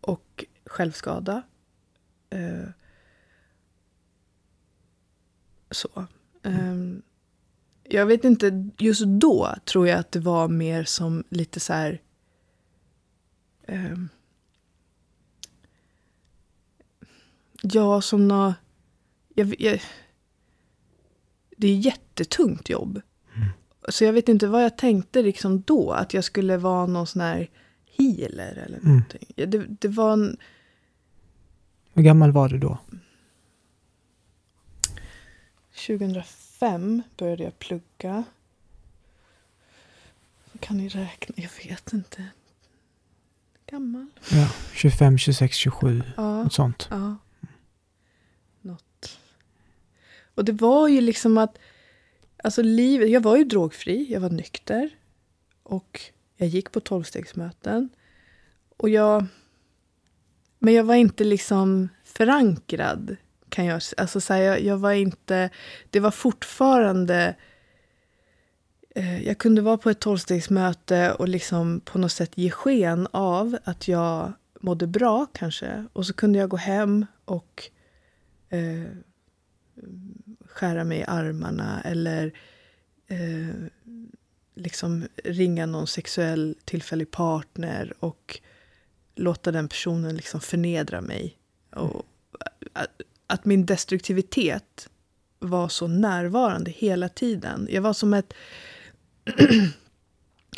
och 0.00 0.44
självskada. 0.66 1.42
Eh, 2.30 2.68
så. 5.70 6.06
Ehm, 6.42 7.02
jag 7.84 8.06
vet 8.06 8.24
inte, 8.24 8.70
just 8.78 9.04
då 9.04 9.54
tror 9.64 9.88
jag 9.88 9.98
att 9.98 10.12
det 10.12 10.20
var 10.20 10.48
mer 10.48 10.84
som 10.84 11.24
lite 11.28 11.60
så 11.60 11.72
här... 11.72 12.00
Ehm, 13.66 14.08
ja, 17.62 18.00
som 18.00 18.28
nå... 18.28 18.54
Jag, 19.34 19.60
jag, 19.60 19.82
det 21.62 21.68
är 21.68 21.76
jättetungt 21.76 22.68
jobb. 22.68 23.00
Så 23.88 24.04
jag 24.04 24.12
vet 24.12 24.28
inte 24.28 24.46
vad 24.46 24.64
jag 24.64 24.78
tänkte 24.78 25.22
liksom 25.22 25.60
då. 25.60 25.92
Att 25.92 26.14
jag 26.14 26.24
skulle 26.24 26.56
vara 26.56 26.86
någon 26.86 27.06
sån 27.06 27.22
här 27.22 27.50
healer 27.98 28.52
eller 28.66 28.78
Mm. 28.78 28.88
någonting. 28.92 29.26
Det, 29.36 29.66
det 29.80 29.88
var 29.88 30.12
en... 30.12 30.36
Hur 31.92 32.02
gammal 32.02 32.32
var 32.32 32.48
du 32.48 32.58
då? 32.58 32.78
2005 35.86 37.02
började 37.16 37.42
jag 37.44 37.58
plugga. 37.58 38.24
Kan 40.60 40.76
ni 40.76 40.88
räkna? 40.88 41.34
Jag 41.38 41.50
vet 41.68 41.92
inte. 41.92 42.26
Gammal? 43.66 44.06
Ja, 44.30 44.50
25, 44.74 45.18
26, 45.18 45.56
27, 45.56 46.02
Ja. 46.16 46.42
något 46.42 46.52
sånt. 46.52 46.86
ja. 46.90 47.16
Något. 48.60 49.18
Och 50.34 50.44
det 50.44 50.52
var 50.52 50.88
ju 50.88 51.00
liksom 51.00 51.38
att... 51.38 51.58
Alltså 52.44 52.62
livet, 52.62 53.10
jag 53.10 53.20
var 53.20 53.36
ju 53.36 53.44
drogfri, 53.44 54.12
jag 54.12 54.20
var 54.20 54.30
nykter. 54.30 54.90
Och 55.62 56.00
jag 56.36 56.48
gick 56.48 56.72
på 56.72 56.80
tolvstegsmöten. 56.80 57.88
Och 58.76 58.88
jag... 58.88 59.26
Men 60.58 60.74
jag 60.74 60.84
var 60.84 60.94
inte 60.94 61.24
liksom 61.24 61.88
förankrad. 62.04 63.16
Kan 63.48 63.64
jag, 63.64 63.82
alltså 63.96 64.20
så 64.20 64.32
här, 64.32 64.40
jag, 64.40 64.60
jag 64.62 64.76
var 64.76 64.92
inte... 64.92 65.50
Det 65.90 66.00
var 66.00 66.10
fortfarande... 66.10 67.34
Eh, 68.94 69.26
jag 69.26 69.38
kunde 69.38 69.62
vara 69.62 69.78
på 69.78 69.90
ett 69.90 70.00
tolvstegsmöte 70.00 71.12
och 71.12 71.28
liksom 71.28 71.80
på 71.80 71.98
något 71.98 72.12
sätt 72.12 72.38
ge 72.38 72.50
sken 72.50 73.08
av 73.10 73.58
att 73.64 73.88
jag 73.88 74.32
mådde 74.60 74.86
bra 74.86 75.26
kanske. 75.32 75.84
Och 75.92 76.06
så 76.06 76.12
kunde 76.12 76.38
jag 76.38 76.48
gå 76.48 76.56
hem 76.56 77.06
och 77.24 77.70
eh, 78.48 78.96
skära 80.46 80.84
mig 80.84 80.98
i 80.98 81.04
armarna 81.06 81.82
eller 81.84 82.32
eh, 83.06 83.54
liksom 84.54 85.08
ringa 85.24 85.66
någon 85.66 85.86
sexuell 85.86 86.56
tillfällig 86.64 87.10
partner 87.10 87.94
och 87.98 88.40
låta 89.14 89.52
den 89.52 89.68
personen 89.68 90.16
liksom 90.16 90.40
förnedra 90.40 91.00
mig. 91.00 91.36
Och 91.70 92.06
att, 92.72 93.00
att 93.26 93.44
min 93.44 93.66
destruktivitet 93.66 94.88
var 95.38 95.68
så 95.68 95.86
närvarande 95.86 96.70
hela 96.70 97.08
tiden. 97.08 97.68
Jag 97.70 97.82
var 97.82 97.92
som 97.92 98.14
ett, 98.14 98.34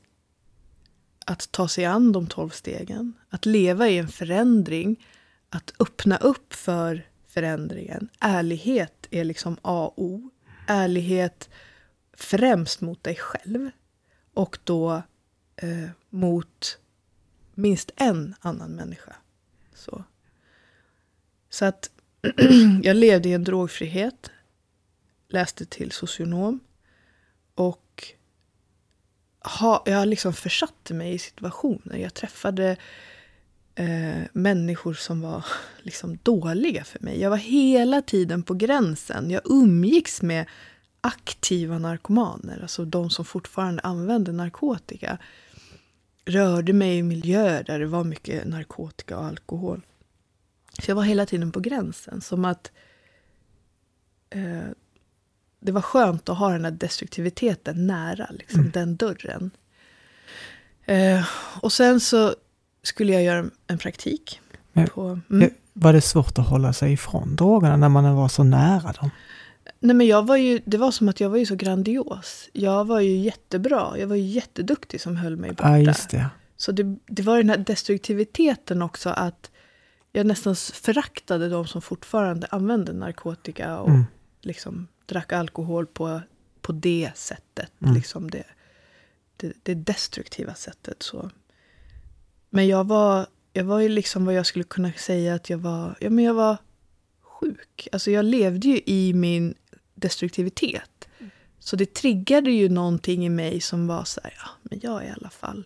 att 1.25 1.51
ta 1.51 1.67
sig 1.67 1.85
an 1.85 2.11
de 2.11 2.27
tolv 2.27 2.49
stegen. 2.49 3.13
Att 3.29 3.45
leva 3.45 3.89
i 3.89 3.97
en 3.97 4.07
förändring. 4.07 5.05
Att 5.49 5.73
öppna 5.79 6.17
upp 6.17 6.53
för 6.53 7.07
förändringen. 7.27 8.09
Ärlighet 8.19 9.07
är 9.11 9.23
liksom 9.23 9.57
A 9.61 9.85
och 9.85 10.03
O. 10.03 10.29
Ärlighet 10.67 11.49
främst 12.13 12.81
mot 12.81 13.03
dig 13.03 13.15
själv 13.15 13.69
och 14.33 14.57
då 14.63 15.01
eh, 15.55 15.89
mot 16.09 16.77
minst 17.53 17.91
en 17.95 18.35
annan 18.39 18.71
människa. 18.71 19.15
Så, 19.75 20.03
så 21.49 21.65
att 21.65 21.89
jag 22.83 22.95
levde 22.95 23.29
i 23.29 23.33
en 23.33 23.43
drogfrihet, 23.43 24.31
läste 25.27 25.65
till 25.65 25.91
socionom 25.91 26.59
och 27.55 27.82
ha, 29.43 29.83
jag 29.85 30.07
liksom 30.07 30.33
försatte 30.33 30.93
mig 30.93 31.13
i 31.13 31.19
situationer. 31.19 31.97
Jag 31.97 32.13
träffade 32.13 32.77
eh, 33.75 34.21
människor 34.33 34.93
som 34.93 35.21
var 35.21 35.45
liksom 35.81 36.17
dåliga 36.23 36.83
för 36.83 36.99
mig. 36.99 37.19
Jag 37.19 37.29
var 37.29 37.37
hela 37.37 38.01
tiden 38.01 38.43
på 38.43 38.53
gränsen. 38.53 39.31
Jag 39.31 39.41
umgicks 39.45 40.21
med 40.21 40.45
aktiva 41.01 41.79
narkomaner, 41.79 42.61
alltså 42.61 42.85
de 42.85 43.09
som 43.09 43.25
fortfarande 43.25 43.81
använde 43.81 44.31
narkotika. 44.31 45.17
Rörde 46.25 46.73
mig 46.73 46.97
i 46.97 47.03
miljöer 47.03 47.63
där 47.63 47.79
det 47.79 47.85
var 47.85 48.03
mycket 48.03 48.47
narkotika 48.47 49.17
och 49.17 49.25
alkohol. 49.25 49.81
Så 50.83 50.91
jag 50.91 50.95
var 50.95 51.03
hela 51.03 51.25
tiden 51.25 51.51
på 51.51 51.59
gränsen. 51.59 52.21
Som 52.21 52.45
att 52.45 52.71
eh, 54.29 54.69
det 55.63 55.71
var 55.71 55.81
skönt 55.81 56.29
att 56.29 56.37
ha 56.37 56.49
den 56.49 56.65
här 56.65 56.71
destruktiviteten 56.71 57.87
nära, 57.87 58.27
liksom, 58.29 58.59
mm. 58.59 58.71
den 58.71 58.95
dörren. 58.95 59.51
Eh, 60.85 61.25
och 61.61 61.71
sen 61.73 61.99
så 61.99 62.35
skulle 62.83 63.13
jag 63.13 63.23
göra 63.23 63.45
en 63.67 63.77
praktik. 63.77 64.39
Men, 64.73 64.87
på, 64.87 65.19
mm. 65.29 65.49
Var 65.73 65.93
det 65.93 66.01
svårt 66.01 66.39
att 66.39 66.47
hålla 66.47 66.73
sig 66.73 66.93
ifrån 66.93 67.35
drogerna 67.35 67.77
när 67.77 67.89
man 67.89 68.15
var 68.15 68.27
så 68.27 68.43
nära 68.43 68.91
dem? 68.91 69.09
Nej 69.79 69.95
men 69.95 70.07
jag 70.07 70.27
var 70.27 70.37
ju, 70.37 70.61
det 70.65 70.77
var 70.77 70.91
som 70.91 71.09
att 71.09 71.19
jag 71.19 71.29
var 71.29 71.37
ju 71.37 71.45
så 71.45 71.55
grandios. 71.55 72.49
Jag 72.53 72.85
var 72.85 72.99
ju 72.99 73.17
jättebra, 73.17 73.97
jag 73.97 74.07
var 74.07 74.15
ju 74.15 74.23
jätteduktig 74.23 75.01
som 75.01 75.15
höll 75.15 75.35
mig 75.35 75.49
borta. 75.49 75.69
Ja, 75.69 75.77
just 75.77 76.09
det. 76.09 76.29
Så 76.57 76.71
det, 76.71 76.97
det 77.05 77.23
var 77.23 77.37
den 77.37 77.49
här 77.49 77.57
destruktiviteten 77.57 78.81
också 78.81 79.09
att 79.09 79.51
jag 80.11 80.25
nästan 80.25 80.55
föraktade 80.55 81.49
de 81.49 81.67
som 81.67 81.81
fortfarande 81.81 82.47
använde 82.51 82.93
narkotika 82.93 83.79
och 83.79 83.89
mm. 83.89 84.05
liksom 84.41 84.87
drack 85.05 85.33
alkohol 85.33 85.85
på, 85.85 86.21
på 86.61 86.71
det 86.71 87.11
sättet. 87.15 87.71
Mm. 87.81 87.93
Liksom 87.93 88.31
det, 88.31 88.43
det, 89.37 89.53
det, 89.63 89.73
destruktiva 89.73 90.55
sättet. 90.55 91.03
Så. 91.03 91.29
Men 92.49 92.67
jag 92.67 92.87
var, 92.87 93.27
jag 93.53 93.63
var 93.63 93.79
ju 93.79 93.89
liksom 93.89 94.25
vad 94.25 94.33
jag 94.33 94.45
skulle 94.45 94.63
kunna 94.63 94.91
säga 94.93 95.33
att 95.33 95.49
jag 95.49 95.57
var, 95.57 95.97
ja 95.99 96.09
men 96.09 96.25
jag 96.25 96.33
var 96.33 96.57
sjuk. 97.21 97.87
Alltså 97.91 98.11
jag 98.11 98.25
levde 98.25 98.67
ju 98.67 98.81
i 98.85 99.13
min 99.13 99.53
destruktivitet. 99.95 101.07
Mm. 101.19 101.31
Så 101.59 101.75
det 101.75 101.93
triggade 101.93 102.51
ju 102.51 102.69
någonting 102.69 103.25
i 103.25 103.29
mig 103.29 103.61
som 103.61 103.87
var 103.87 104.03
så 104.03 104.21
här, 104.23 104.33
ja 104.37 104.49
men 104.61 104.79
jag 104.83 105.05
i 105.05 105.09
alla 105.09 105.29
fall 105.29 105.65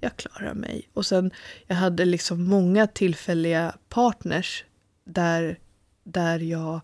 jag 0.00 0.16
klarar 0.16 0.54
mig. 0.54 0.88
Och 0.92 1.06
sen, 1.06 1.30
jag 1.66 1.76
hade 1.76 2.04
liksom 2.04 2.44
många 2.44 2.86
tillfälliga 2.86 3.74
partners 3.88 4.64
där, 5.04 5.58
där 6.04 6.38
jag 6.38 6.80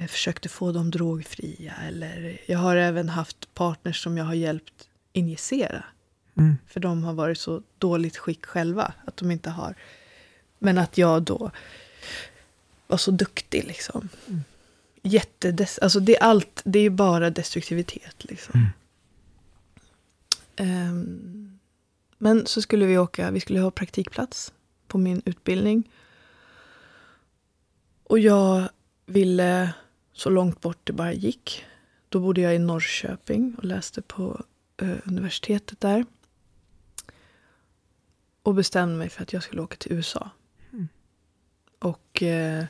eh, 0.00 0.06
försökte 0.06 0.48
få 0.48 0.72
dem 0.72 0.90
drogfria. 0.90 1.74
Eller 1.88 2.40
jag 2.46 2.58
har 2.58 2.76
även 2.76 3.08
haft 3.08 3.54
partners 3.54 4.02
som 4.02 4.18
jag 4.18 4.24
har 4.24 4.34
hjälpt 4.34 4.88
injicera. 5.12 5.84
Mm. 6.34 6.58
För 6.66 6.80
de 6.80 7.04
har 7.04 7.12
varit 7.12 7.38
så 7.38 7.62
dåligt 7.78 8.16
skick 8.16 8.46
själva 8.46 8.92
att 9.04 9.16
de 9.16 9.30
inte 9.30 9.50
har. 9.50 9.74
Men 10.58 10.78
att 10.78 10.98
jag 10.98 11.22
då 11.22 11.50
var 12.86 12.96
så 12.96 13.10
duktig 13.10 13.64
liksom. 13.64 14.08
Mm. 14.28 14.40
Jättedes 15.02 15.78
alltså 15.78 16.00
det 16.00 16.16
är 16.16 16.22
allt, 16.22 16.62
det 16.64 16.78
är 16.78 16.90
bara 16.90 17.30
destruktivitet 17.30 18.24
liksom. 18.24 18.66
Mm. 20.56 20.88
Um, 20.90 21.58
men 22.18 22.46
så 22.46 22.62
skulle 22.62 22.86
vi 22.86 22.98
åka, 22.98 23.30
vi 23.30 23.40
skulle 23.40 23.60
ha 23.60 23.70
praktikplats 23.70 24.52
på 24.86 24.98
min 24.98 25.22
utbildning. 25.24 25.90
Och 28.04 28.18
jag 28.18 28.68
ville 29.06 29.72
så 30.20 30.30
långt 30.30 30.60
bort 30.60 30.80
det 30.84 30.92
bara 30.92 31.12
gick. 31.12 31.64
Då 32.08 32.20
bodde 32.20 32.40
jag 32.40 32.54
i 32.54 32.58
Norrköping 32.58 33.54
och 33.58 33.64
läste 33.64 34.02
på 34.02 34.44
eh, 34.76 34.96
universitetet 35.04 35.80
där. 35.80 36.04
Och 38.42 38.54
bestämde 38.54 38.96
mig 38.96 39.08
för 39.08 39.22
att 39.22 39.32
jag 39.32 39.42
skulle 39.42 39.62
åka 39.62 39.76
till 39.76 39.92
USA. 39.92 40.30
Mm. 40.72 40.88
Och, 41.78 42.22
eh, 42.22 42.64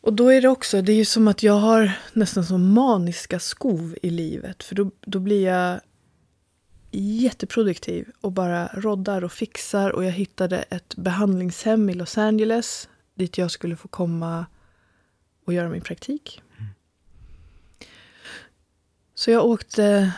och 0.00 0.12
då 0.12 0.28
är 0.28 0.42
det 0.42 0.48
också, 0.48 0.82
det 0.82 0.92
är 0.92 0.96
ju 0.96 1.04
som 1.04 1.28
att 1.28 1.42
jag 1.42 1.54
har 1.54 1.92
nästan 2.12 2.44
som 2.44 2.72
maniska 2.72 3.38
skov 3.38 3.96
i 4.02 4.10
livet. 4.10 4.62
För 4.62 4.74
då, 4.74 4.90
då 5.00 5.18
blir 5.18 5.44
jag 5.44 5.80
jätteproduktiv 6.90 8.08
och 8.20 8.32
bara 8.32 8.66
roddar 8.66 9.24
och 9.24 9.32
fixar. 9.32 9.90
Och 9.90 10.04
jag 10.04 10.12
hittade 10.12 10.58
ett 10.58 10.96
behandlingshem 10.96 11.90
i 11.90 11.94
Los 11.94 12.18
Angeles 12.18 12.88
dit 13.14 13.38
jag 13.38 13.50
skulle 13.50 13.76
få 13.76 13.88
komma 13.88 14.46
och 15.50 15.54
göra 15.54 15.68
min 15.68 15.80
praktik. 15.80 16.42
Mm. 16.58 16.70
Så 19.14 19.30
jag 19.30 19.44
åkte, 19.44 20.12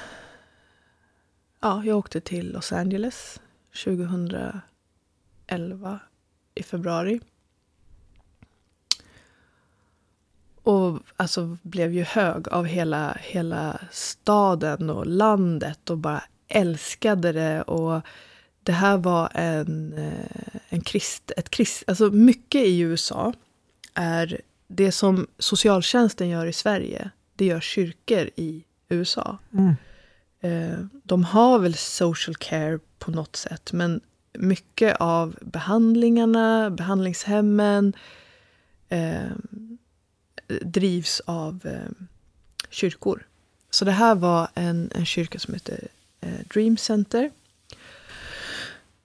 ja, 1.61 1.85
jag 1.85 1.99
åkte 1.99 2.21
till 2.21 2.53
Los 2.53 2.73
Angeles 2.73 3.41
2011 3.85 4.63
i 6.55 6.63
februari. 6.63 7.21
Och 10.63 11.01
alltså 11.17 11.57
blev 11.63 11.93
ju 11.93 12.03
hög 12.03 12.49
av 12.49 12.65
hela, 12.65 13.17
hela 13.21 13.81
staden 13.91 14.91
och 14.91 15.07
landet 15.07 15.91
och 15.91 15.99
bara 15.99 16.25
älskade 16.49 17.33
det. 17.33 17.63
och 17.63 18.03
det 18.63 18.73
här 18.73 18.97
var 18.97 19.31
en, 19.35 19.93
eh, 19.99 20.61
en 20.69 20.81
krist, 20.81 21.33
ett 21.37 21.51
krist, 21.51 21.85
alltså 21.87 22.11
mycket 22.11 22.65
i 22.65 22.81
USA 22.81 23.33
är 23.95 24.41
det 24.75 24.93
som 24.93 25.27
socialtjänsten 25.39 26.29
gör 26.29 26.47
i 26.47 26.53
Sverige, 26.53 27.11
det 27.37 27.45
gör 27.45 27.61
kyrkor 27.61 28.31
i 28.37 28.65
USA. 28.89 29.39
Mm. 29.53 29.75
Eh, 30.41 30.79
de 31.03 31.25
har 31.25 31.59
väl 31.59 31.75
social 31.75 32.37
care 32.37 32.79
på 32.99 33.11
något 33.11 33.37
sätt, 33.37 33.73
men 33.73 34.01
mycket 34.33 34.97
av 35.01 35.39
behandlingarna, 35.41 36.71
behandlingshemmen 36.71 37.93
eh, 38.89 39.31
drivs 40.63 41.21
av 41.21 41.61
eh, 41.65 42.07
kyrkor. 42.71 43.27
Så 43.71 43.85
det 43.85 43.93
här 43.93 44.15
var 44.15 44.49
en, 44.55 44.91
en 44.95 45.07
kyrka 45.07 45.39
som 45.39 45.55
heter 45.55 45.89
eh, 46.21 46.47
Dream 46.55 46.77
Center. 46.77 47.31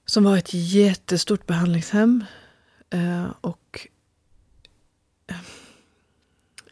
Som 0.05 0.23
var 0.23 0.37
ett 0.37 0.53
jättestort 0.53 1.45
behandlingshem. 1.45 2.25
Eh, 2.89 3.25
och 3.41 3.87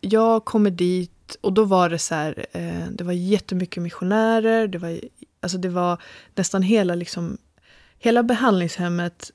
jag 0.05 0.45
kommer 0.45 0.71
dit 0.71 1.37
och 1.41 1.53
då 1.53 1.63
var 1.63 1.89
det 1.89 1.99
så 1.99 2.15
här, 2.15 2.45
eh, 2.51 2.87
det 2.91 3.03
var 3.03 3.13
jättemycket 3.13 3.83
missionärer. 3.83 4.67
Det 4.67 4.77
var, 4.77 4.99
alltså 5.39 5.57
det 5.57 5.69
var 5.69 6.01
nästan 6.35 6.61
hela, 6.61 6.95
liksom, 6.95 7.37
hela 7.99 8.23
behandlingshemmet. 8.23 9.31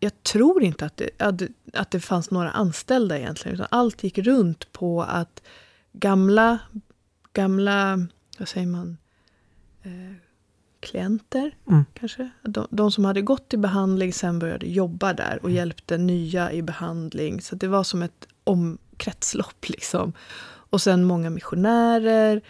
Jag 0.00 0.22
tror 0.22 0.62
inte 0.62 0.86
att 0.86 0.96
det, 0.96 1.10
att, 1.18 1.42
att 1.72 1.90
det 1.90 2.00
fanns 2.00 2.30
några 2.30 2.50
anställda 2.50 3.18
egentligen. 3.18 3.54
Utan 3.54 3.66
allt 3.70 4.04
gick 4.04 4.18
runt 4.18 4.72
på 4.72 5.02
att 5.02 5.42
gamla, 5.92 6.58
gamla, 7.32 8.06
vad 8.38 8.48
säger 8.48 8.66
man, 8.66 8.96
eh, 9.82 10.14
klienter. 10.80 11.56
Mm. 11.68 11.84
kanske. 11.94 12.30
De, 12.42 12.66
de, 12.70 12.90
som 12.90 13.04
hade 13.04 13.22
gått 13.22 13.54
i 13.54 13.56
behandling 13.56 14.12
sen 14.12 14.38
började 14.38 14.66
jobba 14.66 15.12
där 15.12 15.38
och 15.42 15.48
mm. 15.48 15.56
hjälpte 15.56 15.98
nya 15.98 16.52
i 16.52 16.62
behandling. 16.62 17.40
Så 17.40 17.54
det 17.56 17.68
var 17.68 17.84
som 17.84 18.02
ett 18.02 18.28
omkretslopp. 18.98 19.68
Liksom. 19.68 20.12
Och 20.70 20.82
sen 20.82 21.04
många 21.04 21.30
missionärer, 21.30 22.42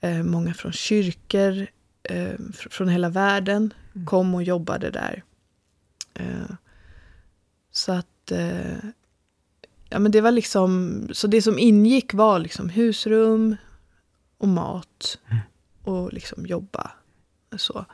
eh, 0.00 0.22
många 0.22 0.54
från 0.54 0.72
kyrkor 0.72 1.66
eh, 2.02 2.34
fr 2.54 2.68
från 2.70 2.88
hela 2.88 3.08
världen 3.08 3.74
mm. 3.94 4.06
kom 4.06 4.34
och 4.34 4.42
jobbade 4.42 4.90
där. 4.90 5.22
Eh, 6.14 6.56
så 7.72 7.92
att 7.92 8.32
eh, 8.32 8.78
ja, 9.88 9.98
men 9.98 10.12
det 10.12 10.20
var 10.20 10.30
liksom, 10.32 11.08
så 11.12 11.26
det 11.26 11.42
som 11.42 11.58
ingick 11.58 12.14
var 12.14 12.38
liksom 12.38 12.68
husrum 12.68 13.56
och 14.38 14.48
mat 14.48 15.18
mm. 15.30 15.42
och 15.84 16.12
liksom 16.12 16.46
jobba 16.46 16.90
så. 17.56 17.84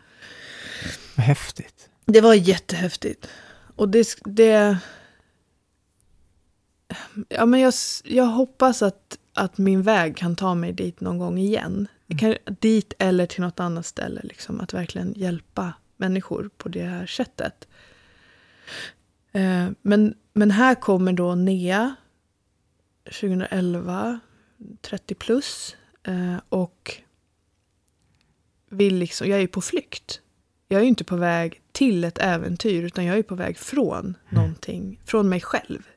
Häftigt. 1.16 1.88
Det 2.06 2.20
var 2.20 2.34
jättehäftigt. 2.34 3.28
Och 3.76 3.88
det... 3.88 4.16
det 4.24 4.78
ja, 7.28 7.46
men 7.46 7.60
jag, 7.60 7.74
jag 8.04 8.24
hoppas 8.24 8.82
att, 8.82 9.18
att 9.34 9.58
min 9.58 9.82
väg 9.82 10.16
kan 10.16 10.36
ta 10.36 10.54
mig 10.54 10.72
dit 10.72 11.00
någon 11.00 11.18
gång 11.18 11.38
igen. 11.38 11.88
Kan, 12.18 12.36
dit 12.60 12.94
eller 12.98 13.26
till 13.26 13.40
något 13.40 13.60
annat 13.60 13.86
ställe. 13.86 14.20
Liksom, 14.24 14.60
att 14.60 14.74
verkligen 14.74 15.12
hjälpa 15.16 15.72
människor 15.96 16.50
på 16.56 16.68
det 16.68 16.82
här 16.82 17.06
sättet. 17.06 17.68
Eh, 19.32 19.68
men, 19.82 20.14
men 20.32 20.50
här 20.50 20.74
kommer 20.74 21.12
då 21.12 21.34
Nea 21.34 21.94
2011, 23.04 24.20
30 24.80 25.14
plus. 25.14 25.76
Eh, 26.02 26.36
och 26.48 26.96
vill 28.70 28.96
liksom, 28.96 29.28
jag 29.28 29.40
är 29.40 29.46
på 29.46 29.60
flykt. 29.60 30.20
Jag 30.68 30.80
är 30.80 30.84
inte 30.84 31.04
på 31.04 31.16
väg 31.16 31.60
till 31.72 32.04
ett 32.04 32.18
äventyr, 32.18 32.82
utan 32.82 33.04
jag 33.04 33.18
är 33.18 33.22
på 33.22 33.34
väg 33.34 33.58
från 33.58 33.98
mm. 33.98 34.16
någonting, 34.28 35.00
från 35.04 35.28
mig 35.28 35.40
själv. 35.40 35.88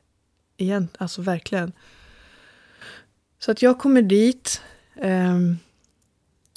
Igen, 0.56 0.88
alltså 0.98 1.22
verkligen. 1.22 1.72
Så 3.38 3.50
att 3.50 3.62
jag 3.62 3.78
kommer 3.78 4.02
dit. 4.02 4.62
Eh, 4.94 5.38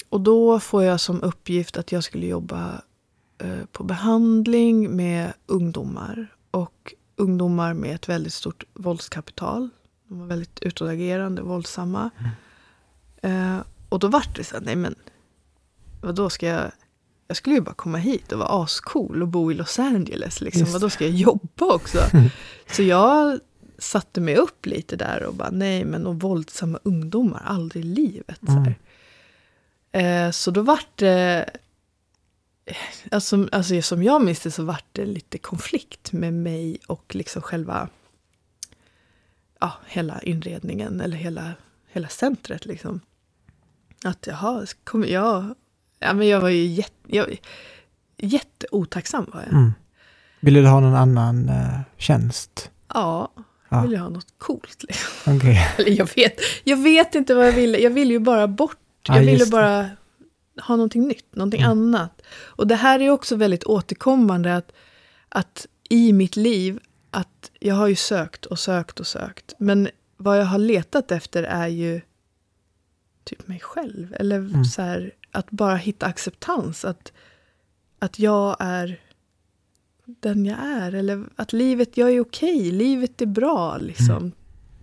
och 0.08 0.20
då 0.20 0.60
får 0.60 0.84
jag 0.84 1.00
som 1.00 1.22
uppgift 1.22 1.76
att 1.76 1.92
jag 1.92 2.04
skulle 2.04 2.26
jobba 2.26 2.82
eh, 3.38 3.64
på 3.72 3.84
behandling 3.84 4.96
med 4.96 5.32
ungdomar. 5.46 6.34
Och 6.50 6.94
ungdomar 7.16 7.74
med 7.74 7.94
ett 7.94 8.08
väldigt 8.08 8.34
stort 8.34 8.64
våldskapital. 8.74 9.68
De 10.08 10.20
var 10.20 10.26
väldigt 10.26 10.60
utåtagerande, 10.60 11.42
våldsamma. 11.42 12.10
Mm. 13.22 13.56
Eh, 13.56 13.62
och 13.88 13.98
då 13.98 14.08
vart 14.08 14.36
det 14.36 14.44
så 14.44 14.54
här, 14.54 14.62
nej 14.64 14.76
men 14.76 14.94
vadå 16.00 16.30
ska 16.30 16.46
jag 16.46 16.70
jag 17.30 17.36
skulle 17.36 17.54
ju 17.54 17.60
bara 17.60 17.74
komma 17.74 17.98
hit 17.98 18.32
och 18.32 18.38
vara 18.38 18.62
ascool 18.64 19.22
och 19.22 19.28
bo 19.28 19.52
i 19.52 19.54
Los 19.54 19.78
Angeles. 19.78 20.40
Liksom. 20.40 20.72
Vadå 20.72 20.90
ska 20.90 21.04
jag 21.04 21.14
jobba 21.14 21.74
också? 21.74 21.98
så 22.72 22.82
jag 22.82 23.40
satte 23.82 24.20
mig 24.20 24.36
upp 24.36 24.66
lite 24.66 24.96
där 24.96 25.22
och 25.22 25.34
bara, 25.34 25.50
nej 25.50 25.84
men 25.84 26.06
och 26.06 26.20
våldsamma 26.20 26.78
ungdomar, 26.82 27.42
aldrig 27.44 27.84
i 27.84 27.88
livet. 27.88 28.48
Mm. 28.48 28.64
Så, 28.64 28.72
eh, 29.98 30.30
så 30.30 30.50
då 30.50 30.62
vart 30.62 30.96
det, 30.96 31.50
alltså, 33.10 33.48
alltså 33.52 33.82
som 33.82 34.02
jag 34.02 34.24
minns 34.24 34.40
det 34.40 34.50
så 34.50 34.64
vart 34.64 34.86
det 34.92 35.06
lite 35.06 35.38
konflikt 35.38 36.12
med 36.12 36.34
mig 36.34 36.78
och 36.86 37.14
liksom 37.14 37.42
själva, 37.42 37.88
ja, 39.60 39.72
hela 39.86 40.20
inredningen 40.22 41.00
eller 41.00 41.16
hela, 41.16 41.52
hela 41.92 42.08
centret 42.08 42.66
liksom. 42.66 43.00
Att 44.04 44.26
jaha, 44.26 44.66
kommer 44.84 45.06
jag 45.06 45.54
Ja, 46.00 46.12
men 46.12 46.28
jag 46.28 46.40
var 46.40 46.48
ju 46.48 46.66
jätte, 46.66 47.16
jag, 47.16 47.36
jätteotacksam 48.16 49.26
var 49.32 49.40
jag. 49.40 49.52
Mm. 49.52 49.72
Ville 50.40 50.60
du 50.60 50.66
ha 50.66 50.80
någon 50.80 50.94
annan 50.94 51.48
uh, 51.48 51.80
tjänst? 51.96 52.70
Ja, 52.94 53.30
jag 53.70 53.78
ja. 53.78 53.82
ville 53.82 53.98
ha 53.98 54.08
något 54.08 54.38
coolt. 54.38 54.84
Liksom. 54.88 55.36
Okay. 55.36 55.56
Eller 55.78 55.90
jag 55.90 56.14
vet, 56.16 56.40
jag 56.64 56.76
vet 56.76 57.14
inte 57.14 57.34
vad 57.34 57.46
jag 57.46 57.52
ville. 57.52 57.78
Jag 57.78 57.90
ville 57.90 58.12
ju 58.12 58.18
bara 58.18 58.48
bort. 58.48 58.78
Jag 59.06 59.16
ja, 59.16 59.20
ville 59.20 59.46
bara 59.46 59.90
ha 60.62 60.76
någonting 60.76 61.08
nytt, 61.08 61.34
någonting 61.34 61.60
mm. 61.60 61.70
annat. 61.70 62.22
Och 62.40 62.66
det 62.66 62.74
här 62.74 63.00
är 63.00 63.10
också 63.10 63.36
väldigt 63.36 63.64
återkommande 63.64 64.56
att, 64.56 64.72
att 65.28 65.66
i 65.88 66.12
mitt 66.12 66.36
liv, 66.36 66.78
att 67.10 67.50
jag 67.60 67.74
har 67.74 67.88
ju 67.88 67.96
sökt 67.96 68.46
och 68.46 68.58
sökt 68.58 69.00
och 69.00 69.06
sökt. 69.06 69.54
Men 69.58 69.88
vad 70.16 70.38
jag 70.38 70.44
har 70.44 70.58
letat 70.58 71.12
efter 71.12 71.42
är 71.42 71.68
ju 71.68 72.00
typ 73.24 73.48
mig 73.48 73.60
själv. 73.60 74.14
Eller 74.14 74.36
mm. 74.36 74.64
så 74.64 74.82
här, 74.82 75.12
att 75.30 75.50
bara 75.50 75.76
hitta 75.76 76.06
acceptans. 76.06 76.84
Att, 76.84 77.12
att 77.98 78.18
jag 78.18 78.56
är 78.58 79.00
den 80.20 80.46
jag 80.46 80.58
är. 80.58 80.94
Eller 80.94 81.24
att 81.36 81.52
livet, 81.52 81.96
jag 81.96 82.12
är 82.12 82.20
okej, 82.20 82.70
livet 82.70 83.22
är 83.22 83.26
bra. 83.26 83.78
Liksom. 83.78 84.16
Mm. 84.16 84.32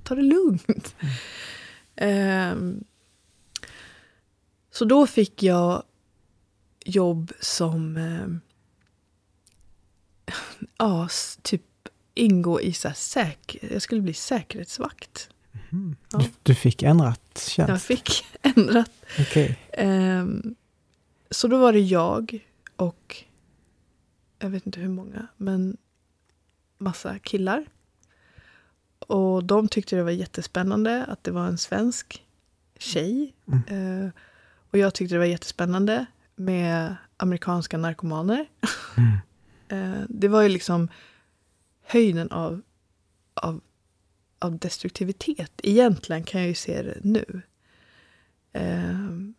Ta 0.03 0.15
det 0.15 0.21
lugnt. 0.21 0.95
Mm. 1.95 2.57
Um, 2.57 2.83
så 4.71 4.85
då 4.85 5.07
fick 5.07 5.43
jag 5.43 5.83
jobb 6.85 7.31
som 7.39 7.97
um, 7.97 8.41
ja, 10.77 11.09
typ 11.41 11.61
ingå 12.13 12.61
i 12.61 12.73
så 12.73 12.91
säk 12.95 13.57
jag 13.71 13.81
skulle 13.81 14.01
bli 14.01 14.13
säkerhetsvakt. 14.13 15.29
Mm. 15.71 15.95
Ja. 16.11 16.23
Du 16.43 16.55
fick 16.55 16.83
ändrat 16.83 17.47
tjänst? 17.49 17.69
Jag 17.69 17.81
fick 17.81 18.25
ändrat. 18.41 18.91
Okay. 19.19 19.47
Um, 19.47 19.55
ehm, 19.73 20.55
så 21.29 21.47
då 21.47 21.57
var 21.57 21.73
det 21.73 21.79
jag 21.79 22.39
och 22.75 23.23
jag 24.39 24.49
vet 24.49 24.65
inte 24.65 24.79
hur 24.79 24.89
många, 24.89 25.27
men 25.37 25.77
massa 26.77 27.19
killar. 27.19 27.65
Och 28.99 29.43
de 29.43 29.67
tyckte 29.67 29.95
det 29.95 30.03
var 30.03 30.11
jättespännande 30.11 31.05
att 31.05 31.23
det 31.23 31.31
var 31.31 31.47
en 31.47 31.57
svensk 31.57 32.25
tjej. 32.77 33.33
Mm. 33.47 34.03
Uh, 34.03 34.11
och 34.71 34.77
jag 34.77 34.93
tyckte 34.93 35.15
det 35.15 35.19
var 35.19 35.25
jättespännande 35.25 36.05
med 36.35 36.95
amerikanska 37.17 37.77
narkomaner. 37.77 38.49
Mm. 38.97 39.11
uh, 39.73 40.05
det 40.09 40.27
var 40.27 40.41
ju 40.41 40.49
liksom 40.49 40.89
höjden 41.81 42.31
av, 42.31 42.61
av 43.33 43.61
av 44.39 44.57
destruktivitet. 44.57 45.51
Egentligen 45.63 46.23
kan 46.23 46.41
jag 46.41 46.47
ju 46.47 46.55
se 46.55 46.81
det 46.81 46.97
nu. 47.01 47.41
Ehm, 48.53 49.33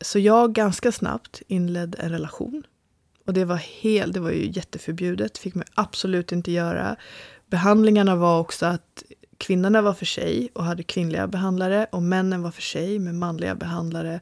så 0.00 0.18
jag 0.18 0.52
ganska 0.52 0.92
snabbt 0.92 1.42
inledde 1.46 1.98
en 1.98 2.10
relation. 2.10 2.66
Och 3.26 3.32
det 3.32 3.44
var, 3.44 3.56
helt, 3.56 4.14
det 4.14 4.20
var 4.20 4.30
ju 4.30 4.50
jätteförbjudet, 4.50 5.38
fick 5.38 5.54
man 5.54 5.64
absolut 5.74 6.32
inte 6.32 6.52
göra. 6.52 6.96
Behandlingarna 7.46 8.16
var 8.16 8.40
också 8.40 8.66
att 8.66 9.02
kvinnorna 9.38 9.82
var 9.82 9.94
för 9.94 10.06
sig 10.06 10.50
och 10.52 10.64
hade 10.64 10.82
kvinnliga 10.82 11.26
behandlare 11.26 11.86
och 11.92 12.02
männen 12.02 12.42
var 12.42 12.50
för 12.50 12.62
sig 12.62 12.98
med 12.98 13.14
manliga 13.14 13.54
behandlare. 13.54 14.20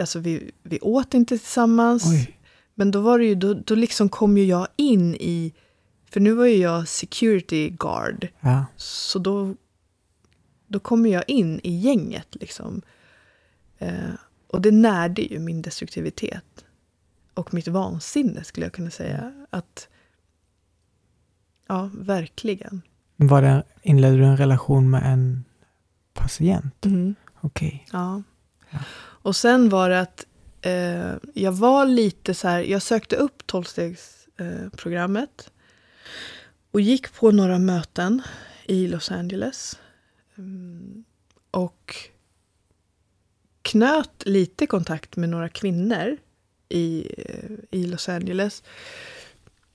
Alltså 0.00 0.18
vi, 0.18 0.50
vi 0.62 0.78
åt 0.80 1.14
inte 1.14 1.38
tillsammans. 1.38 2.04
Oj. 2.06 2.36
Men 2.74 2.90
då 2.90 3.00
var 3.00 3.18
det 3.18 3.24
ju, 3.24 3.34
då, 3.34 3.54
då 3.54 3.74
liksom 3.74 4.08
kom 4.08 4.38
ju 4.38 4.44
jag 4.44 4.68
in 4.76 5.14
i 5.14 5.52
för 6.10 6.20
nu 6.20 6.32
var 6.32 6.46
ju 6.46 6.56
jag 6.56 6.88
security 6.88 7.70
guard. 7.70 8.28
Ja. 8.40 8.64
Så 8.76 9.18
då, 9.18 9.54
då 10.66 10.78
kommer 10.78 11.10
jag 11.10 11.24
in 11.26 11.60
i 11.62 11.72
gänget 11.72 12.28
liksom. 12.30 12.82
Eh, 13.78 14.10
och 14.46 14.60
det 14.60 14.70
närde 14.70 15.22
ju 15.22 15.38
min 15.38 15.62
destruktivitet. 15.62 16.64
Och 17.40 17.54
mitt 17.54 17.68
vansinne 17.68 18.44
skulle 18.44 18.66
jag 18.66 18.72
kunna 18.72 18.90
säga. 18.90 19.46
Att, 19.50 19.88
ja, 21.68 21.90
verkligen. 21.94 22.82
Var 23.16 23.42
det, 23.42 23.62
inledde 23.82 24.16
du 24.16 24.24
en 24.24 24.36
relation 24.36 24.90
med 24.90 25.12
en 25.12 25.44
patient? 26.12 26.86
Mm. 26.86 27.14
Okej. 27.40 27.68
Okay. 27.68 28.00
Ja. 28.00 28.22
ja. 28.70 28.78
Och 28.98 29.36
sen 29.36 29.68
var 29.68 29.90
det 29.90 30.00
att 30.00 30.26
eh, 30.60 31.12
jag 31.34 31.52
var 31.52 31.86
lite 31.86 32.34
så 32.34 32.48
här, 32.48 32.60
jag 32.60 32.82
sökte 32.82 33.16
upp 33.16 33.46
tolvstegsprogrammet. 33.46 35.44
Eh, 35.46 35.52
och 36.70 36.80
gick 36.80 37.14
på 37.14 37.30
några 37.30 37.58
möten 37.58 38.22
i 38.64 38.88
Los 38.88 39.10
Angeles. 39.10 39.78
Mm, 40.38 41.04
och 41.50 41.94
knöt 43.62 44.22
lite 44.26 44.66
kontakt 44.66 45.16
med 45.16 45.28
några 45.28 45.48
kvinnor 45.48 46.16
i, 46.70 47.06
i 47.70 47.86
Los 47.86 48.08
Angeles. 48.08 48.62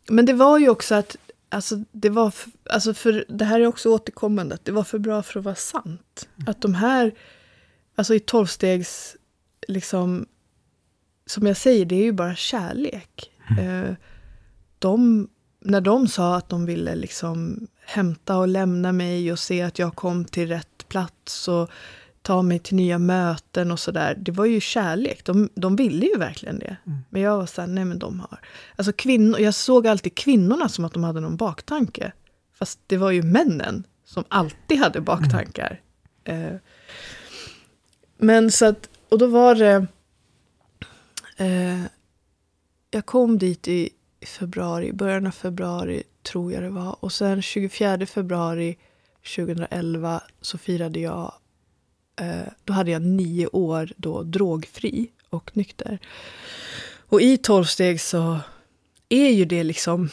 Men 0.09 0.25
det 0.25 0.33
var 0.33 0.59
ju 0.59 0.69
också 0.69 0.95
att 0.95 1.17
Alltså, 1.49 1.83
det, 1.91 2.09
var 2.09 2.31
för, 2.31 2.51
alltså 2.69 2.93
för, 2.93 3.25
det 3.29 3.45
här 3.45 3.59
är 3.59 3.67
också 3.67 3.89
återkommande, 3.89 4.55
att 4.55 4.65
det 4.65 4.71
var 4.71 4.83
för 4.83 4.99
bra 4.99 5.23
för 5.23 5.39
att 5.39 5.45
vara 5.45 5.55
sant. 5.55 6.27
Mm. 6.37 6.49
Att 6.49 6.61
de 6.61 6.73
här, 6.73 7.13
alltså 7.95 8.15
i 8.15 8.19
tolvstegs, 8.19 9.15
liksom, 9.67 10.25
som 11.25 11.47
jag 11.47 11.57
säger, 11.57 11.85
det 11.85 11.95
är 11.95 12.03
ju 12.03 12.11
bara 12.11 12.35
kärlek. 12.35 13.31
Mm. 13.49 13.83
Eh, 13.83 13.95
de 14.79 15.27
när 15.65 15.81
de 15.81 16.07
sa 16.07 16.35
att 16.35 16.49
de 16.49 16.65
ville 16.65 16.95
liksom 16.95 17.67
hämta 17.85 18.37
och 18.37 18.47
lämna 18.47 18.91
mig 18.91 19.31
och 19.31 19.39
se 19.39 19.61
att 19.61 19.79
jag 19.79 19.95
kom 19.95 20.25
till 20.25 20.47
rätt 20.47 20.87
plats 20.87 21.47
och 21.47 21.69
ta 22.25 22.41
mig 22.41 22.59
till 22.59 22.75
nya 22.75 22.97
möten 22.97 23.71
och 23.71 23.79
sådär. 23.79 24.15
Det 24.17 24.31
var 24.31 24.45
ju 24.45 24.59
kärlek. 24.59 25.25
De, 25.25 25.49
de 25.55 25.75
ville 25.75 26.05
ju 26.05 26.17
verkligen 26.17 26.59
det. 26.59 26.77
Mm. 26.85 26.99
Men 27.09 27.21
jag 27.21 27.37
var 27.37 27.45
såhär, 27.45 27.67
nej 27.67 27.85
men 27.85 27.99
de 27.99 28.19
har... 28.19 28.39
Alltså 28.75 28.93
kvinnor, 28.93 29.39
jag 29.39 29.53
såg 29.53 29.87
alltid 29.87 30.15
kvinnorna 30.15 30.69
som 30.69 30.85
att 30.85 30.93
de 30.93 31.03
hade 31.03 31.19
någon 31.19 31.37
baktanke. 31.37 32.11
Fast 32.53 32.79
det 32.87 32.97
var 32.97 33.11
ju 33.11 33.23
männen 33.23 33.83
som 34.05 34.23
alltid 34.27 34.79
hade 34.79 35.01
baktankar. 35.01 35.81
Mm. 36.23 36.53
Eh, 36.53 36.59
men 38.17 38.51
så 38.51 38.65
att, 38.65 38.89
och 39.09 39.17
då 39.17 39.27
var 39.27 39.55
det... 39.55 39.87
Eh, 41.37 41.81
jag 42.91 43.05
kom 43.05 43.37
dit 43.37 43.67
i 43.67 43.89
februari, 44.39 44.93
början 44.93 45.27
av 45.27 45.31
februari 45.31 46.03
tror 46.23 46.53
jag 46.53 46.63
det 46.63 46.69
var. 46.69 46.95
Och 46.99 47.11
sen 47.11 47.41
24 47.41 48.05
februari 48.05 48.77
2011 49.35 50.21
så 50.41 50.57
firade 50.57 50.99
jag, 50.99 51.33
då 52.63 52.73
hade 52.73 52.91
jag 52.91 53.01
nio 53.01 53.47
år 53.47 53.91
då 53.97 54.23
drogfri 54.23 55.07
och 55.29 55.51
nykter. 55.57 55.99
Och 57.07 57.21
i 57.21 57.37
tolvsteg 57.37 58.01
så 58.01 58.39
är 59.09 59.29
ju 59.29 59.45
det 59.45 59.63
liksom, 59.63 60.09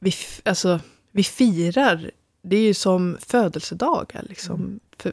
vi, 0.00 0.12
alltså, 0.44 0.80
vi 1.10 1.24
firar, 1.24 2.10
det 2.42 2.56
är 2.56 2.62
ju 2.62 2.74
som 2.74 3.16
födelsedagar 3.20 4.24
liksom. 4.28 4.60
Mm. 4.60 4.80
För, 4.98 5.12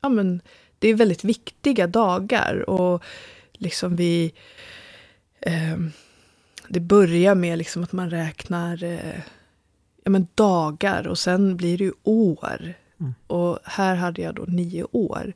ja, 0.00 0.08
men, 0.08 0.40
det 0.78 0.88
är 0.88 0.94
väldigt 0.94 1.24
viktiga 1.24 1.86
dagar 1.86 2.70
och 2.70 3.02
liksom 3.52 3.96
vi 3.96 4.32
eh, 5.40 5.76
det 6.68 6.80
börjar 6.80 7.34
med 7.34 7.58
liksom 7.58 7.82
att 7.82 7.92
man 7.92 8.10
räknar 8.10 8.84
eh, 8.84 9.20
ja, 10.04 10.10
men 10.10 10.26
dagar 10.34 11.08
och 11.08 11.18
sen 11.18 11.56
blir 11.56 11.78
det 11.78 11.84
ju 11.84 11.92
år. 12.02 12.74
Mm. 13.00 13.14
Och 13.26 13.58
här 13.64 13.94
hade 13.94 14.22
jag 14.22 14.34
då 14.34 14.44
nio 14.48 14.84
år. 14.92 15.32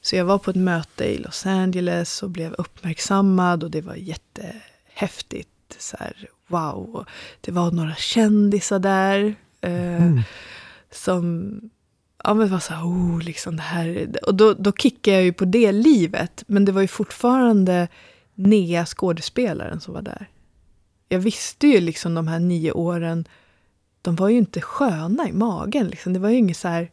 Så 0.00 0.16
jag 0.16 0.24
var 0.24 0.38
på 0.38 0.50
ett 0.50 0.56
möte 0.56 1.04
i 1.04 1.18
Los 1.18 1.46
Angeles 1.46 2.22
och 2.22 2.30
blev 2.30 2.52
uppmärksammad 2.52 3.64
och 3.64 3.70
det 3.70 3.80
var 3.80 3.94
jättehäftigt. 3.94 5.48
Så 5.78 5.96
här, 6.00 6.28
wow. 6.46 7.06
Det 7.40 7.52
var 7.52 7.70
några 7.70 7.94
kändisar 7.94 8.78
där. 8.78 9.34
Eh, 9.60 10.02
Mm. 10.02 10.20
som 10.90 11.60
ja, 12.24 12.34
men 12.34 12.48
var 12.48 12.58
så 12.58 12.74
här, 12.74 12.84
oh, 12.84 13.20
liksom 13.22 13.56
det 13.56 13.62
här. 13.62 14.10
Och 14.26 14.34
då, 14.34 14.54
då 14.54 14.72
kickade 14.72 15.16
jag 15.16 15.24
ju 15.24 15.32
på 15.32 15.44
det 15.44 15.72
livet. 15.72 16.44
Men 16.46 16.64
det 16.64 16.72
var 16.72 16.80
ju 16.82 16.88
fortfarande 16.88 17.88
Nea, 18.34 18.86
skådespelaren, 18.86 19.80
som 19.80 19.94
var 19.94 20.02
där. 20.02 20.28
Jag 21.08 21.18
visste 21.18 21.66
ju 21.66 21.80
liksom 21.80 22.14
de 22.14 22.28
här 22.28 22.38
nio 22.38 22.72
åren, 22.72 23.24
de 24.06 24.16
var 24.16 24.28
ju 24.28 24.38
inte 24.38 24.60
sköna 24.60 25.28
i 25.28 25.32
magen. 25.32 25.88
Liksom. 25.88 26.12
Det 26.12 26.18
var 26.18 26.28
ju 26.28 26.36
inget 26.36 26.56
så 26.56 26.68
här... 26.68 26.90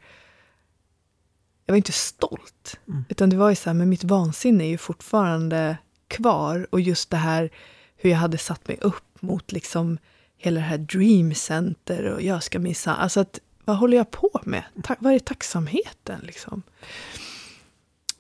Jag 1.66 1.74
var 1.74 1.78
inte 1.78 1.92
stolt. 1.92 2.80
Mm. 2.88 3.06
Utan 3.10 3.30
det 3.30 3.38
var 3.38 3.50
ju 3.50 3.56
så 3.56 3.70
här, 3.70 3.74
men 3.74 3.90
mitt 3.90 4.04
vansinne 4.04 4.64
är 4.64 4.68
ju 4.68 4.78
fortfarande 4.78 5.78
kvar. 6.08 6.68
Och 6.70 6.82
just 6.82 7.10
det 7.10 7.18
här 7.18 7.50
hur 7.96 8.10
jag 8.10 8.18
hade 8.18 8.38
satt 8.38 8.68
mig 8.68 8.78
upp 8.82 9.22
mot 9.22 9.52
liksom 9.52 9.98
hela 10.38 10.60
det 10.60 10.66
här 10.66 10.78
Dream 10.78 11.34
Center 11.34 12.04
och 12.04 12.22
jag 12.22 12.44
ska 12.44 12.60
missa. 12.60 12.96
Alltså 12.96 13.20
att, 13.20 13.40
vad 13.66 13.78
håller 13.78 13.98
jag 13.98 14.12
på 14.12 14.42
med? 14.44 14.64
Ta- 14.84 14.96
vad 15.00 15.14
är 15.14 15.20
tacksamheten 15.20 16.20
liksom? 16.24 16.64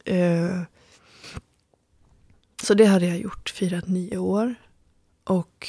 Eh, 0.05 0.61
så 2.63 2.73
det 2.73 2.85
hade 2.85 3.05
jag 3.05 3.17
gjort, 3.17 3.49
firat 3.49 3.87
nio 3.87 4.17
år. 4.17 4.55
Och 5.23 5.67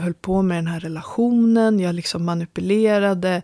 höll 0.00 0.14
på 0.14 0.42
med 0.42 0.58
den 0.58 0.66
här 0.66 0.80
relationen. 0.80 1.80
Jag 1.80 1.94
liksom 1.94 2.24
manipulerade 2.24 3.42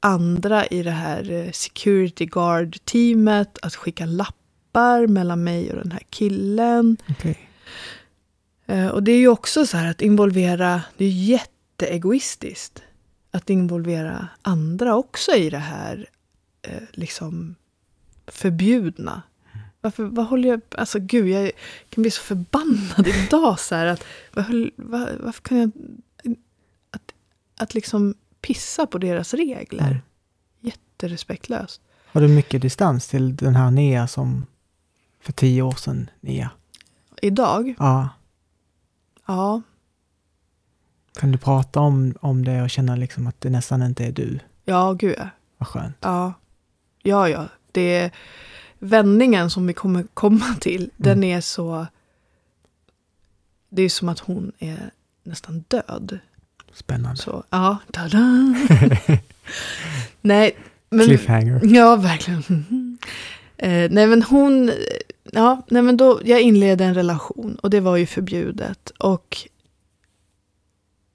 andra 0.00 0.66
i 0.66 0.82
det 0.82 0.90
här 0.90 1.30
eh, 1.30 1.50
security 1.52 2.26
guard-teamet 2.26 3.58
att 3.62 3.74
skicka 3.74 4.06
lappar 4.06 5.06
mellan 5.06 5.44
mig 5.44 5.70
och 5.72 5.76
den 5.78 5.92
här 5.92 6.02
killen. 6.10 6.96
Okej. 7.08 7.38
Eh, 8.66 8.86
Och 8.86 9.02
det 9.02 9.12
är 9.12 9.18
ju 9.18 9.28
också 9.28 9.66
så 9.66 9.76
här 9.76 9.90
att 9.90 10.02
involvera, 10.02 10.82
det 10.96 11.04
är 11.04 11.10
jätteegoistiskt. 11.10 12.82
Att 13.32 13.50
involvera 13.50 14.28
andra 14.42 14.96
också 14.96 15.32
i 15.32 15.50
det 15.50 15.58
här 15.58 16.08
eh, 16.62 16.82
liksom 16.92 17.54
förbjudna. 18.26 19.22
Varför, 19.80 20.04
vad 20.04 20.26
håller 20.26 20.48
jag, 20.48 20.60
alltså 20.70 20.98
gud, 21.00 21.28
jag 21.28 21.50
kan 21.88 22.02
bli 22.02 22.10
så 22.10 22.22
förbannad 22.22 23.06
idag 23.26 23.60
så 23.60 23.74
här 23.74 23.86
att, 23.86 24.04
vad, 24.32 24.70
vad, 24.76 25.08
varför 25.20 25.42
kan 25.42 25.58
jag, 25.58 25.70
att, 26.90 27.12
att 27.58 27.74
liksom 27.74 28.14
pissa 28.40 28.86
på 28.86 28.98
deras 28.98 29.34
regler. 29.34 29.86
Mm. 29.86 29.98
Jätterespektlöst. 30.60 31.80
Har 32.12 32.20
du 32.20 32.28
mycket 32.28 32.62
distans 32.62 33.08
till 33.08 33.36
den 33.36 33.54
här 33.56 33.70
Nea 33.70 34.08
som 34.08 34.46
för 35.20 35.32
tio 35.32 35.62
år 35.62 35.72
sedan, 35.72 36.10
Nea? 36.20 36.50
Idag, 37.22 37.74
Ja. 37.78 38.08
ja, 39.26 39.62
Kan 41.18 41.32
du 41.32 41.38
prata 41.38 41.80
om, 41.80 42.14
om 42.20 42.44
det 42.44 42.62
och 42.62 42.70
känna 42.70 42.96
liksom 42.96 43.26
att 43.26 43.40
det 43.40 43.50
nästan 43.50 43.82
inte 43.82 44.04
är 44.06 44.12
du? 44.12 44.38
ja 44.64 44.92
gud 44.92 45.14
ja. 45.18 45.28
Vad 45.58 45.68
skönt. 45.68 45.96
Ja, 46.00 46.32
ja, 47.02 47.28
ja. 47.28 47.48
Det 47.72 47.94
är 47.96 48.10
vändningen 48.80 49.50
som 49.50 49.66
vi 49.66 49.72
kommer 49.72 50.04
komma 50.14 50.54
till. 50.60 50.90
Den 50.96 51.24
är 51.24 51.40
så... 51.40 51.86
Det 53.68 53.82
är 53.82 53.88
som 53.88 54.08
att 54.08 54.18
hon 54.18 54.52
är 54.58 54.90
nästan 55.22 55.64
död. 55.68 56.18
Spännande. 56.72 57.16
Så, 57.16 57.44
ja, 57.50 57.78
tada! 57.92 58.18
Nej, 60.20 60.56
men... 60.90 61.06
Cliffhanger. 61.06 61.60
Ja, 61.64 61.96
verkligen. 61.96 62.98
Eh, 63.62 63.90
nej, 63.90 64.06
men 64.06 64.22
hon... 64.22 64.72
Ja, 65.32 65.62
nej, 65.70 65.82
men 65.82 65.96
då... 65.96 66.20
Jag 66.24 66.40
inledde 66.40 66.84
en 66.84 66.94
relation 66.94 67.56
och 67.62 67.70
det 67.70 67.80
var 67.80 67.96
ju 67.96 68.06
förbjudet. 68.06 68.90
Och 68.90 69.48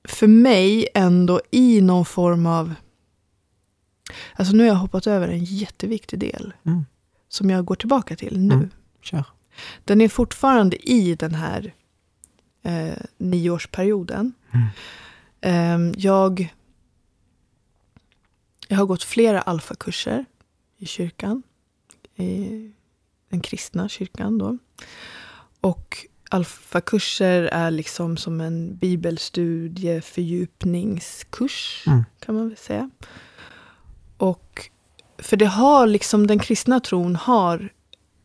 för 0.04 0.28
mig 0.28 0.88
ändå 0.94 1.42
i 1.52 1.82
någon 1.82 2.06
form 2.06 2.46
av... 2.46 2.74
Alltså 4.34 4.56
nu 4.56 4.64
har 4.64 4.68
jag 4.68 4.76
hoppat 4.76 5.08
över 5.08 5.28
en 5.28 5.44
jätteviktig 5.44 6.20
del 6.20 6.54
Mm. 6.64 6.86
Som 7.36 7.50
jag 7.50 7.66
går 7.66 7.76
tillbaka 7.76 8.16
till 8.16 8.40
nu. 8.40 8.54
Mm. 8.54 8.70
Kör. 9.02 9.26
Den 9.84 10.02
är 10.02 10.10
fortfarande 10.10 10.90
i 10.92 11.16
den 11.16 11.36
här 11.36 11.74
eh, 12.64 12.98
nioårsperioden. 13.18 14.34
Mm. 14.52 14.68
Ehm, 15.42 15.94
jag, 15.98 16.54
jag 18.68 18.78
har 18.78 18.86
gått 18.86 19.04
flera 19.04 19.42
alfakurser 19.42 20.26
i 20.78 20.86
kyrkan. 20.86 21.44
I 22.16 22.72
den 23.30 23.40
kristna 23.40 23.90
kyrkan 23.90 24.38
då. 24.38 24.58
Och 25.62 25.98
alfakurser 26.30 27.44
är 27.44 27.72
liksom 27.72 28.18
som 28.18 28.42
en 28.42 28.76
bibelstudie 28.78 30.02
fördjupningskurs 30.02 31.84
Mm. 31.88 32.04
kan 32.20 32.36
man 32.36 32.48
väl 32.48 32.58
säga. 32.58 32.90
Och 34.18 34.70
för 35.26 35.38
det 35.38 35.46
har 35.46 35.88
liksom, 35.88 36.28
den 36.28 36.40
kristna 36.40 36.80
tron 36.80 37.16
har 37.16 37.70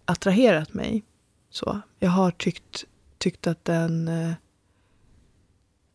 attraherat 0.04 0.74
mig. 0.74 1.04
Så 1.50 1.80
jag 1.98 2.10
har 2.10 2.30
tyckt, 2.30 2.84
tyckt 3.18 3.46
att 3.46 3.64
den, 3.64 4.08
eh, 4.08 4.32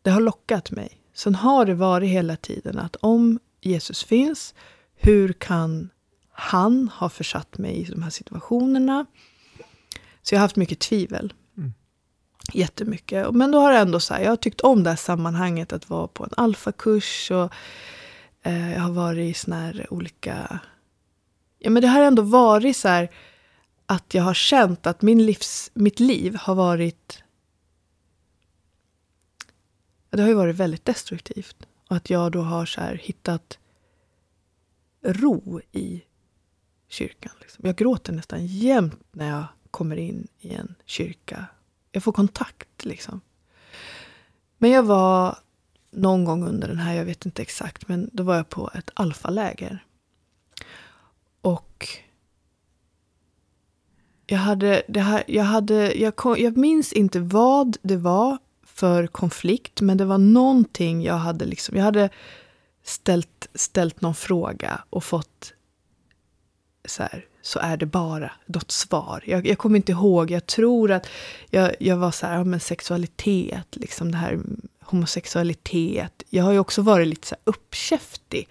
det 0.02 0.10
har 0.10 0.20
lockat 0.20 0.70
mig. 0.70 1.00
Sen 1.14 1.34
har 1.34 1.66
det 1.66 1.74
varit 1.74 2.10
hela 2.10 2.36
tiden 2.36 2.78
att 2.78 2.96
om 2.96 3.38
Jesus 3.60 4.04
finns, 4.04 4.54
hur 4.94 5.32
kan 5.32 5.90
han 6.30 6.88
ha 6.88 7.08
försatt 7.08 7.58
mig 7.58 7.76
i 7.76 7.84
de 7.84 8.02
här 8.02 8.10
situationerna? 8.10 9.06
Så 10.22 10.34
jag 10.34 10.38
har 10.38 10.44
haft 10.44 10.56
mycket 10.56 10.78
tvivel. 10.78 11.32
Mm. 11.56 11.74
Jättemycket. 12.52 13.34
Men 13.34 13.50
då 13.50 13.58
har 13.58 13.72
jag 13.72 13.82
ändå 13.82 14.00
så 14.00 14.14
här, 14.14 14.22
jag 14.22 14.30
har 14.30 14.36
tyckt 14.36 14.60
om 14.60 14.82
det 14.82 14.90
här 14.90 14.96
sammanhanget 14.96 15.72
att 15.72 15.90
vara 15.90 16.06
på 16.06 16.24
en 16.24 16.30
alfakurs 16.36 17.30
och 17.30 17.52
eh, 18.42 18.72
jag 18.72 18.80
har 18.80 18.92
varit 18.92 19.30
i 19.30 19.34
såna 19.34 19.56
här 19.56 19.86
olika... 19.90 20.60
Ja, 21.66 21.70
men 21.70 21.82
det 21.82 21.88
har 21.88 22.00
ändå 22.02 22.22
varit 22.22 22.76
så 22.76 22.88
här 22.88 23.10
att 23.86 24.14
jag 24.14 24.22
har 24.22 24.34
känt 24.34 24.86
att 24.86 25.02
min 25.02 25.26
livs, 25.26 25.70
mitt 25.74 26.00
liv 26.00 26.36
har 26.36 26.54
varit... 26.54 27.22
Det 30.10 30.22
har 30.22 30.28
ju 30.28 30.34
varit 30.34 30.56
väldigt 30.56 30.84
destruktivt. 30.84 31.56
Och 31.88 31.96
att 31.96 32.10
jag 32.10 32.32
då 32.32 32.40
har 32.42 32.66
så 32.66 32.80
här 32.80 32.94
hittat 32.94 33.58
ro 35.04 35.60
i 35.72 36.02
kyrkan. 36.88 37.32
Liksom. 37.40 37.66
Jag 37.66 37.76
gråter 37.76 38.12
nästan 38.12 38.46
jämt 38.46 39.04
när 39.12 39.28
jag 39.28 39.44
kommer 39.70 39.96
in 39.96 40.28
i 40.38 40.54
en 40.54 40.74
kyrka. 40.84 41.46
Jag 41.92 42.02
får 42.02 42.12
kontakt 42.12 42.84
liksom. 42.84 43.20
Men 44.58 44.70
jag 44.70 44.82
var 44.82 45.38
någon 45.90 46.24
gång 46.24 46.48
under 46.48 46.68
den 46.68 46.78
här, 46.78 46.94
jag 46.94 47.04
vet 47.04 47.26
inte 47.26 47.42
exakt, 47.42 47.88
men 47.88 48.10
då 48.12 48.22
var 48.22 48.36
jag 48.36 48.48
på 48.48 48.70
ett 48.74 48.90
alfaläger. 48.94 49.84
Och 51.46 51.88
jag 54.26 54.38
hade, 54.38 54.82
det 54.88 55.00
här, 55.00 55.24
jag, 55.26 55.44
hade 55.44 55.92
jag, 55.94 56.16
kom, 56.16 56.36
jag 56.38 56.56
minns 56.56 56.92
inte 56.92 57.20
vad 57.20 57.76
det 57.82 57.96
var 57.96 58.38
för 58.62 59.06
konflikt, 59.06 59.80
men 59.80 59.96
det 59.96 60.04
var 60.04 60.18
någonting 60.18 61.02
jag 61.02 61.14
hade 61.14 61.44
liksom, 61.44 61.76
jag 61.76 61.84
hade 61.84 62.10
ställt, 62.82 63.48
ställt 63.54 64.00
någon 64.00 64.14
fråga 64.14 64.84
och 64.90 65.04
fått 65.04 65.52
så 66.84 67.02
här, 67.02 67.24
så 67.42 67.58
är 67.58 67.76
det 67.76 67.86
bara 67.86 68.32
något 68.46 68.70
svar. 68.70 69.24
Jag, 69.26 69.46
jag 69.46 69.58
kommer 69.58 69.76
inte 69.76 69.92
ihåg, 69.92 70.30
jag 70.30 70.46
tror 70.46 70.90
att 70.90 71.06
jag, 71.50 71.74
jag 71.80 71.96
var 71.96 72.10
så 72.10 72.26
här, 72.26 72.34
ja 72.34 72.44
men 72.44 72.60
sexualitet, 72.60 73.76
liksom 73.76 74.12
det 74.12 74.18
här 74.18 74.40
homosexualitet. 74.80 76.22
Jag 76.30 76.44
har 76.44 76.52
ju 76.52 76.58
också 76.58 76.82
varit 76.82 77.08
lite 77.08 77.26
så 77.26 77.34
här 77.34 77.42
uppkäftig. 77.44 78.48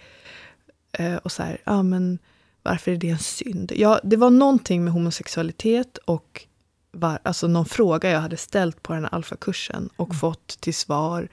Eh, 0.92 1.16
och 1.16 1.32
så 1.32 1.44
här, 1.44 1.62
ja 1.64 1.84
men 1.84 2.20
varför 2.66 2.92
är 2.92 2.98
det 2.98 3.10
en 3.10 3.20
synd? 3.20 3.72
Ja, 3.76 4.00
det 4.04 4.18
var 4.18 4.30
någonting 4.30 4.84
med 4.84 4.94
homosexualitet 4.94 5.98
och 5.98 6.46
var, 6.92 7.20
alltså 7.24 7.48
någon 7.48 7.66
fråga 7.66 8.10
jag 8.10 8.20
hade 8.20 8.38
ställt 8.38 8.84
på 8.84 8.94
den 8.94 9.04
här 9.04 9.14
alfakursen 9.14 9.90
och 9.96 10.16
fått 10.16 10.48
till 10.48 10.74
svar 10.74 11.30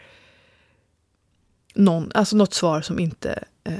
någon, 1.74 2.12
alltså 2.14 2.36
något 2.36 2.54
svar 2.54 2.80
som 2.80 2.98
inte 2.98 3.44
eh, 3.64 3.78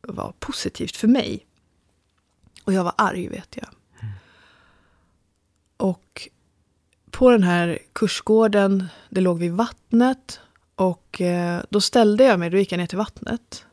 var 0.00 0.32
positivt 0.38 0.96
för 0.96 1.08
mig. 1.08 1.46
Och 2.64 2.72
jag 2.72 2.84
var 2.84 2.94
arg, 2.96 3.28
vet 3.28 3.56
jag. 3.56 3.68
Och 5.76 6.28
på 7.10 7.30
den 7.30 7.42
här 7.42 7.78
kursgården, 7.92 8.88
det 9.08 9.20
låg 9.20 9.38
vid 9.38 9.52
vattnet. 9.52 10.40
Och 10.74 11.20
eh, 11.20 11.62
då 11.70 11.80
ställde 11.80 12.24
jag 12.24 12.38
mig, 12.38 12.50
då 12.50 12.56
gick 12.56 12.72
jag 12.72 12.78
ner 12.78 12.86
till 12.86 12.98
vattnet. 12.98 13.66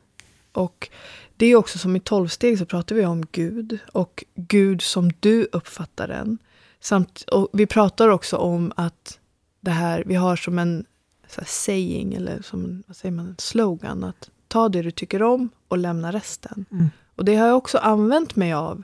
Och 0.52 0.90
det 1.36 1.46
är 1.46 1.56
också 1.56 1.78
som 1.78 1.96
i 1.96 2.00
tolvsteg 2.00 2.58
så 2.58 2.66
pratar 2.66 2.96
vi 2.96 3.06
om 3.06 3.26
Gud. 3.32 3.78
Och 3.92 4.24
Gud 4.34 4.82
som 4.82 5.12
du 5.20 5.48
uppfattar 5.52 6.08
den. 6.08 6.38
Samt, 6.80 7.22
och 7.22 7.48
vi 7.52 7.66
pratar 7.66 8.08
också 8.08 8.36
om 8.36 8.72
att 8.76 9.18
det 9.60 9.70
här, 9.70 10.02
vi 10.06 10.14
har 10.14 10.36
som 10.36 10.58
en 10.58 10.84
så 11.28 11.40
saying, 11.46 12.14
eller 12.14 12.42
som 12.42 12.82
vad 12.86 12.96
säger 12.96 13.12
man, 13.12 13.26
en 13.26 13.36
slogan. 13.38 14.04
Att 14.04 14.30
ta 14.48 14.68
det 14.68 14.82
du 14.82 14.90
tycker 14.90 15.22
om 15.22 15.48
och 15.68 15.78
lämna 15.78 16.12
resten. 16.12 16.64
Mm. 16.70 16.90
Och 17.16 17.24
det 17.24 17.36
har 17.36 17.46
jag 17.46 17.56
också 17.56 17.78
använt 17.78 18.36
mig 18.36 18.52
av 18.52 18.82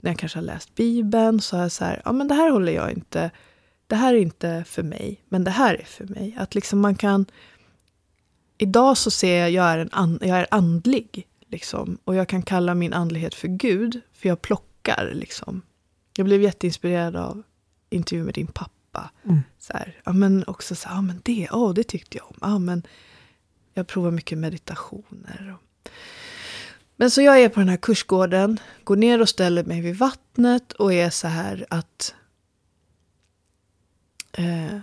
när 0.00 0.10
jag 0.10 0.18
kanske 0.18 0.38
har 0.38 0.44
läst 0.44 0.74
Bibeln 0.74 1.40
så 1.40 1.56
har 1.56 1.62
jag 1.62 1.72
så 1.72 1.84
här, 1.84 2.02
ja 2.04 2.12
men 2.12 2.28
det 2.28 2.34
här 2.34 2.50
håller 2.50 2.72
jag 2.72 2.92
inte, 2.92 3.30
det 3.86 3.96
här 3.96 4.14
är 4.14 4.18
inte 4.18 4.64
för 4.66 4.82
mig, 4.82 5.22
men 5.28 5.44
det 5.44 5.50
här 5.50 5.74
är 5.74 5.84
för 5.84 6.04
mig. 6.04 6.36
Att 6.38 6.54
liksom 6.54 6.80
man 6.80 6.94
kan, 6.94 7.26
idag 8.58 8.98
så 8.98 9.10
ser 9.10 9.40
jag, 9.40 9.50
jag 9.50 9.64
är, 9.64 9.78
en 9.78 9.88
an, 9.92 10.18
jag 10.22 10.38
är 10.38 10.46
andlig. 10.50 11.26
Liksom, 11.52 11.98
och 12.04 12.14
jag 12.14 12.28
kan 12.28 12.42
kalla 12.42 12.74
min 12.74 12.92
andlighet 12.92 13.34
för 13.34 13.48
Gud, 13.48 14.00
för 14.12 14.28
jag 14.28 14.42
plockar. 14.42 15.10
Liksom. 15.14 15.62
Jag 16.16 16.26
blev 16.26 16.42
jätteinspirerad 16.42 17.16
av 17.16 17.42
intervjun 17.90 18.24
med 18.24 18.34
din 18.34 18.46
pappa. 18.46 19.10
Mm. 19.24 19.40
Så 19.58 19.72
här, 19.72 20.00
ja, 20.04 20.12
men 20.12 20.44
också 20.46 20.74
så 20.74 20.88
här, 20.88 20.96
ja, 20.96 21.02
men 21.02 21.20
det, 21.24 21.48
oh, 21.50 21.74
det 21.74 21.84
tyckte 21.84 22.18
jag 22.18 22.26
om. 22.30 22.36
Ja, 22.40 22.58
men 22.58 22.82
jag 23.74 23.86
provar 23.86 24.10
mycket 24.10 24.38
meditationer. 24.38 25.56
Men 26.96 27.10
så 27.10 27.22
jag 27.22 27.40
är 27.40 27.48
på 27.48 27.60
den 27.60 27.68
här 27.68 27.76
kursgården, 27.76 28.60
går 28.84 28.96
ner 28.96 29.20
och 29.20 29.28
ställer 29.28 29.64
mig 29.64 29.80
vid 29.80 29.96
vattnet 29.96 30.72
och 30.72 30.92
är 30.92 31.10
så 31.10 31.28
här 31.28 31.66
att 31.70 32.14
eh, 34.32 34.78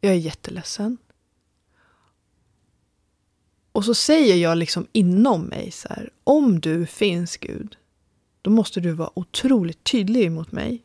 jag 0.00 0.12
är 0.12 0.18
jätteledsen. 0.18 0.98
Och 3.80 3.84
så 3.84 3.94
säger 3.94 4.36
jag 4.36 4.58
liksom 4.58 4.86
inom 4.92 5.42
mig 5.42 5.70
så 5.70 5.88
här, 5.88 6.10
om 6.24 6.60
du 6.60 6.86
finns 6.86 7.36
Gud, 7.36 7.76
då 8.42 8.50
måste 8.50 8.80
du 8.80 8.92
vara 8.92 9.18
otroligt 9.18 9.84
tydlig 9.84 10.32
mot 10.32 10.52
mig. 10.52 10.82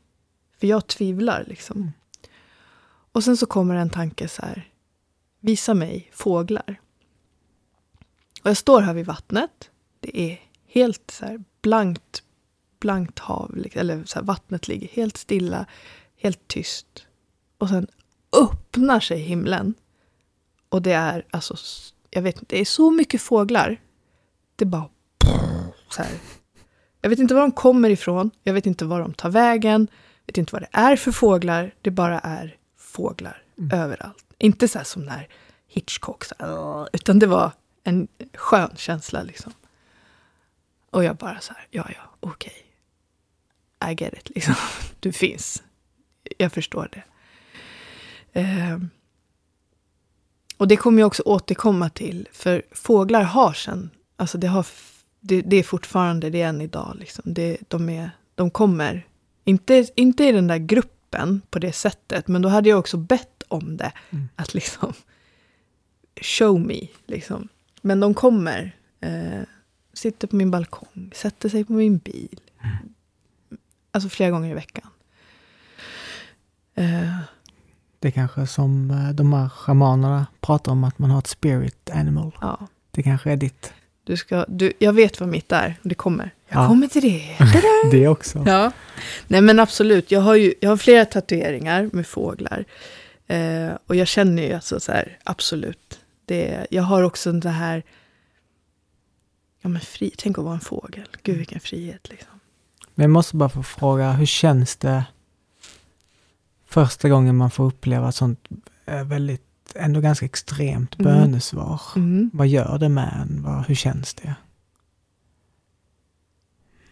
För 0.60 0.68
jag 0.68 0.88
tvivlar 0.88 1.46
liksom. 1.48 1.78
Mm. 1.78 1.92
Och 3.12 3.24
sen 3.24 3.38
så 3.38 3.46
kommer 3.46 3.76
en 3.76 3.90
tanke 3.90 4.28
så 4.28 4.42
här, 4.42 4.70
visa 5.40 5.74
mig 5.74 6.10
fåglar. 6.14 6.82
Och 8.44 8.50
jag 8.50 8.58
står 8.58 8.82
här 8.82 8.94
vid 8.94 9.06
vattnet. 9.06 9.70
Det 10.00 10.22
är 10.22 10.42
helt 10.68 11.12
så 11.12 11.26
här 11.26 11.44
blankt, 11.62 12.24
blankt 12.80 13.20
hav. 13.20 13.56
liksom, 13.56 13.80
Eller 13.80 14.04
så 14.06 14.20
här, 14.20 14.26
vattnet 14.26 14.68
ligger 14.68 14.88
helt 14.88 15.18
stilla, 15.18 15.66
helt 16.18 16.48
tyst. 16.48 17.06
Och 17.58 17.70
sen 17.70 17.88
öppnar 18.32 19.00
sig 19.00 19.20
himlen. 19.20 19.74
Och 20.70 20.82
det 20.82 20.94
är 20.94 21.26
alltså, 21.32 21.56
jag 22.16 22.22
vet 22.22 22.36
inte, 22.36 22.56
det 22.56 22.62
är 22.62 22.66
så 22.66 22.92
mycket 22.92 23.22
fåglar. 23.22 23.82
Det 24.56 24.66
bara 24.66 24.90
så 25.90 26.04
här. 26.04 26.12
Jag 27.02 27.10
vet 27.10 27.20
inte 27.20 27.34
var 27.34 27.42
de 27.42 27.52
kommer 27.52 27.90
ifrån. 27.90 28.32
Jag 28.44 28.54
vet 28.54 28.66
inte 28.66 28.86
var 28.86 29.00
de 29.00 29.14
tar 29.14 29.30
vägen. 29.30 29.88
Jag 30.26 30.34
vet 30.34 30.38
inte 30.38 30.54
vad 30.54 30.62
det 30.62 30.70
är 30.72 30.96
för 30.96 31.12
fåglar. 31.12 31.74
Det 31.82 31.92
bara 31.92 32.20
är 32.20 32.58
fåglar 32.78 33.44
överallt. 33.72 34.26
Inte 34.38 34.68
så 34.68 34.78
här 34.78 34.86
som 34.86 35.06
när 35.06 35.28
Hitchcock, 35.68 36.24
så 36.26 36.36
här, 36.40 36.88
utan 36.94 37.20
det 37.20 37.28
var 37.28 37.52
en 37.84 38.08
skön 38.34 38.72
känsla 38.76 39.24
liksom. 39.24 39.54
Och 40.92 41.04
jag 41.04 41.16
bara 41.16 41.40
så 41.40 41.54
här, 41.54 41.68
ja, 41.72 41.90
ja, 41.96 42.18
okej. 42.20 42.66
I 43.92 44.04
get 44.04 44.14
it, 44.14 44.30
liksom. 44.30 44.56
Du 45.00 45.12
finns. 45.12 45.64
Jag 46.38 46.52
förstår 46.52 46.90
det. 46.92 47.04
Ehm. 48.40 48.90
Och 50.58 50.68
det 50.68 50.78
kommer 50.78 51.00
jag 51.00 51.08
också 51.08 51.24
återkomma 51.26 51.90
till, 51.90 52.28
för 52.32 52.62
fåglar 52.72 53.24
har 53.24 53.54
sen, 53.54 53.90
alltså 54.16 54.38
det, 54.38 54.48
har, 54.48 54.68
det, 55.20 55.42
det 55.42 55.56
är 55.56 55.64
fortfarande 55.64 56.30
det 56.30 56.42
än 56.42 56.62
idag. 56.62 56.96
Liksom. 57.00 57.24
Det, 57.34 57.58
de, 57.68 57.90
är, 57.90 58.12
de 58.36 58.50
kommer, 58.50 59.08
inte, 59.44 59.88
inte 59.96 60.24
i 60.24 60.32
den 60.32 60.48
där 60.48 60.58
gruppen 60.58 61.42
på 61.50 61.60
det 61.60 61.72
sättet, 61.72 62.28
men 62.28 62.42
då 62.42 62.50
hade 62.50 62.70
jag 62.70 62.80
också 62.80 62.98
bett 62.98 63.44
om 63.48 63.78
det. 63.78 63.92
Mm. 64.10 64.30
Att 64.36 64.54
liksom, 64.54 64.94
show 66.22 66.60
me, 66.60 66.88
liksom. 67.06 67.48
Men 67.82 68.00
de 68.00 68.14
kommer, 68.14 68.76
eh, 69.00 69.42
sitter 69.94 70.28
på 70.28 70.36
min 70.36 70.52
balkong, 70.52 71.12
sätter 71.16 71.50
sig 71.50 71.66
på 71.66 71.74
min 71.74 71.98
bil. 71.98 72.40
Alltså 73.92 74.10
flera 74.10 74.32
gånger 74.32 74.52
i 74.52 74.54
veckan. 74.54 74.88
Eh, 76.76 77.20
Det 78.00 78.08
är 78.08 78.12
kanske 78.12 78.48
som 78.48 78.92
eh, 78.92 79.10
de 79.10 79.34
här 79.34 79.50
shamanerna 79.50 80.26
pratar 80.42 80.72
om 80.72 80.84
att 80.84 81.00
man 81.00 81.10
har 81.12 81.20
ett 81.20 81.28
spirit 81.28 81.90
animal. 81.94 82.32
ja. 82.42 82.68
Det 82.92 83.04
kanske 83.04 83.32
är 83.32 83.38
ditt. 83.38 83.74
Du 84.04 84.18
ska, 84.18 84.46
du, 84.48 84.74
jag 84.80 84.94
vet 84.94 85.20
vad 85.20 85.30
mitt 85.30 85.52
är, 85.52 85.76
och 85.84 85.90
det 85.90 85.96
kommer. 85.96 86.34
Jag 86.48 86.64
Ja. 86.64 86.68
kommer 86.68 86.88
till 86.88 87.02
det. 87.02 87.38
Det 87.92 88.08
också. 88.08 88.44
Ja. 88.48 88.72
Nej 89.28 89.42
men 89.42 89.60
absolut, 89.60 90.12
jag 90.12 90.22
har 90.22 90.36
ju 90.36 90.54
jag 90.62 90.70
har 90.70 90.78
flera 90.78 91.06
tatueringar 91.06 91.90
med 91.94 92.08
fåglar. 92.08 92.66
Eh, 93.28 93.70
och 93.88 93.96
jag 93.96 94.08
känner 94.08 94.44
ju 94.44 94.54
alltså 94.54 94.80
så 94.80 94.92
här, 94.92 95.18
absolut. 95.24 96.00
Det, 96.26 96.68
jag 96.70 96.84
har 96.84 97.04
också 97.04 97.32
det 97.32 97.50
här, 97.50 97.84
ja 99.62 99.70
men 99.70 99.82
fri, 99.82 100.12
tänk 100.18 100.38
att 100.38 100.44
vara 100.44 100.54
en 100.54 100.60
fågel. 100.60 101.08
Gud 101.24 101.38
vilken 101.38 101.60
frihet 101.60 102.10
liksom. 102.10 102.40
Men 102.96 103.04
jag 103.04 103.12
måste 103.12 103.36
bara 103.36 103.50
få 103.50 103.64
fråga, 103.64 104.12
hur 104.12 104.26
känns 104.26 104.76
det 104.76 105.06
första 106.76 107.10
gången 107.10 107.36
man 107.36 107.52
får 107.52 107.66
uppleva 107.66 108.10
ett 108.10 108.16
sånt 108.16 108.48
eh, 108.86 109.04
väldigt, 109.04 109.76
ändå 109.76 110.02
ganska 110.02 110.26
extremt 110.26 111.00
Mm. 111.00 111.14
bönesvar? 111.14 111.82
Mm. 111.96 112.30
Vad 112.34 112.48
gör 112.48 112.78
det 112.78 112.90
med 112.90 113.14
en? 113.22 113.44
Vad, 113.44 113.66
hur 113.66 113.76
känns 113.76 114.14
det? 114.14 114.36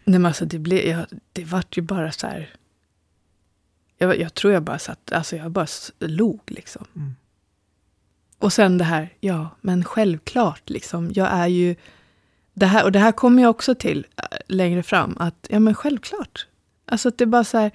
Nej 0.03 0.19
men 0.19 0.25
alltså 0.25 0.45
det 0.45 0.59
blev, 0.59 0.87
jag, 0.87 1.05
det 1.33 1.43
vart 1.45 1.77
ju 1.77 1.81
bara 1.81 2.11
så 2.11 2.27
här. 2.27 2.49
Jag, 3.97 4.19
jag 4.19 4.33
tror 4.33 4.53
jag 4.53 4.63
bara 4.63 4.79
satt, 4.79 5.11
alltså 5.11 5.35
jag 5.35 5.51
bara 5.51 5.67
log 5.99 6.41
liksom. 6.47 6.85
Mm. 6.95 7.15
Och 8.39 8.53
sen 8.53 8.77
det 8.77 8.83
här, 8.83 9.13
ja 9.19 9.49
men 9.61 9.83
självklart 9.83 10.69
liksom. 10.69 11.11
Jag 11.13 11.27
är 11.31 11.47
ju, 11.47 11.75
det 12.53 12.65
här, 12.65 12.83
och 12.83 12.91
det 12.91 12.99
här 12.99 13.11
kommer 13.11 13.43
jag 13.43 13.49
också 13.49 13.75
till 13.75 14.05
äh, 14.15 14.37
längre 14.47 14.83
fram. 14.83 15.17
Att 15.19 15.47
ja 15.49 15.59
men 15.59 15.75
självklart. 15.75 16.47
Alltså 16.85 17.09
att 17.09 17.17
det 17.17 17.25
bara 17.25 17.43
så 17.43 17.57
här. 17.57 17.71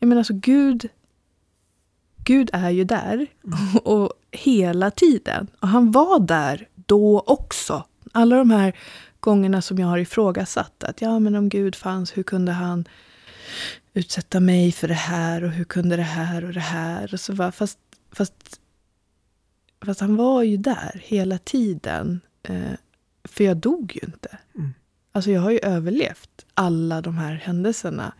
Jag 0.00 0.08
menar 0.08 0.20
alltså 0.20 0.34
Gud. 0.34 0.88
Gud 2.24 2.50
är 2.52 2.70
ju 2.70 2.84
där. 2.84 3.26
Och 3.84 4.12
hela 4.30 4.90
tiden. 4.90 5.46
Och 5.60 5.68
han 5.68 5.90
var 5.90 6.20
där 6.20 6.68
då 6.74 7.20
också. 7.26 7.84
Alla 8.12 8.36
de 8.36 8.50
här 8.50 8.76
gångerna 9.20 9.62
som 9.62 9.78
jag 9.78 9.86
har 9.86 9.98
ifrågasatt 9.98 10.84
att 10.84 11.00
ja 11.00 11.18
men 11.18 11.34
om 11.34 11.48
Gud 11.48 11.74
fanns, 11.74 12.16
hur 12.16 12.22
kunde 12.22 12.52
han 12.52 12.84
utsätta 13.94 14.40
mig 14.40 14.72
för 14.72 14.88
det 14.88 14.94
här 14.94 15.44
och 15.44 15.50
hur 15.50 15.64
kunde 15.64 15.96
det 15.96 16.02
här 16.02 16.44
och 16.44 16.52
det 16.52 16.60
här 16.60 17.14
och 17.14 17.20
så 17.20 17.32
var, 17.32 17.50
fast, 17.50 17.78
fast, 18.12 18.60
fast 19.84 20.00
han 20.00 20.16
var 20.16 20.42
ju 20.42 20.56
där 20.56 21.02
hela 21.04 21.38
tiden. 21.38 22.20
Eh, 22.42 22.72
för 23.24 23.44
jag 23.44 23.56
dog 23.56 23.92
ju 24.02 24.06
inte. 24.06 24.38
Mm. 24.54 24.74
Alltså 25.12 25.30
jag 25.30 25.40
har 25.40 25.50
ju 25.50 25.58
överlevt 25.58 26.46
alla 26.54 27.00
de 27.00 27.18
här 27.18 27.34
händelserna 27.34 28.12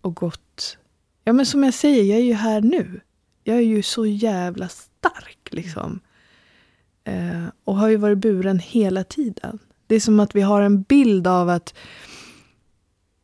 och 0.00 0.14
gått... 0.14 0.78
Ja 1.24 1.32
men 1.32 1.46
som 1.46 1.64
jag 1.64 1.74
säger, 1.74 2.04
jag 2.04 2.18
är 2.18 2.24
ju 2.24 2.34
här 2.34 2.60
nu. 2.60 3.00
Jag 3.44 3.56
är 3.56 3.60
ju 3.60 3.82
så 3.82 4.06
jävla 4.06 4.68
stark 4.68 5.48
liksom. 5.50 6.00
Eh, 7.04 7.44
och 7.64 7.76
har 7.76 7.88
ju 7.88 7.96
varit 7.96 8.18
buren 8.18 8.58
hela 8.58 9.04
tiden. 9.04 9.58
Det 9.86 9.94
är 9.94 10.00
som 10.00 10.20
att 10.20 10.34
vi 10.34 10.40
har 10.40 10.62
en 10.62 10.82
bild 10.82 11.26
av 11.26 11.48
att 11.48 11.74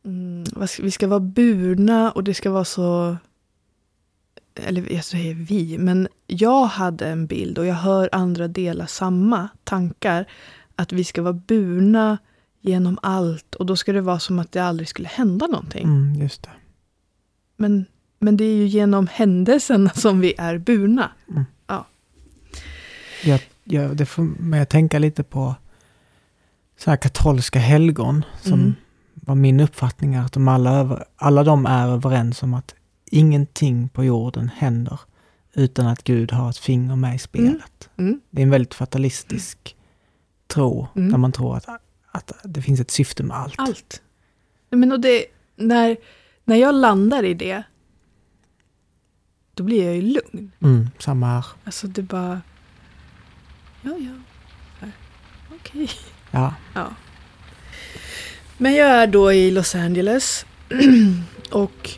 mm, 0.05 0.43
vi 0.79 0.91
ska 0.91 1.07
vara 1.07 1.19
burna 1.19 2.11
och 2.11 2.23
det 2.23 2.33
ska 2.33 2.51
vara 2.51 2.65
så... 2.65 3.17
Eller 4.55 4.93
jag 4.93 5.05
säger 5.05 5.33
vi, 5.33 5.77
men 5.77 6.07
jag 6.27 6.65
hade 6.65 7.07
en 7.07 7.27
bild 7.27 7.57
och 7.57 7.65
jag 7.65 7.75
hör 7.75 8.09
andra 8.11 8.47
dela 8.47 8.87
samma 8.87 9.49
tankar. 9.63 10.25
Att 10.75 10.91
vi 10.91 11.03
ska 11.03 11.21
vara 11.21 11.33
burna 11.33 12.17
genom 12.61 12.99
allt 13.01 13.55
och 13.55 13.65
då 13.65 13.75
ska 13.75 13.93
det 13.93 14.01
vara 14.01 14.19
som 14.19 14.39
att 14.39 14.51
det 14.51 14.59
aldrig 14.59 14.87
skulle 14.87 15.07
hända 15.07 15.47
någonting. 15.47 15.83
Mm, 15.83 16.21
just 16.21 16.43
det. 16.43 16.49
Men, 17.59 17.85
men 18.19 18.37
det 18.37 18.43
är 18.43 18.55
ju 18.55 18.65
genom 18.65 19.07
händelserna 19.07 19.89
som 19.95 20.19
vi 20.19 20.33
är 20.37 20.57
burna. 20.57 21.11
Jag, 23.23 23.39
jag, 23.63 23.95
det 23.97 24.05
får 24.05 24.23
mig 24.23 24.59
att 24.59 24.69
tänka 24.69 24.99
lite 24.99 25.23
på 25.23 25.55
så 26.77 26.89
här 26.89 26.97
katolska 26.97 27.59
helgon 27.59 28.25
som 28.41 28.53
Mm. 28.59 28.73
var 29.13 29.35
min 29.35 29.59
uppfattning 29.59 30.13
är 30.13 30.21
att 30.21 30.33
de 30.33 30.47
alla, 30.47 30.71
över, 30.71 31.05
alla 31.15 31.43
de 31.43 31.65
är 31.65 31.87
överens 31.87 32.43
om 32.43 32.53
att 32.53 32.75
ingenting 33.11 33.89
på 33.89 34.03
jorden 34.03 34.49
händer 34.55 34.99
utan 35.53 35.87
att 35.87 36.03
Gud 36.03 36.31
har 36.31 36.49
ett 36.49 36.57
finger 36.57 36.95
med 36.95 37.15
i 37.15 37.19
spelet. 37.19 37.89
Mm. 37.97 38.21
Det 38.29 38.41
är 38.41 38.43
en 38.43 38.49
väldigt 38.49 38.73
fatalistisk 38.73 39.75
tro 40.47 40.87
Mm. 40.95 41.11
där 41.11 41.17
man 41.17 41.31
tror 41.31 41.57
att, 41.57 41.65
att 42.11 42.31
det 42.43 42.61
finns 42.61 42.79
ett 42.79 42.91
syfte 42.91 43.23
med 43.23 43.37
allt. 43.37 43.55
Allt. 43.57 44.01
Men 44.69 44.91
och 44.91 44.99
det, 44.99 45.25
när, 45.55 45.97
när 46.49 46.55
jag 46.55 46.75
landar 46.75 47.23
i 47.23 47.33
det, 47.33 47.63
då 49.53 49.63
blir 49.63 49.85
jag 49.85 49.95
ju 49.95 50.01
lugn. 50.01 50.51
Mm, 50.61 50.89
samma 50.99 51.27
här. 51.27 51.45
Alltså 51.63 51.87
det 51.87 52.01
bara... 52.01 52.41
Ja, 53.81 53.91
ja. 53.97 54.87
Okej. 55.55 55.89
Ja, 56.31 56.53
Ja. 56.73 56.87
Men 58.57 58.73
jag 58.73 58.89
är 58.89 59.07
då 59.07 59.33
i 59.33 59.51
Los 59.51 59.75
Angeles. 59.75 60.45
och 61.51 61.89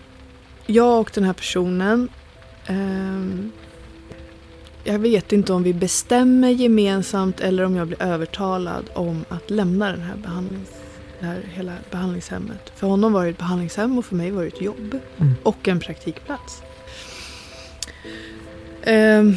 jag 0.66 1.00
och 1.00 1.12
den 1.14 1.24
här 1.24 1.34
personen. 1.34 2.10
ehm, 2.66 3.52
jag 4.84 5.00
vet 5.00 5.32
inte 5.32 5.54
om 5.54 5.64
vi 5.64 5.74
bestämmer 5.74 6.50
gemensamt 6.50 7.40
eller 7.40 7.64
om 7.64 7.76
jag 7.76 7.88
blir 7.88 8.02
övertalad 8.02 8.90
om 8.94 9.26
att 9.30 9.50
lämna 9.50 9.92
den 9.92 10.02
här 10.02 10.16
behandlings, 10.16 10.70
det 11.22 11.28
här 11.28 11.42
hela 11.54 11.74
behandlingshemmet. 11.92 12.72
För 12.76 12.88
honom 12.88 13.14
var 13.14 13.24
det 13.24 13.30
ett 13.30 13.38
behandlingshem 13.38 13.98
och 13.98 14.06
för 14.06 14.16
mig 14.16 14.32
var 14.32 14.42
det 14.42 14.48
ett 14.48 14.62
jobb 14.62 15.00
Mm. 15.18 15.34
och 15.44 15.68
en 15.68 15.80
praktikplats. 15.80 16.62
Ehm, 18.84 19.36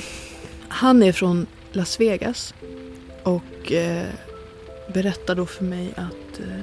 han 0.69 1.03
är 1.03 1.13
från 1.13 1.47
Las 1.73 2.01
Vegas 2.01 2.55
och 3.23 3.73
eh, 3.73 4.07
berättar 4.95 5.35
då 5.35 5.47
för 5.47 5.65
mig 5.65 5.93
att 5.97 6.41
eh, 6.41 6.63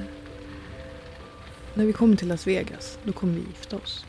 när 1.73 1.85
vi 1.85 1.93
kommer 1.93 2.15
till 2.15 2.27
Las 2.27 2.47
Vegas 2.47 2.97
då 3.03 3.13
kommer 3.13 3.33
vi 3.33 3.39
gifta 3.39 3.75
oss. 3.77 4.05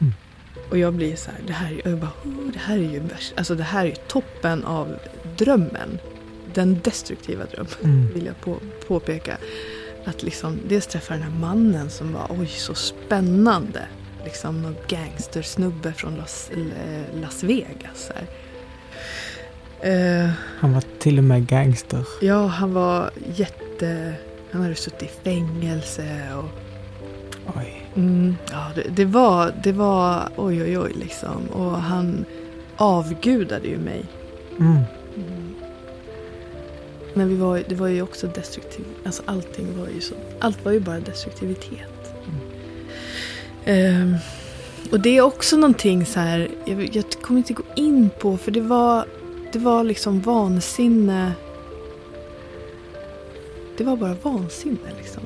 Mm. 0.00 0.12
Och 0.70 0.78
jag 0.78 0.94
blir 0.94 1.16
så 1.16 1.30
här, 1.30 1.40
det 1.46 1.52
här, 1.52 1.80
jag 1.84 1.98
bara, 1.98 2.10
oh, 2.24 2.52
det 2.52 2.58
här 2.58 2.76
är 2.78 2.82
ju 2.92 3.02
alltså 3.36 3.54
det 3.54 3.62
här 3.62 3.86
är 3.86 3.94
toppen 3.94 4.64
av 4.64 4.96
drömmen. 5.36 5.98
Den 6.54 6.80
destruktiva 6.84 7.44
drömmen 7.44 7.74
Mm. 7.84 8.08
vill 8.14 8.26
jag 8.26 8.40
på, 8.40 8.56
påpeka. 8.88 9.36
Att 10.04 10.22
liksom 10.22 10.60
dels 10.68 10.86
träffa 10.86 11.14
den 11.14 11.22
här 11.22 11.30
mannen 11.30 11.90
som 11.90 12.12
var 12.12 12.26
oj 12.30 12.46
så 12.46 12.74
spännande. 12.74 13.80
Liksom 14.24 14.62
någon 14.62 14.76
gangstersnubbe 14.88 15.92
från 15.92 16.14
Las, 16.16 16.50
eh, 16.50 17.20
Las 17.20 17.42
Vegas. 17.42 18.10
Eh, 19.80 20.30
Han 20.58 20.72
var 20.72 20.82
till 20.98 21.18
och 21.18 21.24
med 21.24 21.46
gangster. 21.46 22.04
ja, 22.20 22.46
han 22.46 22.74
var 22.74 23.10
jätte... 23.36 24.14
Han 24.52 24.62
hade 24.62 24.74
suttit 24.74 25.02
i 25.02 25.10
fängelse 25.24 26.20
och... 26.36 26.50
Oj. 27.56 27.86
Mm, 27.96 28.36
ja, 28.52 28.66
det, 28.74 28.82
det, 28.90 29.04
var, 29.04 29.54
det 29.62 29.72
var 29.72 30.28
oj 30.36 30.62
oj 30.62 30.78
oj 30.78 30.92
liksom. 30.94 31.46
Och 31.52 31.70
han 31.82 32.24
avgudade 32.76 33.68
ju 33.68 33.78
mig. 33.78 34.04
Mm. 34.58 34.78
Men 37.14 37.28
vi 37.28 37.34
var, 37.34 37.62
det 37.68 37.74
var 37.74 37.88
ju 37.88 38.02
också 38.02 38.26
destruktivt. 38.26 38.86
Alltså 39.04 39.22
allting 39.26 39.78
var 39.78 39.88
ju 39.88 40.00
så. 40.00 40.14
Allt 40.38 40.64
var 40.64 40.72
ju 40.72 40.80
bara 40.80 41.00
destruktivitet. 41.00 42.14
Ehm, 43.64 44.16
och 44.90 45.00
det 45.00 45.16
är 45.16 45.22
också 45.22 45.56
någonting 45.56 46.06
så 46.06 46.20
här. 46.20 46.50
Jag, 46.64 46.96
jag 46.96 47.04
kommer 47.22 47.38
inte 47.38 47.52
gå 47.52 47.62
in 47.76 48.10
på 48.20 48.36
för 48.36 48.50
det 48.50 48.60
var, 48.60 49.04
det 49.52 49.58
var 49.58 49.84
liksom 49.84 50.20
vansinne. 50.20 51.32
Det 53.76 53.84
var 53.84 53.96
bara 53.96 54.16
vansinne 54.22 54.90
liksom. 54.98 55.22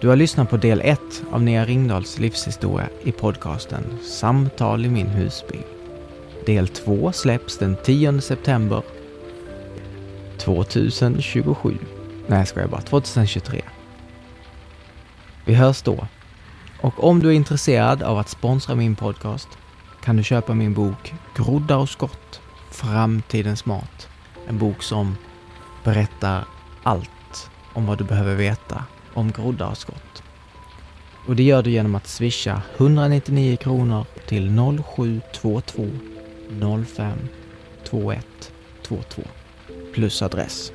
Du 0.00 0.08
har 0.08 0.16
lyssnat 0.16 0.50
på 0.50 0.56
del 0.56 0.80
1 0.84 1.00
av 1.30 1.42
Nea 1.42 1.64
Ringdals 1.64 2.18
livshistoria 2.18 2.88
i 3.02 3.12
podcasten 3.12 3.84
Samtal 4.02 4.84
i 4.84 4.88
min 4.88 5.06
husbil. 5.06 5.75
Del 6.46 6.68
2 6.68 7.12
släpps 7.12 7.58
den 7.58 7.76
10 7.84 8.20
september 8.20 8.82
2027. 10.38 11.78
Nej, 12.26 12.38
jag 12.38 12.48
skojar 12.48 12.68
bara. 12.68 12.80
2023. 12.80 13.62
Vi 15.44 15.54
hörs 15.54 15.82
då. 15.82 16.06
Och 16.80 17.04
om 17.04 17.20
du 17.20 17.28
är 17.28 17.32
intresserad 17.32 18.02
av 18.02 18.18
att 18.18 18.28
sponsra 18.28 18.74
min 18.74 18.96
podcast 18.96 19.48
kan 20.02 20.16
du 20.16 20.22
köpa 20.22 20.54
min 20.54 20.74
bok 20.74 21.14
Groddar 21.36 21.76
och 21.76 21.88
skott 21.88 22.40
Framtidens 22.70 23.66
mat. 23.66 24.08
En 24.48 24.58
bok 24.58 24.82
som 24.82 25.16
berättar 25.84 26.44
allt 26.82 27.50
om 27.72 27.86
vad 27.86 27.98
du 27.98 28.04
behöver 28.04 28.34
veta 28.34 28.84
om 29.14 29.32
groddar 29.32 29.70
och 29.70 29.78
skott. 29.78 30.22
Och 31.26 31.36
det 31.36 31.42
gör 31.42 31.62
du 31.62 31.70
genom 31.70 31.94
att 31.94 32.06
swisha 32.06 32.62
199 32.76 33.56
kronor 33.56 34.04
till 34.26 34.56
0722 34.84 35.90
05 36.86 37.18
21 37.90 38.52
22 38.88 39.22
plus 39.94 40.22
adress. 40.22 40.72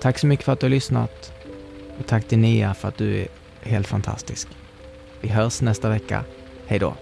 Tack 0.00 0.18
så 0.18 0.26
mycket 0.26 0.44
för 0.44 0.52
att 0.52 0.60
du 0.60 0.66
har 0.66 0.70
lyssnat 0.70 1.32
och 1.98 2.06
tack 2.06 2.28
till 2.28 2.38
Nia 2.38 2.74
för 2.74 2.88
att 2.88 2.96
du 2.96 3.20
är 3.20 3.28
helt 3.62 3.86
fantastisk. 3.86 4.48
Vi 5.20 5.28
hörs 5.28 5.60
nästa 5.60 5.88
vecka. 5.88 6.24
Hej 6.66 6.78
då! 6.78 6.94